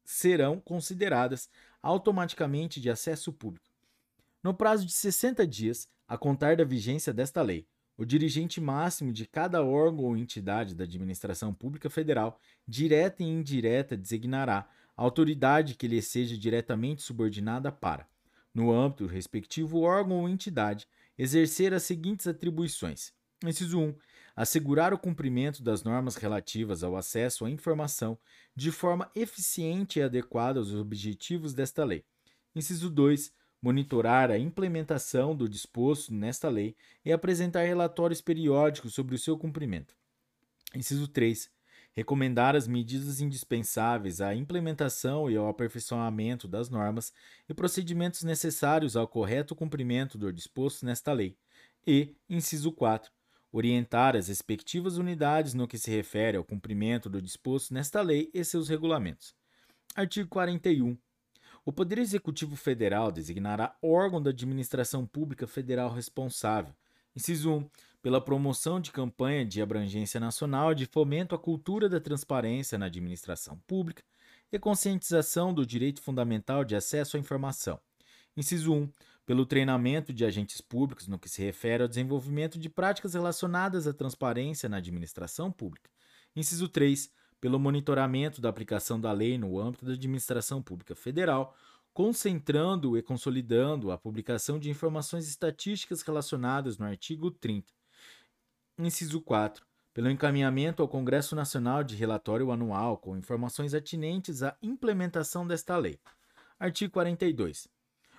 serão 0.04 0.60
consideradas 0.60 1.49
automaticamente 1.82 2.80
de 2.80 2.89
acesso 2.89 3.32
público. 3.32 3.66
No 4.41 4.54
prazo 4.54 4.86
de 4.86 4.93
60 4.93 5.45
dias, 5.47 5.88
a 6.08 6.18
contar 6.18 6.58
da 6.58 6.64
vigência 6.64 7.14
desta 7.14 7.41
lei, 7.41 7.66
o 7.97 8.06
dirigente 8.06 8.60
máximo 8.60 9.14
de 9.14 9.26
cada 9.26 9.64
órgão 9.64 10.06
ou 10.06 10.18
entidade 10.18 10.74
da 10.76 10.84
administração 10.84 11.54
pública 11.54 11.89
federal, 11.89 12.39
direta 12.68 13.24
e 13.24 13.28
indireta, 13.28 13.95
designará 13.95 14.68
a 14.97 15.04
autoridade 15.04 15.76
que 15.76 15.88
lhe 15.88 16.01
seja 16.01 16.38
diretamente 16.38 17.01
subordinada 17.01 17.72
para, 17.72 18.08
no 18.54 18.72
âmbito 18.72 19.06
do 19.06 19.10
respectivo 19.10 19.82
órgão 19.82 20.22
ou 20.22 20.30
entidade, 20.30 20.88
exercer 21.18 21.74
as 21.74 21.84
seguintes 21.84 22.28
atribuições: 22.28 23.14
Inciso 23.43 23.80
1 23.80 23.95
assegurar 24.36 24.94
o 24.94 24.98
cumprimento 24.98 25.62
das 25.62 25.84
normas 25.84 26.16
relativas 26.16 26.84
ao 26.84 26.96
acesso 26.96 27.46
à 27.46 27.50
informação 27.50 28.18
de 28.56 28.72
forma 28.72 29.10
eficiente 29.16 30.00
e 30.00 30.02
adequada 30.02 30.60
aos 30.60 30.74
objetivos 30.74 31.54
desta 31.54 31.84
lei. 31.84 32.04
Inciso 32.56 32.90
2. 32.90 33.32
Monitorar 33.62 34.30
a 34.30 34.38
implementação 34.38 35.36
do 35.36 35.48
disposto 35.48 36.14
nesta 36.14 36.50
lei 36.50 36.76
e 37.06 37.14
apresentar 37.14 37.64
relatórios 37.64 38.22
periódicos 38.22 38.94
sobre 38.94 39.16
o 39.16 39.20
seu 39.20 39.38
cumprimento. 39.38 39.96
Inciso 40.76 41.08
3. 41.08 41.50
Recomendar 41.94 42.56
as 42.56 42.68
medidas 42.68 43.22
indispensáveis 43.22 44.20
à 44.20 44.34
implementação 44.34 45.30
e 45.30 45.38
ao 45.38 45.48
aperfeiçoamento 45.48 46.48
das 46.48 46.70
normas 46.70 47.14
e 47.48 47.54
procedimentos 47.54 48.24
necessários 48.24 48.98
ao 48.98 49.08
correto 49.08 49.56
cumprimento 49.56 50.18
do 50.18 50.34
disposto 50.34 50.86
nesta 50.86 51.14
lei. 51.14 51.38
E, 51.86 52.16
inciso 52.28 52.72
4 52.72 53.12
orientar 53.54 54.16
as 54.16 54.30
respectivas 54.30 54.97
unidades 54.97 55.54
no 55.54 55.68
que 55.68 55.78
se 55.78 55.91
refere 55.91 56.36
ao 56.36 56.43
cumprimento 56.43 57.08
do 57.08 57.22
disposto 57.22 57.72
nesta 57.72 58.01
lei 58.01 58.32
e 58.34 58.43
seus 58.43 58.68
regulamentos. 58.68 59.36
Artigo 59.95 60.28
41. 60.28 60.97
O 61.64 61.72
Poder 61.72 61.99
Executivo 61.99 62.56
Federal 62.56 63.12
designará 63.12 63.78
órgão 63.82 64.20
da 64.20 64.32
administração 64.32 65.06
pública 65.06 65.45
federal 65.45 65.93
responsável. 65.93 66.74
Inciso 67.16 67.51
1. 67.51 67.70
Pela 68.01 68.20
promoção 68.20 68.82
de 68.82 68.91
campanha 68.91 69.45
de 69.45 69.62
abrangência 69.62 70.20
nacional 70.20 70.74
de 70.74 70.88
fomento 70.88 71.36
à 71.36 71.39
cultura 71.39 71.88
da 71.88 72.01
transparência 72.01 72.78
na 72.78 72.88
administração 72.88 73.58
pública 73.68 74.04
e 74.51 74.58
conscientização 74.58 75.54
do 75.54 75.66
direito 75.66 76.01
fundamental 76.01 76.66
de 76.66 76.76
acesso 76.76 77.18
à 77.18 77.20
informação. 77.20 77.80
Inciso 78.36 78.74
1 78.74 78.89
pelo 79.26 79.46
treinamento 79.46 80.12
de 80.12 80.26
agentes 80.26 80.60
públicos 80.60 81.08
no 81.08 81.18
que 81.18 81.30
se 81.30 81.42
refere 81.42 81.84
ao 81.84 81.90
desenvolvimento 81.90 82.60
de 82.60 82.70
práticas 82.70 83.14
relacionadas 83.14 83.88
à 83.88 83.94
transparência 83.94 84.68
na 84.68 84.78
administração 84.78 85.52
pública. 85.52 85.90
Inciso 86.36 86.68
3, 86.68 87.12
pelo 87.40 87.60
monitoramento 87.60 88.42
da 88.42 88.50
aplicação 88.50 89.00
da 89.00 89.12
lei 89.12 89.38
no 89.38 89.60
âmbito 89.60 89.86
da 89.86 89.94
administração 89.94 90.62
pública 90.62 90.96
federal, 90.96 91.56
concentrando 91.94 92.98
e 92.98 93.04
consolidando 93.04 93.92
a 93.92 93.98
publicação 93.98 94.58
de 94.58 94.70
informações 94.70 95.28
estatísticas 95.28 96.02
relacionadas 96.02 96.78
no 96.78 96.86
artigo 96.86 97.30
30. 97.30 97.72
Inciso 98.80 99.22
4. 99.22 99.66
Pelo 99.94 100.10
encaminhamento 100.10 100.82
ao 100.82 100.88
Congresso 100.88 101.36
Nacional 101.36 101.84
de 101.84 101.96
relatório 101.96 102.52
anual 102.52 102.98
com 102.98 103.16
informações 103.16 103.76
atinentes 103.76 104.42
à 104.42 104.58
implementação 104.62 105.46
desta 105.46 105.78
lei. 105.78 106.00
Artigo 106.60 106.94
42. 106.94 107.73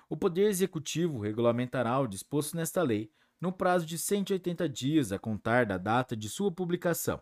O 0.09 0.17
Poder 0.17 0.49
Executivo 0.49 1.21
regulamentará 1.21 1.99
o 1.99 2.07
disposto 2.07 2.57
nesta 2.57 2.83
lei 2.83 3.11
no 3.41 3.53
prazo 3.53 3.85
de 3.87 3.99
180 3.99 4.69
dias 4.69 5.13
a 5.13 5.19
contar 5.19 5.67
da 5.67 5.77
data 5.77 6.17
de 6.17 6.29
sua 6.29 6.51
publicação. 6.51 7.21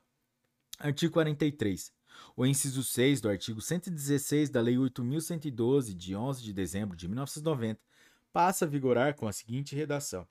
Artigo 0.78 1.12
43. 1.12 1.92
O 2.36 2.44
inciso 2.46 2.82
6 2.82 3.20
do 3.20 3.28
artigo 3.28 3.60
116 3.60 4.50
da 4.50 4.60
Lei 4.60 4.76
8.112, 4.76 5.94
de 5.94 6.14
11 6.14 6.42
de 6.42 6.52
dezembro 6.52 6.96
de 6.96 7.08
1990, 7.08 7.80
passa 8.32 8.64
a 8.64 8.68
vigorar 8.68 9.14
com 9.14 9.26
a 9.26 9.32
seguinte 9.32 9.74
redação: 9.74 10.26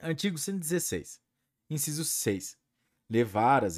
Artigo 0.00 0.38
116. 0.38 1.20
Inciso 1.68 2.04
6. 2.04 2.58
Levar 3.08 3.64
as 3.64 3.76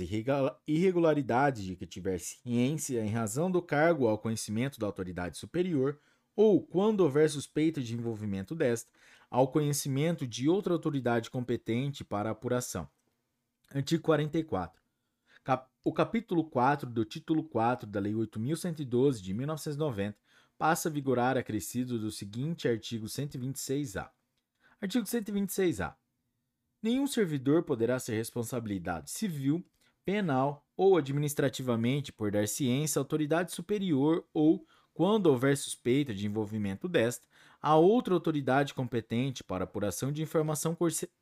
irregularidades 0.67 1.65
de 1.65 1.77
que 1.77 1.87
tiver 1.87 2.19
ciência 2.19 3.05
em 3.05 3.11
razão 3.11 3.51
do 3.51 3.63
cargo 3.63 4.07
ao 4.07 4.19
conhecimento 4.19 4.79
da 4.79 4.87
autoridade 4.87 5.39
superior, 5.39 5.99
ou, 6.35 6.62
quando 6.62 7.01
houver 7.01 7.28
suspeita 7.28 7.80
de 7.80 7.95
envolvimento 7.95 8.55
desta, 8.55 8.91
ao 9.30 9.49
conhecimento 9.49 10.26
de 10.26 10.49
outra 10.49 10.72
autoridade 10.72 11.30
competente 11.30 12.05
para 12.05 12.30
apuração. 12.30 12.89
Artigo 13.74 14.03
44. 14.03 14.83
O 15.85 15.93
capítulo 15.93 16.45
4 16.45 16.89
do 16.89 17.05
título 17.05 17.43
4 17.43 17.89
da 17.89 17.99
Lei 17.99 18.12
8.112 18.12 19.20
de 19.20 19.35
1990 19.35 20.16
passa 20.57 20.89
a 20.89 20.93
vigorar 20.93 21.37
acrescido 21.37 21.99
do 21.99 22.11
seguinte 22.11 22.68
artigo 22.68 23.07
126-A. 23.07 24.09
Artigo 24.80 25.05
126-A. 25.05 25.97
Nenhum 26.80 27.07
servidor 27.07 27.64
poderá 27.64 27.99
ser 27.99 28.14
responsabilidade 28.14 29.11
civil, 29.11 29.64
penal 30.05 30.66
ou 30.76 30.97
administrativamente 30.97 32.12
por 32.12 32.30
dar 32.30 32.47
ciência 32.47 32.99
à 32.99 33.01
autoridade 33.01 33.53
superior 33.53 34.24
ou, 34.33 34.66
quando 34.95 35.26
houver 35.26 35.57
suspeita 35.57 36.14
de 36.14 36.26
envolvimento 36.26 36.88
desta, 36.88 37.26
a 37.61 37.76
outra 37.76 38.14
autoridade 38.14 38.74
competente 38.74 39.45
para 39.45 39.64
apuração 39.64 40.11
de 40.11 40.20
informação 40.20 40.76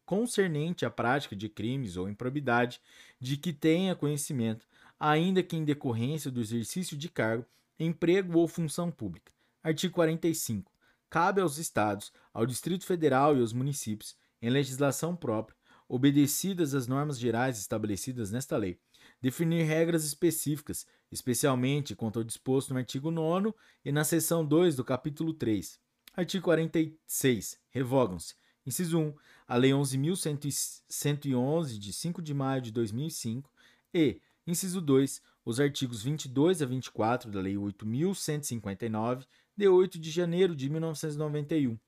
concernente 0.07 0.87
à 0.87 0.91
prática 0.91 1.37
de 1.37 1.49
crimes 1.49 1.97
ou 1.97 2.09
improbidade 2.09 2.81
de 3.21 3.37
que 3.37 3.53
tenha 3.53 3.95
conhecimento, 3.95 4.67
ainda 4.99 5.43
que 5.43 5.57
em 5.57 5.65
decorrência 5.65 6.31
do 6.31 6.41
exercício 6.41 6.97
de 6.97 7.09
cargo, 7.09 7.45
emprego 7.79 8.39
ou 8.39 8.49
função 8.49 8.91
pública. 8.91 9.33
Artigo 9.63 9.95
45. 9.95 10.73
Cabe 11.11 11.41
aos 11.41 11.59
Estados, 11.59 12.13
ao 12.33 12.47
Distrito 12.47 12.87
Federal 12.87 13.37
e 13.37 13.41
aos 13.41 13.53
municípios, 13.53 14.17
em 14.41 14.49
legislação 14.49 15.15
própria, 15.15 15.57
obedecidas 15.89 16.73
as 16.73 16.87
normas 16.87 17.19
gerais 17.19 17.59
estabelecidas 17.59 18.31
nesta 18.31 18.57
lei, 18.57 18.79
definir 19.21 19.65
regras 19.65 20.05
específicas, 20.05 20.87
especialmente 21.11 21.97
quanto 21.97 22.19
ao 22.19 22.25
disposto 22.25 22.73
no 22.73 22.79
artigo 22.79 23.11
9 23.11 23.53
e 23.85 23.93
na 23.93 24.05
seção 24.05 24.45
2 24.45 24.77
do 24.77 24.85
capítulo 24.85 25.35
3 25.35 25.79
Artigo 26.15 26.45
46. 26.45 27.59
Revogam-se. 27.71 28.35
Inciso 28.67 28.99
1. 28.99 29.15
A 29.47 29.57
Lei 29.57 29.71
11.111, 29.71 31.79
de 31.79 31.93
5 31.93 32.21
de 32.21 32.35
maio 32.35 32.61
de 32.61 32.73
2005. 32.73 33.49
E, 33.95 34.21
inciso 34.47 34.81
2. 34.81 35.23
Os 35.45 35.61
artigos 35.61 36.03
22 36.03 36.63
a 36.63 36.67
24 36.67 37.31
da 37.31 37.41
Lei 37.41 37.55
8.159, 37.55 39.25
de 39.57 39.69
8 39.69 39.99
de 39.99 40.11
janeiro 40.11 40.55
de 40.55 40.69
1991. 40.69 41.79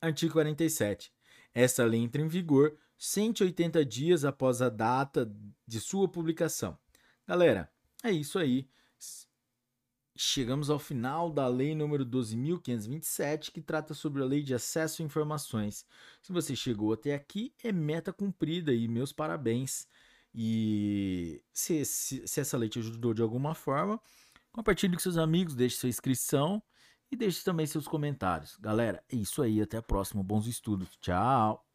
Artigo 0.00 0.32
47. 0.32 1.12
Esta 1.54 1.84
lei 1.84 2.00
entra 2.00 2.22
em 2.22 2.28
vigor 2.28 2.76
180 2.98 3.84
dias 3.84 4.24
após 4.24 4.62
a 4.62 4.68
data 4.68 5.30
de 5.66 5.80
sua 5.80 6.08
publicação. 6.08 6.78
Galera, 7.26 7.70
é 8.04 8.10
isso 8.10 8.38
aí 8.38 8.68
chegamos 10.18 10.68
ao 10.68 10.80
final 10.80 11.30
da 11.30 11.46
lei 11.46 11.76
número 11.76 12.04
12.527, 12.04 13.52
que 13.52 13.60
trata 13.60 13.94
sobre 13.94 14.20
a 14.20 14.26
lei 14.26 14.42
de 14.42 14.52
acesso 14.52 15.00
a 15.00 15.04
informações. 15.04 15.86
Se 16.20 16.32
você 16.32 16.56
chegou 16.56 16.92
até 16.92 17.14
aqui, 17.14 17.54
é 17.62 17.70
meta 17.70 18.12
cumprida 18.12 18.74
e 18.74 18.88
meus 18.88 19.12
parabéns. 19.12 19.86
E 20.34 21.40
se, 21.52 21.84
se, 21.84 22.26
se 22.26 22.40
essa 22.40 22.58
lei 22.58 22.68
te 22.68 22.80
ajudou 22.80 23.14
de 23.14 23.22
alguma 23.22 23.54
forma, 23.54 24.00
compartilhe 24.50 24.94
com 24.94 25.00
seus 25.00 25.16
amigos, 25.16 25.54
deixe 25.54 25.76
sua 25.76 25.88
inscrição 25.88 26.60
e 27.10 27.16
deixe 27.16 27.44
também 27.44 27.66
seus 27.66 27.86
comentários. 27.86 28.56
Galera, 28.56 29.02
é 29.08 29.14
isso 29.14 29.40
aí, 29.40 29.62
até 29.62 29.76
a 29.76 29.82
próxima. 29.82 30.22
Bons 30.22 30.48
estudos. 30.48 30.96
Tchau! 31.00 31.67